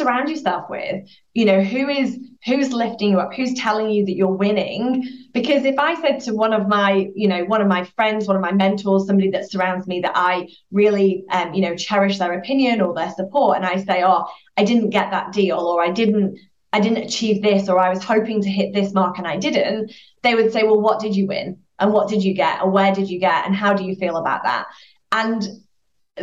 surround 0.00 0.28
yourself 0.28 0.64
with 0.68 1.06
you 1.34 1.44
know 1.44 1.62
who 1.62 1.88
is 1.88 2.18
who's 2.44 2.72
lifting 2.72 3.10
you 3.10 3.20
up 3.20 3.32
who's 3.34 3.54
telling 3.54 3.90
you 3.90 4.04
that 4.06 4.16
you're 4.16 4.40
winning? 4.44 5.06
Because 5.32 5.64
if 5.64 5.78
i 5.78 6.00
said 6.00 6.20
to 6.20 6.34
one 6.34 6.52
of 6.52 6.66
my 6.66 7.08
you 7.14 7.28
know 7.28 7.44
one 7.44 7.62
of 7.62 7.68
my 7.68 7.84
friends 7.96 8.26
one 8.26 8.36
of 8.36 8.42
my 8.42 8.52
mentors 8.52 9.06
somebody 9.06 9.30
that 9.30 9.50
surrounds 9.50 9.86
me 9.86 10.00
that 10.00 10.12
i 10.16 10.48
really 10.72 11.24
um, 11.30 11.54
you 11.54 11.62
know 11.62 11.76
cherish 11.76 12.18
their 12.18 12.32
opinion 12.32 12.80
or 12.80 12.94
their 12.94 13.12
support 13.12 13.56
and 13.56 13.64
i 13.64 13.76
say 13.76 14.02
oh 14.02 14.26
i 14.56 14.64
didn't 14.64 14.90
get 14.90 15.10
that 15.10 15.32
deal 15.32 15.60
or 15.60 15.82
i 15.82 15.90
didn't 15.90 16.36
i 16.72 16.80
didn't 16.80 17.04
achieve 17.04 17.42
this 17.42 17.68
or 17.68 17.78
i 17.78 17.88
was 17.88 18.02
hoping 18.02 18.42
to 18.42 18.50
hit 18.50 18.74
this 18.74 18.92
mark 18.92 19.18
and 19.18 19.26
i 19.28 19.36
didn't 19.36 19.92
they 20.22 20.34
would 20.34 20.52
say 20.52 20.64
well 20.64 20.80
what 20.80 21.00
did 21.00 21.14
you 21.14 21.26
win? 21.26 21.58
And 21.80 21.92
what 21.92 22.08
did 22.08 22.22
you 22.22 22.34
get? 22.34 22.62
Or 22.62 22.70
where 22.70 22.94
did 22.94 23.08
you 23.08 23.18
get? 23.18 23.46
And 23.46 23.56
how 23.56 23.72
do 23.72 23.84
you 23.84 23.96
feel 23.96 24.16
about 24.16 24.42
that? 24.44 24.66
And 25.12 25.42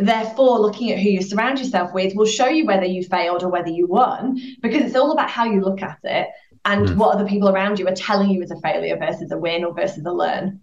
therefore 0.00 0.58
looking 0.58 0.90
at 0.90 0.98
who 0.98 1.08
you 1.08 1.22
surround 1.22 1.58
yourself 1.58 1.92
with 1.92 2.14
will 2.14 2.26
show 2.26 2.46
you 2.46 2.66
whether 2.66 2.84
you 2.84 3.02
failed 3.02 3.42
or 3.42 3.48
whether 3.48 3.70
you 3.70 3.86
won 3.86 4.38
because 4.60 4.82
it's 4.82 4.96
all 4.96 5.12
about 5.12 5.30
how 5.30 5.44
you 5.44 5.60
look 5.60 5.82
at 5.82 5.98
it 6.04 6.28
and 6.64 6.88
mm. 6.88 6.96
what 6.96 7.14
other 7.14 7.26
people 7.26 7.48
around 7.48 7.78
you 7.78 7.86
are 7.88 7.94
telling 7.94 8.30
you 8.30 8.42
is 8.42 8.50
a 8.50 8.60
failure 8.60 8.96
versus 8.96 9.30
a 9.32 9.38
win 9.38 9.64
or 9.64 9.74
versus 9.74 10.04
a 10.04 10.12
learn 10.12 10.60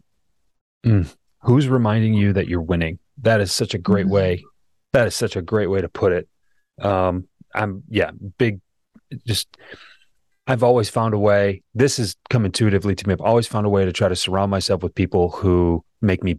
mm. 0.86 1.16
who's 1.42 1.68
reminding 1.68 2.14
you 2.14 2.34
that 2.34 2.48
you're 2.48 2.62
winning 2.62 3.00
that 3.22 3.42
is 3.42 3.52
such 3.52 3.74
a 3.74 3.78
great 3.78 4.08
mm. 4.08 4.12
way 4.12 4.44
that 4.94 5.08
is 5.08 5.16
such 5.16 5.36
a 5.36 5.42
great 5.42 5.68
way 5.68 5.82
to 5.82 5.90
put 5.90 6.12
it 6.12 6.28
um 6.82 7.28
i'm 7.54 7.84
yeah 7.90 8.12
big 8.38 8.60
just 9.26 9.48
I've 10.48 10.64
always 10.64 10.90
found 10.90 11.14
a 11.14 11.18
way. 11.18 11.64
This 11.74 11.98
has 11.98 12.16
come 12.30 12.46
intuitively 12.46 12.94
to 12.96 13.08
me. 13.08 13.14
I've 13.14 13.22
always 13.22 13.48
found 13.48 13.66
a 13.66 13.70
way 13.70 13.84
to 13.84 13.92
try 13.92 14.10
to 14.10 14.16
surround 14.16 14.52
myself 14.52 14.84
with 14.84 14.94
people 14.94 15.30
who 15.32 15.84
make 16.02 16.24
me 16.24 16.38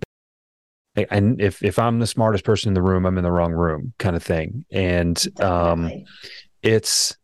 and 1.10 1.40
if 1.40 1.62
if 1.62 1.78
I'm 1.78 1.98
the 1.98 2.06
smartest 2.06 2.44
person 2.44 2.68
in 2.68 2.74
the 2.74 2.82
room, 2.82 3.06
I'm 3.06 3.18
in 3.18 3.24
the 3.24 3.32
wrong 3.32 3.52
room, 3.52 3.92
kind 3.98 4.16
of 4.16 4.22
thing. 4.22 4.64
And 4.70 5.22
um, 5.40 5.90
it's 6.62 7.16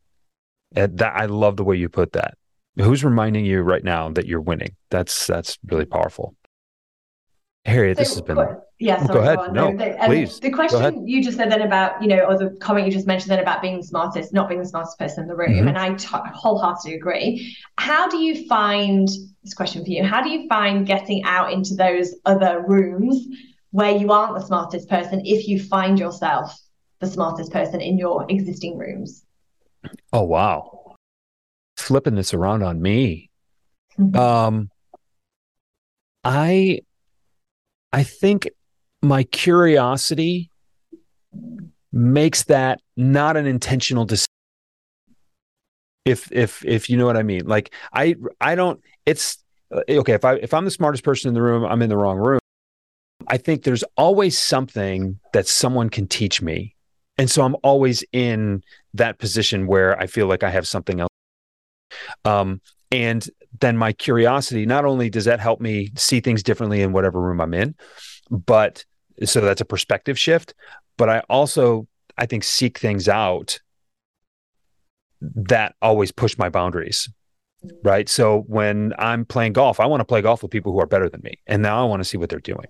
that 0.72 1.02
I 1.02 1.26
love 1.26 1.56
the 1.56 1.64
way 1.64 1.76
you 1.76 1.88
put 1.88 2.12
that. 2.12 2.34
Who's 2.76 3.04
reminding 3.04 3.44
you 3.44 3.62
right 3.62 3.84
now 3.84 4.10
that 4.10 4.26
you're 4.26 4.40
winning? 4.40 4.76
That's 4.90 5.26
that's 5.26 5.58
really 5.66 5.84
powerful. 5.84 6.34
Harriet, 7.64 7.96
so, 7.96 8.02
this 8.02 8.14
has 8.14 8.22
been. 8.22 8.38
Yeah, 8.78 9.06
sorry, 9.06 9.14
go 9.14 9.20
ahead. 9.20 9.38
Go 9.38 9.52
no, 9.52 9.76
the, 9.76 10.02
um, 10.02 10.06
please. 10.06 10.40
The 10.40 10.50
question 10.50 11.06
you 11.06 11.22
just 11.22 11.36
said 11.36 11.52
then 11.52 11.62
about, 11.62 12.02
you 12.02 12.08
know, 12.08 12.24
or 12.24 12.36
the 12.36 12.50
comment 12.60 12.86
you 12.86 12.92
just 12.92 13.06
mentioned 13.06 13.30
then 13.30 13.38
about 13.38 13.62
being 13.62 13.76
the 13.76 13.86
smartest, 13.86 14.32
not 14.32 14.48
being 14.48 14.60
the 14.60 14.66
smartest 14.66 14.98
person 14.98 15.22
in 15.22 15.28
the 15.28 15.36
room, 15.36 15.52
mm-hmm. 15.52 15.68
and 15.68 15.78
I 15.78 15.94
t- 15.94 16.08
wholeheartedly 16.10 16.94
agree. 16.94 17.56
How 17.78 18.08
do 18.08 18.16
you 18.16 18.48
find 18.48 19.08
this 19.44 19.54
question 19.54 19.84
for 19.84 19.90
you? 19.90 20.02
How 20.02 20.20
do 20.20 20.30
you 20.30 20.48
find 20.48 20.84
getting 20.84 21.22
out 21.22 21.52
into 21.52 21.74
those 21.74 22.14
other 22.24 22.64
rooms 22.66 23.28
where 23.72 23.96
you 23.96 24.12
aren't 24.12 24.34
the 24.38 24.46
smartest 24.46 24.88
person 24.88 25.22
if 25.24 25.48
you 25.48 25.60
find 25.60 25.98
yourself 25.98 26.56
the 27.00 27.06
smartest 27.06 27.52
person 27.52 27.80
in 27.80 27.98
your 27.98 28.24
existing 28.28 28.78
rooms? 28.78 29.24
Oh 30.12 30.22
wow, 30.22 30.94
flipping 31.76 32.14
this 32.14 32.32
around 32.32 32.62
on 32.62 32.80
me. 32.80 33.30
Mm-hmm. 33.98 34.16
Um, 34.16 34.70
I 36.22 36.80
I 37.92 38.04
think 38.04 38.48
my 39.02 39.24
curiosity 39.24 40.50
makes 41.92 42.44
that 42.44 42.80
not 42.96 43.36
an 43.36 43.46
intentional 43.46 44.04
decision 44.04 44.28
if 46.04 46.30
if 46.32 46.64
if 46.64 46.88
you 46.88 46.96
know 46.96 47.06
what 47.06 47.16
i 47.16 47.22
mean 47.22 47.44
like 47.46 47.72
i 47.92 48.16
i 48.40 48.54
don't 48.54 48.80
it's 49.06 49.38
okay 49.88 50.14
if 50.14 50.24
i 50.24 50.34
if 50.36 50.54
i'm 50.54 50.64
the 50.64 50.70
smartest 50.70 51.04
person 51.04 51.28
in 51.28 51.34
the 51.34 51.42
room 51.42 51.64
i'm 51.64 51.82
in 51.82 51.88
the 51.88 51.96
wrong 51.96 52.16
room 52.16 52.40
i 53.28 53.36
think 53.36 53.62
there's 53.62 53.84
always 53.96 54.38
something 54.38 55.18
that 55.32 55.46
someone 55.46 55.88
can 55.88 56.06
teach 56.06 56.42
me. 56.42 56.74
And 57.18 57.30
so 57.30 57.42
i'm 57.42 57.56
always 57.62 58.04
in 58.12 58.62
that 58.94 59.18
position 59.18 59.66
where 59.66 59.98
i 60.00 60.06
feel 60.06 60.26
like 60.26 60.42
i 60.42 60.50
have 60.50 60.66
something 60.66 61.00
else. 61.00 61.10
Um 62.24 62.60
and 62.90 63.28
then 63.60 63.76
my 63.76 63.92
curiosity 63.92 64.66
not 64.66 64.84
only 64.84 65.10
does 65.10 65.24
that 65.24 65.40
help 65.40 65.60
me 65.60 65.90
see 65.96 66.20
things 66.20 66.42
differently 66.42 66.82
in 66.82 66.92
whatever 66.92 67.20
room 67.20 67.40
i'm 67.40 67.54
in 67.54 67.74
but 68.30 68.84
so 69.24 69.40
that's 69.40 69.60
a 69.60 69.64
perspective 69.64 70.18
shift 70.18 70.54
but 70.96 71.08
i 71.08 71.20
also 71.28 71.86
i 72.18 72.26
think 72.26 72.44
seek 72.44 72.78
things 72.78 73.08
out 73.08 73.60
that 75.20 75.74
always 75.80 76.12
push 76.12 76.36
my 76.38 76.48
boundaries 76.48 77.08
right? 77.84 78.08
So 78.08 78.40
when 78.48 78.92
i'm 78.98 79.24
playing 79.24 79.52
golf 79.52 79.80
i 79.80 79.86
want 79.86 80.00
to 80.00 80.04
play 80.04 80.20
golf 80.22 80.42
with 80.42 80.50
people 80.50 80.72
who 80.72 80.80
are 80.80 80.86
better 80.86 81.08
than 81.08 81.20
me 81.22 81.38
and 81.46 81.62
now 81.62 81.80
i 81.80 81.84
want 81.84 82.00
to 82.00 82.04
see 82.04 82.16
what 82.16 82.28
they're 82.28 82.40
doing 82.40 82.66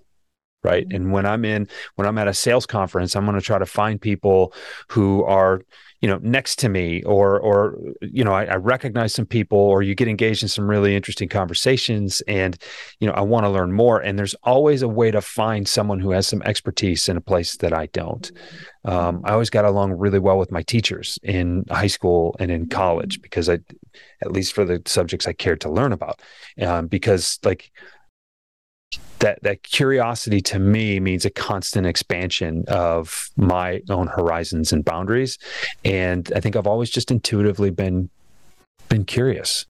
right? 0.63 0.85
And 0.91 1.11
when 1.11 1.25
i'm 1.25 1.45
in 1.45 1.67
when 1.95 2.07
i'm 2.07 2.17
at 2.17 2.27
a 2.27 2.33
sales 2.33 2.65
conference 2.65 3.15
i'm 3.15 3.25
going 3.25 3.39
to 3.39 3.45
try 3.45 3.59
to 3.59 3.65
find 3.65 3.99
people 3.99 4.53
who 4.89 5.23
are 5.23 5.61
you 6.03 6.09
know 6.09 6.19
next 6.21 6.57
to 6.59 6.67
me 6.67 7.01
or 7.03 7.39
or 7.39 7.79
you 8.01 8.25
know 8.25 8.33
I, 8.33 8.43
I, 8.43 8.55
recognize 8.55 9.13
some 9.13 9.25
people 9.25 9.57
or 9.57 9.81
you 9.81 9.95
get 9.95 10.09
engaged 10.09 10.43
in 10.43 10.49
some 10.49 10.69
really 10.69 10.97
interesting 10.97 11.29
conversations 11.29 12.21
and 12.27 12.57
you 12.99 13.07
know 13.07 13.13
i 13.13 13.21
want 13.21 13.45
to 13.45 13.49
learn 13.49 13.71
more. 13.71 14.01
And 14.01 14.19
there's 14.19 14.35
always 14.43 14.81
a 14.81 14.87
way 14.89 15.11
to 15.11 15.21
find 15.21 15.65
someone 15.65 16.01
who 16.01 16.11
has 16.11 16.27
some 16.27 16.41
expertise 16.41 17.07
in 17.07 17.15
a 17.15 17.21
place 17.21 17.55
that 17.57 17.71
i 17.71 17.85
don't. 17.87 18.29
Um, 18.83 19.21
i 19.23 19.31
always 19.31 19.49
got 19.49 19.63
along 19.63 19.93
really 19.93 20.19
well 20.19 20.37
with 20.37 20.51
my 20.51 20.61
teachers 20.61 21.17
in 21.23 21.63
high 21.69 21.87
school 21.87 22.35
and 22.37 22.51
in 22.51 22.67
college 22.67 23.21
because 23.21 23.47
i 23.47 23.59
at 24.21 24.33
least 24.33 24.51
for 24.51 24.65
the 24.65 24.81
subjects 24.85 25.25
i 25.25 25.31
cared 25.31 25.61
to 25.61 25.71
learn 25.71 25.93
about. 25.93 26.21
Um, 26.61 26.87
because 26.87 27.39
like 27.45 27.71
that 29.23 29.41
that 29.41 29.63
curiosity 29.63 30.41
to 30.41 30.59
me 30.59 30.99
means 30.99 31.23
a 31.23 31.29
constant 31.29 31.87
expansion 31.87 32.65
of 32.67 33.29
my 33.37 33.81
own 33.89 34.07
horizons 34.07 34.73
and 34.73 34.83
boundaries 34.83 35.39
and 35.85 36.31
i 36.35 36.41
think 36.41 36.55
i've 36.55 36.67
always 36.67 36.89
just 36.89 37.09
intuitively 37.09 37.71
been 37.71 38.09
been 38.89 39.05
curious 39.05 39.65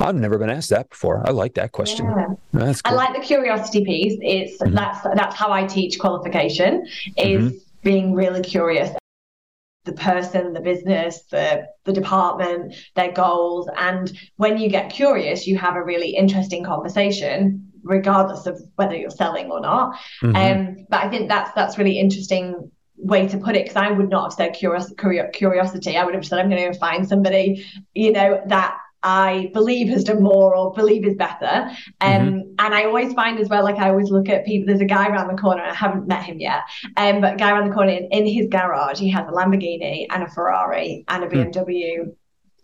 I've 0.00 0.16
never 0.16 0.36
been 0.36 0.50
asked 0.50 0.70
that 0.70 0.90
before. 0.90 1.22
I 1.24 1.30
like 1.30 1.54
that 1.54 1.70
question. 1.70 2.06
Yeah. 2.06 2.26
Cool. 2.60 2.80
I 2.84 2.90
like 2.90 3.14
the 3.14 3.20
curiosity 3.20 3.84
piece. 3.84 4.18
It's 4.20 4.60
mm-hmm. 4.60 4.74
that's 4.74 5.00
that's 5.14 5.36
how 5.36 5.52
I 5.52 5.64
teach 5.64 6.00
qualification 6.00 6.84
is 7.16 7.52
mm-hmm. 7.52 7.56
being 7.84 8.12
really 8.12 8.42
curious 8.42 8.90
the 9.84 9.92
person, 9.92 10.54
the 10.54 10.60
business, 10.60 11.22
the 11.30 11.68
the 11.84 11.92
department, 11.92 12.74
their 12.96 13.12
goals. 13.12 13.68
And 13.78 14.12
when 14.38 14.58
you 14.58 14.68
get 14.68 14.90
curious, 14.90 15.46
you 15.46 15.56
have 15.58 15.76
a 15.76 15.84
really 15.84 16.16
interesting 16.16 16.64
conversation 16.64 17.71
regardless 17.82 18.46
of 18.46 18.60
whether 18.76 18.94
you're 18.94 19.10
selling 19.10 19.50
or 19.50 19.60
not. 19.60 19.96
Mm-hmm. 20.22 20.36
Um, 20.36 20.86
but 20.88 21.04
I 21.04 21.08
think 21.08 21.28
that's 21.28 21.52
that's 21.54 21.78
really 21.78 21.98
interesting 21.98 22.70
way 22.96 23.26
to 23.26 23.38
put 23.38 23.56
it 23.56 23.64
because 23.64 23.76
I 23.76 23.90
would 23.90 24.08
not 24.08 24.24
have 24.24 24.32
said 24.32 24.54
curios- 24.54 24.94
curiosity. 25.32 25.96
I 25.96 26.04
would 26.04 26.14
have 26.14 26.24
said 26.24 26.38
I'm 26.38 26.48
going 26.48 26.72
to 26.72 26.78
find 26.78 27.06
somebody, 27.06 27.66
you 27.94 28.12
know, 28.12 28.40
that 28.46 28.78
I 29.02 29.50
believe 29.52 29.88
has 29.88 30.04
done 30.04 30.22
more 30.22 30.54
or 30.54 30.72
believe 30.72 31.04
is 31.04 31.16
better. 31.16 31.70
Um, 32.00 32.10
mm-hmm. 32.10 32.38
And 32.58 32.74
I 32.74 32.84
always 32.84 33.12
find 33.14 33.40
as 33.40 33.48
well, 33.48 33.64
like 33.64 33.78
I 33.78 33.90
always 33.90 34.10
look 34.10 34.28
at 34.28 34.46
people, 34.46 34.66
there's 34.66 34.80
a 34.80 34.86
guy 34.86 35.08
around 35.08 35.34
the 35.34 35.40
corner, 35.40 35.62
I 35.62 35.74
haven't 35.74 36.06
met 36.06 36.22
him 36.22 36.38
yet, 36.38 36.60
um, 36.96 37.20
but 37.20 37.34
a 37.34 37.36
guy 37.36 37.50
around 37.50 37.68
the 37.68 37.74
corner 37.74 37.92
in, 37.92 38.04
in 38.12 38.26
his 38.26 38.46
garage, 38.48 39.00
he 39.00 39.10
has 39.10 39.26
a 39.26 39.32
Lamborghini 39.32 40.06
and 40.10 40.22
a 40.22 40.28
Ferrari 40.28 41.04
and 41.08 41.24
a 41.24 41.28
BMW 41.28 41.98
mm. 42.04 42.14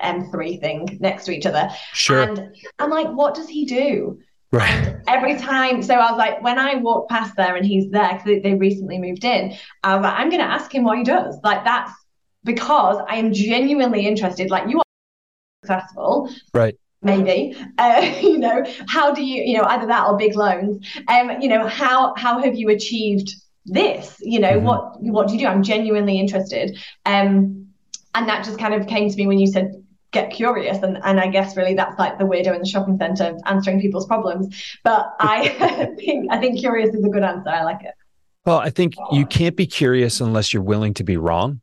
M3 0.01 0.61
thing 0.61 0.99
next 1.01 1.25
to 1.25 1.33
each 1.33 1.47
other. 1.47 1.69
Sure. 1.93 2.23
And 2.23 2.57
I'm 2.79 2.91
like, 2.91 3.09
what 3.09 3.35
does 3.35 3.49
he 3.49 3.64
do? 3.64 4.21
Right. 4.51 4.96
Every 5.07 5.36
time, 5.36 5.82
so 5.82 5.94
I 5.94 6.11
was 6.11 6.18
like, 6.18 6.42
when 6.42 6.59
I 6.59 6.76
walk 6.76 7.09
past 7.09 7.34
there 7.36 7.57
and 7.57 7.66
he's 7.66 7.90
there 7.90 8.12
because 8.12 8.24
they, 8.24 8.38
they 8.38 8.55
recently 8.55 8.99
moved 8.99 9.24
in, 9.24 9.55
I 9.84 9.94
was 9.94 10.03
like, 10.03 10.14
I'm 10.14 10.30
going 10.30 10.40
to 10.40 10.49
ask 10.49 10.74
him 10.74 10.84
what 10.84 10.96
he 10.96 11.05
does. 11.05 11.38
Like 11.44 11.64
that's 11.64 11.92
because 12.44 12.99
I 13.09 13.16
am 13.16 13.32
genuinely 13.32 14.07
interested. 14.07 14.51
Like 14.51 14.68
you 14.68 14.78
are 14.78 14.82
successful, 15.62 16.30
right? 16.55 16.74
Maybe, 17.03 17.57
uh, 17.78 18.14
you 18.22 18.38
know, 18.38 18.64
how 18.88 19.12
do 19.12 19.22
you, 19.22 19.42
you 19.42 19.59
know, 19.59 19.64
either 19.64 19.86
that 19.86 20.07
or 20.07 20.16
big 20.16 20.34
loans. 20.34 20.86
Um, 21.09 21.42
you 21.42 21.49
know, 21.49 21.66
how 21.66 22.14
how 22.16 22.40
have 22.42 22.57
you 22.57 22.70
achieved 22.70 23.30
this? 23.66 24.16
You 24.20 24.40
know, 24.40 24.53
mm-hmm. 24.53 24.66
what 24.66 25.03
what 25.03 25.28
do 25.28 25.34
you 25.34 25.40
do? 25.40 25.46
I'm 25.46 25.62
genuinely 25.62 26.18
interested. 26.18 26.78
Um, 27.05 27.66
and 28.14 28.28
that 28.28 28.44
just 28.44 28.59
kind 28.59 28.72
of 28.72 28.86
came 28.86 29.11
to 29.11 29.16
me 29.16 29.26
when 29.26 29.38
you 29.38 29.46
said 29.46 29.72
get 30.11 30.31
curious 30.31 30.79
and, 30.79 30.99
and 31.05 31.21
i 31.21 31.27
guess 31.27 31.57
really 31.57 31.75
that's 31.75 31.99
like 31.99 32.19
the 32.19 32.25
weirdo 32.25 32.55
in 32.55 32.61
the 32.61 32.69
shopping 32.69 32.97
center 32.99 33.37
answering 33.45 33.81
people's 33.81 34.07
problems. 34.07 34.79
But 34.85 35.15
i 35.21 35.49
think 35.99 36.31
i 36.31 36.39
think 36.39 36.59
curious 36.59 36.95
is 36.95 37.05
a 37.05 37.09
good 37.09 37.23
answer. 37.23 37.51
I 37.51 37.65
like 37.65 37.83
it. 37.83 37.95
Well 38.45 38.59
i 38.59 38.71
think 38.71 38.95
you 39.13 39.27
can't 39.27 39.57
be 39.57 39.67
curious 39.67 40.21
unless 40.21 40.53
you're 40.53 40.63
willing 40.63 40.95
to 40.95 41.05
be 41.05 41.17
wrong. 41.17 41.61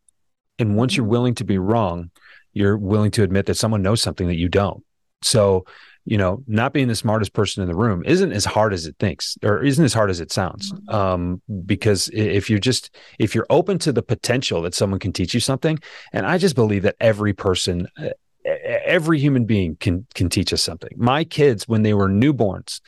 And 0.58 0.78
once 0.78 0.96
you're 0.96 1.04
mm-hmm. 1.04 1.12
willing 1.12 1.36
to 1.36 1.43
be 1.43 1.58
wrong 1.58 2.12
you're 2.54 2.78
willing 2.78 3.12
to 3.12 3.24
admit 3.24 3.48
that 3.48 3.56
someone 3.56 3.82
knows 3.82 4.02
something 4.02 4.28
that 4.28 4.38
you 4.38 4.48
don't. 4.48 4.84
So 5.22 5.66
you 6.08 6.18
know 6.20 6.43
not 6.46 6.72
being 6.72 6.88
the 6.88 6.96
smartest 6.96 7.34
person 7.34 7.64
in 7.64 7.68
the 7.68 7.76
room 7.76 8.04
isn't 8.06 8.32
as 8.32 8.46
hard 8.46 8.74
as 8.74 8.86
it 8.86 8.96
thinks 9.00 9.39
or 9.43 9.64
isn't 9.64 9.84
as 9.84 9.93
hard 9.93 10.12
as 10.12 10.20
it 10.20 10.32
sounds. 10.32 10.72
Mm-hmm. 10.72 10.96
Um, 10.96 11.41
because 11.66 12.10
if 12.14 12.48
you're 12.50 12.60
just 12.60 12.96
if 13.18 13.34
you're 13.34 13.48
open 13.50 13.80
to 13.80 13.91
the 13.91 14.04
potential 14.04 14.62
that 14.62 14.76
someone 14.76 15.00
can 15.00 15.14
teach 15.14 15.34
you 15.34 15.39
something 15.39 15.80
and 16.14 16.28
i 16.28 16.38
just 16.38 16.56
believe 16.56 16.84
that 16.84 16.96
every 17.00 17.34
person 17.34 17.88
uh, 17.98 18.10
every 18.46 19.20
human 19.20 19.46
being 19.46 19.76
can 19.78 20.06
can 20.14 20.30
teach 20.30 20.54
us 20.54 20.62
something. 20.62 20.91
My 20.96 21.24
kids, 21.24 21.68
when 21.68 21.84
they 21.84 21.93
were 21.93 22.10
newborns, 22.10 22.82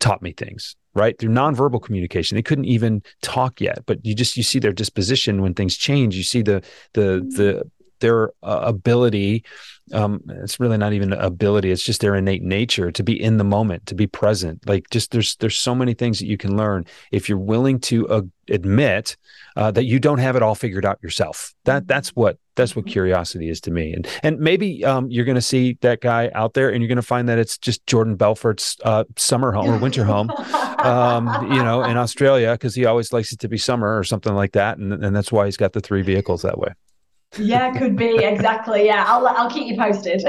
taught 0.00 0.22
me 0.22 0.32
things 0.32 0.76
right 0.94 1.18
through 1.18 1.30
nonverbal 1.30 1.82
communication. 1.82 2.36
They 2.36 2.42
couldn't 2.42 2.64
even 2.64 3.02
talk 3.22 3.60
yet, 3.60 3.84
but 3.86 4.04
you 4.04 4.14
just 4.14 4.36
you 4.36 4.42
see 4.42 4.58
their 4.58 4.72
disposition 4.72 5.42
when 5.42 5.54
things 5.54 5.76
change. 5.76 6.16
You 6.16 6.22
see 6.22 6.42
the 6.42 6.62
the 6.94 7.20
the 7.36 7.70
their 8.00 8.30
uh, 8.42 8.60
ability 8.64 9.44
um, 9.92 10.20
it's 10.28 10.58
really 10.58 10.76
not 10.76 10.92
even 10.92 11.12
ability 11.12 11.70
it's 11.70 11.82
just 11.82 12.00
their 12.00 12.14
innate 12.14 12.42
nature 12.42 12.90
to 12.90 13.02
be 13.02 13.20
in 13.20 13.36
the 13.36 13.44
moment 13.44 13.86
to 13.86 13.94
be 13.94 14.06
present 14.06 14.66
like 14.68 14.88
just 14.90 15.12
there's 15.12 15.36
there's 15.36 15.58
so 15.58 15.74
many 15.74 15.94
things 15.94 16.18
that 16.18 16.26
you 16.26 16.36
can 16.36 16.56
learn 16.56 16.84
if 17.12 17.28
you're 17.28 17.38
willing 17.38 17.78
to 17.78 18.08
uh, 18.08 18.22
admit 18.48 19.16
uh, 19.56 19.70
that 19.70 19.84
you 19.84 19.98
don't 19.98 20.18
have 20.18 20.36
it 20.36 20.42
all 20.42 20.54
figured 20.54 20.84
out 20.84 20.98
yourself 21.02 21.54
that 21.64 21.82
mm-hmm. 21.82 21.86
that's 21.86 22.10
what 22.10 22.38
that's 22.54 22.74
what 22.74 22.86
curiosity 22.86 23.48
is 23.48 23.60
to 23.60 23.70
me 23.70 23.92
and 23.92 24.06
and 24.22 24.38
maybe 24.38 24.84
um, 24.84 25.10
you're 25.10 25.24
going 25.24 25.36
to 25.36 25.40
see 25.40 25.76
that 25.80 26.00
guy 26.00 26.30
out 26.34 26.54
there 26.54 26.70
and 26.70 26.82
you're 26.82 26.88
going 26.88 26.96
to 26.96 27.02
find 27.02 27.28
that 27.28 27.38
it's 27.38 27.58
just 27.58 27.86
jordan 27.86 28.16
belfort's 28.16 28.76
uh, 28.84 29.04
summer 29.16 29.52
home 29.52 29.70
or 29.70 29.78
winter 29.78 30.04
home 30.04 30.30
um, 30.78 31.52
you 31.52 31.62
know 31.62 31.82
in 31.82 31.96
australia 31.96 32.52
because 32.52 32.74
he 32.74 32.84
always 32.84 33.12
likes 33.12 33.32
it 33.32 33.38
to 33.38 33.48
be 33.48 33.58
summer 33.58 33.98
or 33.98 34.04
something 34.04 34.34
like 34.34 34.52
that 34.52 34.78
and, 34.78 34.92
and 35.04 35.14
that's 35.14 35.32
why 35.32 35.44
he's 35.44 35.56
got 35.56 35.72
the 35.72 35.80
three 35.80 36.02
vehicles 36.02 36.42
that 36.42 36.58
way 36.58 36.72
yeah, 37.38 37.76
could 37.76 37.96
be 37.96 38.16
exactly. 38.24 38.86
Yeah, 38.86 39.04
I'll 39.06 39.26
I'll 39.26 39.50
keep 39.50 39.66
you 39.66 39.76
posted. 39.76 40.22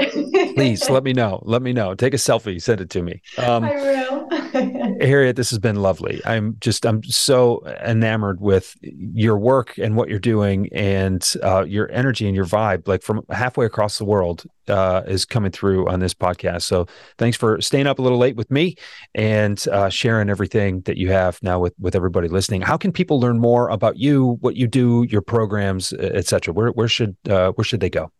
Please 0.54 0.90
let 0.90 1.04
me 1.04 1.12
know. 1.12 1.42
Let 1.44 1.62
me 1.62 1.72
know. 1.72 1.94
Take 1.94 2.12
a 2.14 2.18
selfie. 2.18 2.60
Send 2.60 2.80
it 2.80 2.90
to 2.90 3.02
me. 3.02 3.22
Um, 3.38 3.64
I 3.64 3.74
will. 3.76 4.28
Harriet, 5.00 5.36
this 5.36 5.50
has 5.50 5.58
been 5.58 5.76
lovely. 5.76 6.20
I'm 6.24 6.56
just 6.60 6.84
I'm 6.84 7.02
so 7.04 7.64
enamored 7.84 8.40
with 8.40 8.76
your 8.82 9.38
work 9.38 9.78
and 9.78 9.96
what 9.96 10.08
you're 10.08 10.18
doing 10.18 10.68
and 10.72 11.34
uh, 11.42 11.64
your 11.64 11.90
energy 11.92 12.26
and 12.26 12.34
your 12.34 12.44
vibe. 12.44 12.88
Like 12.88 13.02
from 13.02 13.22
halfway 13.30 13.66
across 13.66 13.98
the 13.98 14.04
world 14.04 14.44
uh, 14.68 15.02
is 15.06 15.24
coming 15.24 15.50
through 15.50 15.88
on 15.88 16.00
this 16.00 16.14
podcast. 16.14 16.62
So 16.62 16.86
thanks 17.18 17.36
for 17.36 17.60
staying 17.60 17.86
up 17.86 17.98
a 17.98 18.02
little 18.02 18.18
late 18.18 18.36
with 18.36 18.50
me 18.50 18.76
and 19.14 19.62
uh, 19.68 19.88
sharing 19.88 20.30
everything 20.30 20.80
that 20.82 20.96
you 20.96 21.10
have 21.10 21.42
now 21.42 21.58
with 21.58 21.74
with 21.78 21.94
everybody 21.94 22.28
listening. 22.28 22.62
How 22.62 22.76
can 22.76 22.92
people 22.92 23.20
learn 23.20 23.38
more 23.38 23.68
about 23.68 23.96
you, 23.96 24.38
what 24.40 24.56
you 24.56 24.66
do, 24.66 25.06
your 25.08 25.22
programs, 25.22 25.92
etc.? 25.92 26.52
Where 26.52 26.70
where 26.70 26.88
should 26.88 27.16
uh, 27.28 27.52
where 27.52 27.64
should 27.64 27.80
they 27.80 27.90
go? 27.90 28.10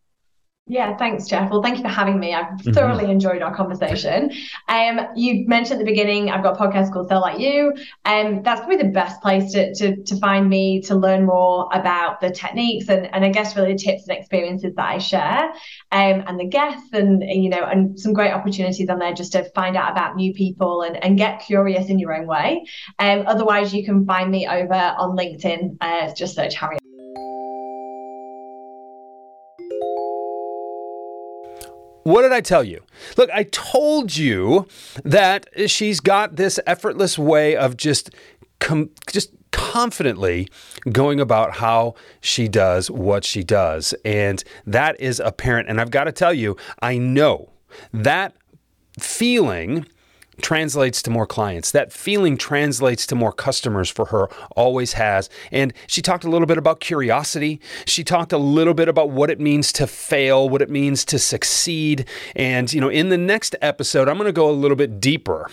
Yeah, 0.68 0.98
thanks, 0.98 1.26
Jeff. 1.26 1.50
Well, 1.50 1.62
thank 1.62 1.78
you 1.78 1.82
for 1.82 1.88
having 1.88 2.20
me. 2.20 2.34
I've 2.34 2.46
mm-hmm. 2.58 2.72
thoroughly 2.72 3.10
enjoyed 3.10 3.40
our 3.40 3.54
conversation. 3.54 4.30
Um, 4.68 5.00
you 5.16 5.48
mentioned 5.48 5.80
at 5.80 5.86
the 5.86 5.90
beginning 5.90 6.30
I've 6.30 6.42
got 6.42 6.60
a 6.60 6.62
podcast 6.62 6.92
called 6.92 7.08
Sell 7.08 7.22
Like 7.22 7.38
You, 7.38 7.72
and 8.04 8.38
um, 8.38 8.42
that's 8.42 8.60
probably 8.60 8.76
the 8.76 8.92
best 8.92 9.22
place 9.22 9.50
to, 9.52 9.74
to 9.76 9.96
to 10.04 10.18
find 10.18 10.48
me 10.48 10.82
to 10.82 10.94
learn 10.94 11.24
more 11.24 11.70
about 11.72 12.20
the 12.20 12.30
techniques 12.30 12.88
and, 12.90 13.06
and 13.14 13.24
I 13.24 13.30
guess 13.30 13.56
really 13.56 13.72
the 13.72 13.78
tips 13.78 14.06
and 14.08 14.18
experiences 14.18 14.74
that 14.74 14.86
I 14.86 14.98
share, 14.98 15.44
um, 15.90 16.24
and 16.26 16.38
the 16.38 16.46
guests 16.46 16.92
and 16.92 17.22
you 17.22 17.48
know 17.48 17.64
and 17.64 17.98
some 17.98 18.12
great 18.12 18.32
opportunities 18.32 18.90
on 18.90 18.98
there 18.98 19.14
just 19.14 19.32
to 19.32 19.44
find 19.54 19.74
out 19.74 19.90
about 19.90 20.16
new 20.16 20.34
people 20.34 20.82
and, 20.82 21.02
and 21.02 21.16
get 21.16 21.40
curious 21.40 21.88
in 21.88 21.98
your 21.98 22.14
own 22.14 22.26
way. 22.26 22.66
Um, 22.98 23.24
otherwise, 23.26 23.72
you 23.72 23.86
can 23.86 24.04
find 24.04 24.30
me 24.30 24.46
over 24.46 24.74
on 24.74 25.16
LinkedIn. 25.16 25.78
Uh, 25.80 26.14
just 26.14 26.34
search 26.34 26.56
Harriet. 26.56 26.87
What 32.08 32.22
did 32.22 32.32
I 32.32 32.40
tell 32.40 32.64
you? 32.64 32.82
Look, 33.18 33.28
I 33.34 33.42
told 33.42 34.16
you 34.16 34.66
that 35.04 35.46
she's 35.66 36.00
got 36.00 36.36
this 36.36 36.58
effortless 36.66 37.18
way 37.18 37.54
of 37.54 37.76
just 37.76 38.08
com- 38.60 38.88
just 39.12 39.30
confidently 39.52 40.48
going 40.90 41.20
about 41.20 41.56
how 41.56 41.96
she 42.22 42.48
does 42.48 42.90
what 42.90 43.24
she 43.26 43.44
does. 43.44 43.94
And 44.06 44.42
that 44.66 44.98
is 44.98 45.20
apparent. 45.20 45.68
And 45.68 45.82
I've 45.82 45.90
got 45.90 46.04
to 46.04 46.12
tell 46.12 46.32
you, 46.32 46.56
I 46.80 46.96
know 46.96 47.52
that 47.92 48.34
feeling 48.98 49.84
translates 50.42 51.02
to 51.02 51.10
more 51.10 51.26
clients. 51.26 51.70
That 51.70 51.92
feeling 51.92 52.36
translates 52.36 53.06
to 53.06 53.14
more 53.14 53.32
customers 53.32 53.90
for 53.90 54.06
her, 54.06 54.28
always 54.56 54.94
has. 54.94 55.28
And 55.50 55.72
she 55.86 56.02
talked 56.02 56.24
a 56.24 56.30
little 56.30 56.46
bit 56.46 56.58
about 56.58 56.80
curiosity. 56.80 57.60
She 57.86 58.04
talked 58.04 58.32
a 58.32 58.38
little 58.38 58.74
bit 58.74 58.88
about 58.88 59.10
what 59.10 59.30
it 59.30 59.40
means 59.40 59.72
to 59.74 59.86
fail, 59.86 60.48
what 60.48 60.62
it 60.62 60.70
means 60.70 61.04
to 61.06 61.18
succeed. 61.18 62.06
And, 62.36 62.72
you 62.72 62.80
know, 62.80 62.88
in 62.88 63.08
the 63.08 63.18
next 63.18 63.56
episode, 63.60 64.08
I'm 64.08 64.16
going 64.16 64.26
to 64.26 64.32
go 64.32 64.48
a 64.48 64.52
little 64.52 64.76
bit 64.76 65.00
deeper 65.00 65.50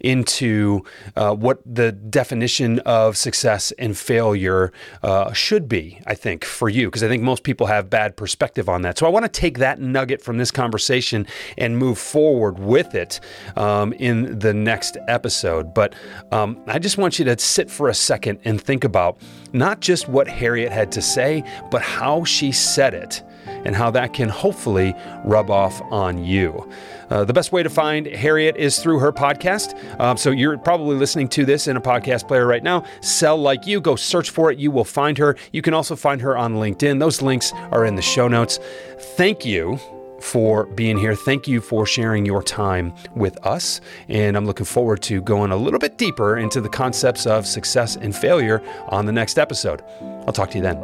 into 0.00 0.84
uh, 1.16 1.34
what 1.34 1.60
the 1.66 1.92
definition 1.92 2.78
of 2.80 3.16
success 3.16 3.72
and 3.78 3.96
failure 3.96 4.72
uh, 5.02 5.32
should 5.32 5.68
be, 5.68 6.00
I 6.06 6.14
think, 6.14 6.44
for 6.44 6.68
you, 6.68 6.88
because 6.88 7.02
I 7.02 7.08
think 7.08 7.22
most 7.22 7.42
people 7.42 7.66
have 7.66 7.90
bad 7.90 8.16
perspective 8.16 8.68
on 8.68 8.82
that. 8.82 8.98
So 8.98 9.06
I 9.06 9.08
want 9.10 9.24
to 9.24 9.28
take 9.28 9.58
that 9.58 9.80
nugget 9.80 10.22
from 10.22 10.38
this 10.38 10.50
conversation 10.50 11.26
and 11.58 11.78
move 11.78 11.98
forward 11.98 12.58
with 12.58 12.94
it 12.94 13.20
um, 13.56 13.92
in 13.94 14.21
the 14.38 14.54
next 14.54 14.96
episode. 15.08 15.74
But 15.74 15.94
um, 16.30 16.62
I 16.66 16.78
just 16.78 16.98
want 16.98 17.18
you 17.18 17.24
to 17.26 17.38
sit 17.38 17.70
for 17.70 17.88
a 17.88 17.94
second 17.94 18.38
and 18.44 18.60
think 18.60 18.84
about 18.84 19.18
not 19.52 19.80
just 19.80 20.08
what 20.08 20.28
Harriet 20.28 20.72
had 20.72 20.92
to 20.92 21.02
say, 21.02 21.44
but 21.70 21.82
how 21.82 22.24
she 22.24 22.52
said 22.52 22.94
it 22.94 23.22
and 23.64 23.74
how 23.76 23.90
that 23.90 24.12
can 24.12 24.28
hopefully 24.28 24.94
rub 25.24 25.50
off 25.50 25.80
on 25.90 26.24
you. 26.24 26.70
Uh, 27.10 27.24
the 27.24 27.32
best 27.32 27.52
way 27.52 27.62
to 27.62 27.68
find 27.68 28.06
Harriet 28.06 28.56
is 28.56 28.78
through 28.78 28.98
her 28.98 29.12
podcast. 29.12 30.00
Um, 30.00 30.16
so 30.16 30.30
you're 30.30 30.56
probably 30.58 30.96
listening 30.96 31.28
to 31.28 31.44
this 31.44 31.68
in 31.68 31.76
a 31.76 31.80
podcast 31.80 32.26
player 32.26 32.46
right 32.46 32.62
now. 32.62 32.84
Sell 33.00 33.36
Like 33.36 33.66
You, 33.66 33.80
go 33.80 33.96
search 33.96 34.30
for 34.30 34.50
it. 34.50 34.58
You 34.58 34.70
will 34.70 34.84
find 34.84 35.18
her. 35.18 35.36
You 35.52 35.62
can 35.62 35.74
also 35.74 35.94
find 35.94 36.20
her 36.22 36.36
on 36.36 36.54
LinkedIn. 36.54 36.98
Those 36.98 37.20
links 37.20 37.52
are 37.70 37.84
in 37.84 37.96
the 37.96 38.02
show 38.02 38.28
notes. 38.28 38.58
Thank 39.16 39.44
you 39.44 39.78
for 40.22 40.66
being 40.66 40.96
here. 40.96 41.14
Thank 41.14 41.48
you 41.48 41.60
for 41.60 41.86
sharing 41.86 42.24
your 42.24 42.42
time 42.42 42.94
with 43.14 43.36
us. 43.46 43.80
And 44.08 44.36
I'm 44.36 44.46
looking 44.46 44.66
forward 44.66 45.02
to 45.02 45.20
going 45.22 45.50
a 45.50 45.56
little 45.56 45.78
bit 45.78 45.98
deeper 45.98 46.38
into 46.38 46.60
the 46.60 46.68
concepts 46.68 47.26
of 47.26 47.46
success 47.46 47.96
and 47.96 48.14
failure 48.14 48.62
on 48.88 49.06
the 49.06 49.12
next 49.12 49.38
episode. 49.38 49.82
I'll 50.26 50.32
talk 50.32 50.50
to 50.50 50.58
you 50.58 50.62
then. 50.62 50.76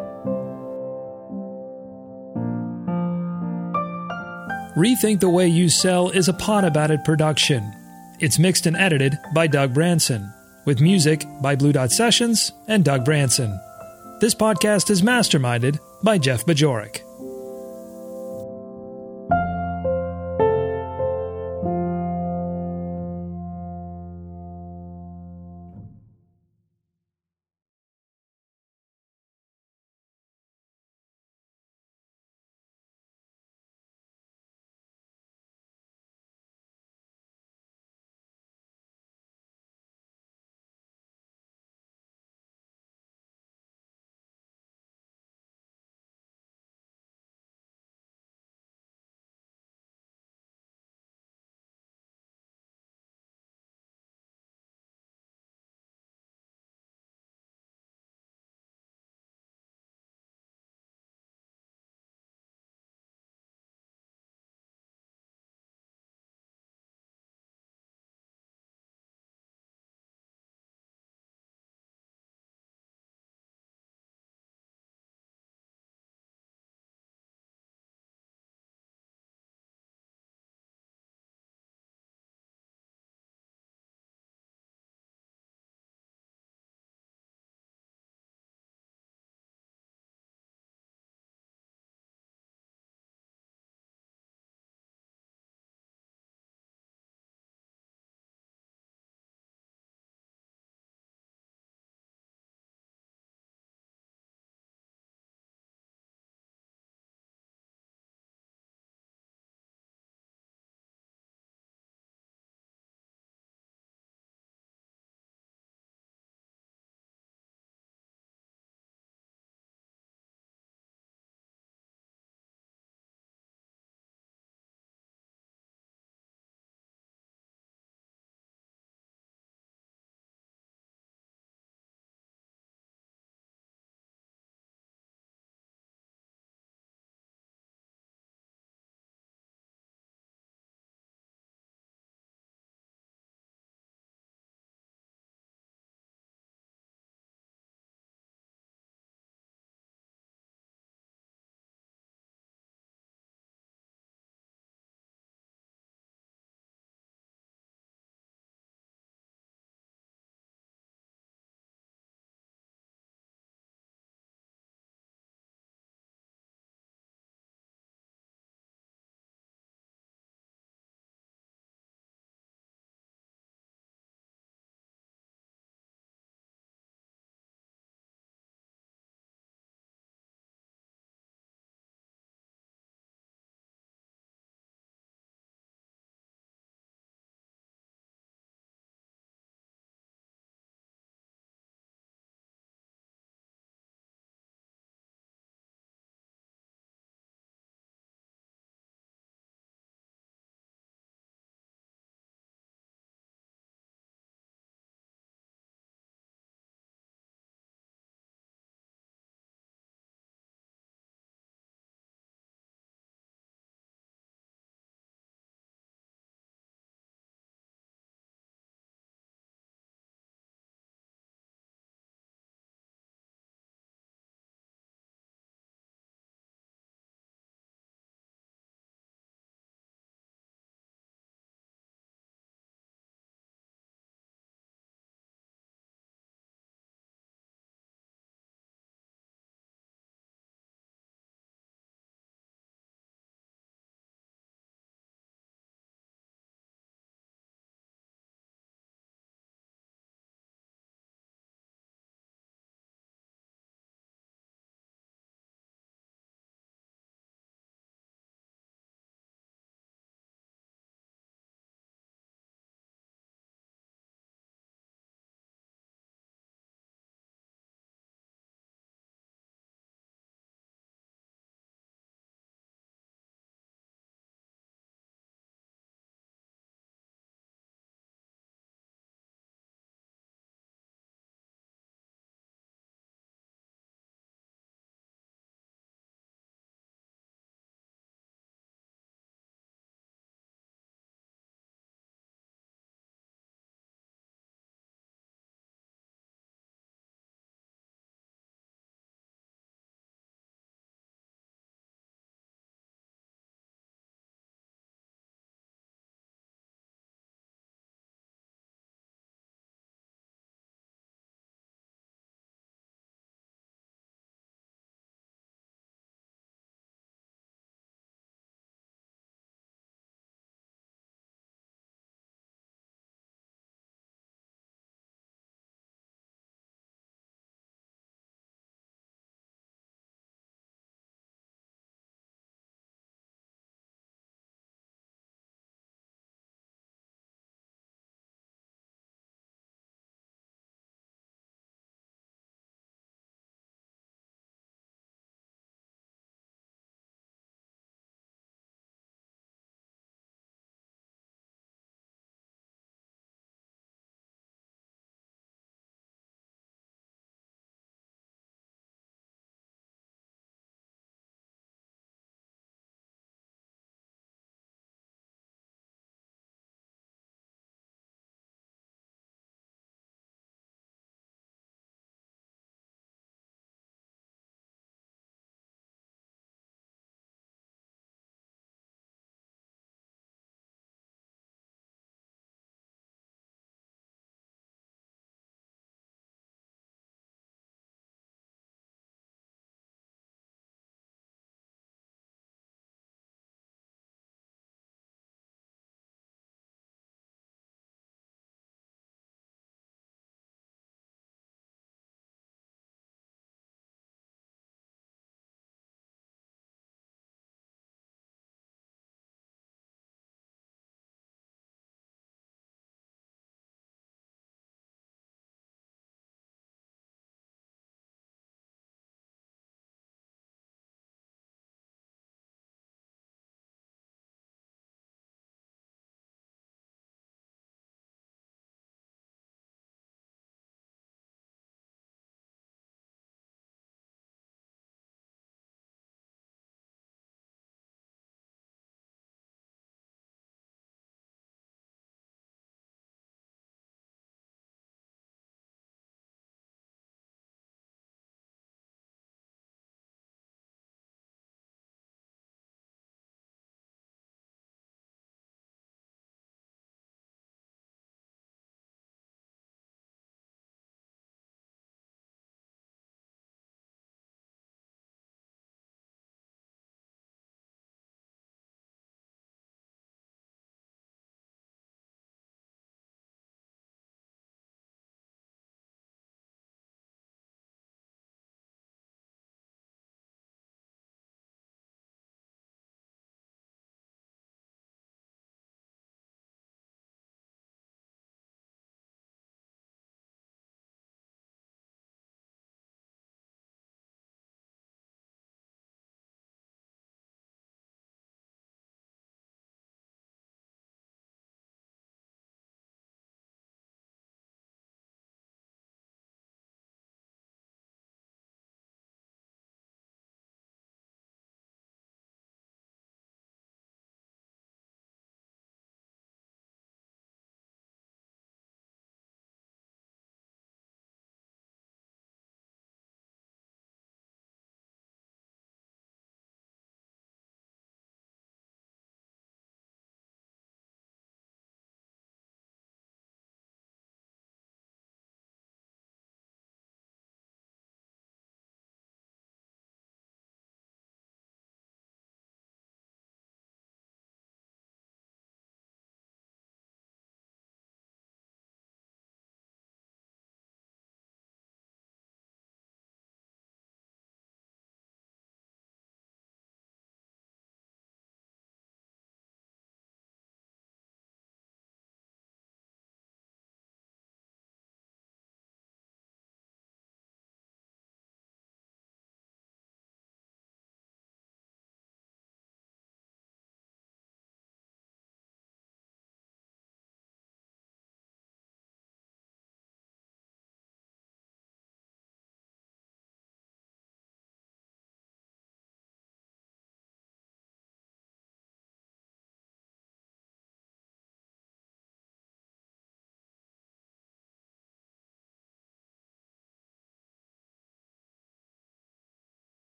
Rethink 4.76 5.18
the 5.18 5.28
Way 5.28 5.48
You 5.48 5.68
Sell 5.68 6.10
is 6.10 6.28
a 6.28 6.32
Pod 6.32 6.64
About 6.64 6.92
It 6.92 7.04
production. 7.04 7.74
It's 8.20 8.38
mixed 8.38 8.66
and 8.66 8.76
edited 8.76 9.18
by 9.34 9.48
Doug 9.48 9.74
Branson, 9.74 10.32
with 10.66 10.80
music 10.80 11.24
by 11.40 11.56
Blue 11.56 11.72
Dot 11.72 11.90
Sessions 11.90 12.52
and 12.68 12.84
Doug 12.84 13.04
Branson. 13.04 13.58
This 14.20 14.34
podcast 14.36 14.90
is 14.90 15.02
masterminded 15.02 15.78
by 16.02 16.18
Jeff 16.18 16.44
Bajorek. 16.44 17.07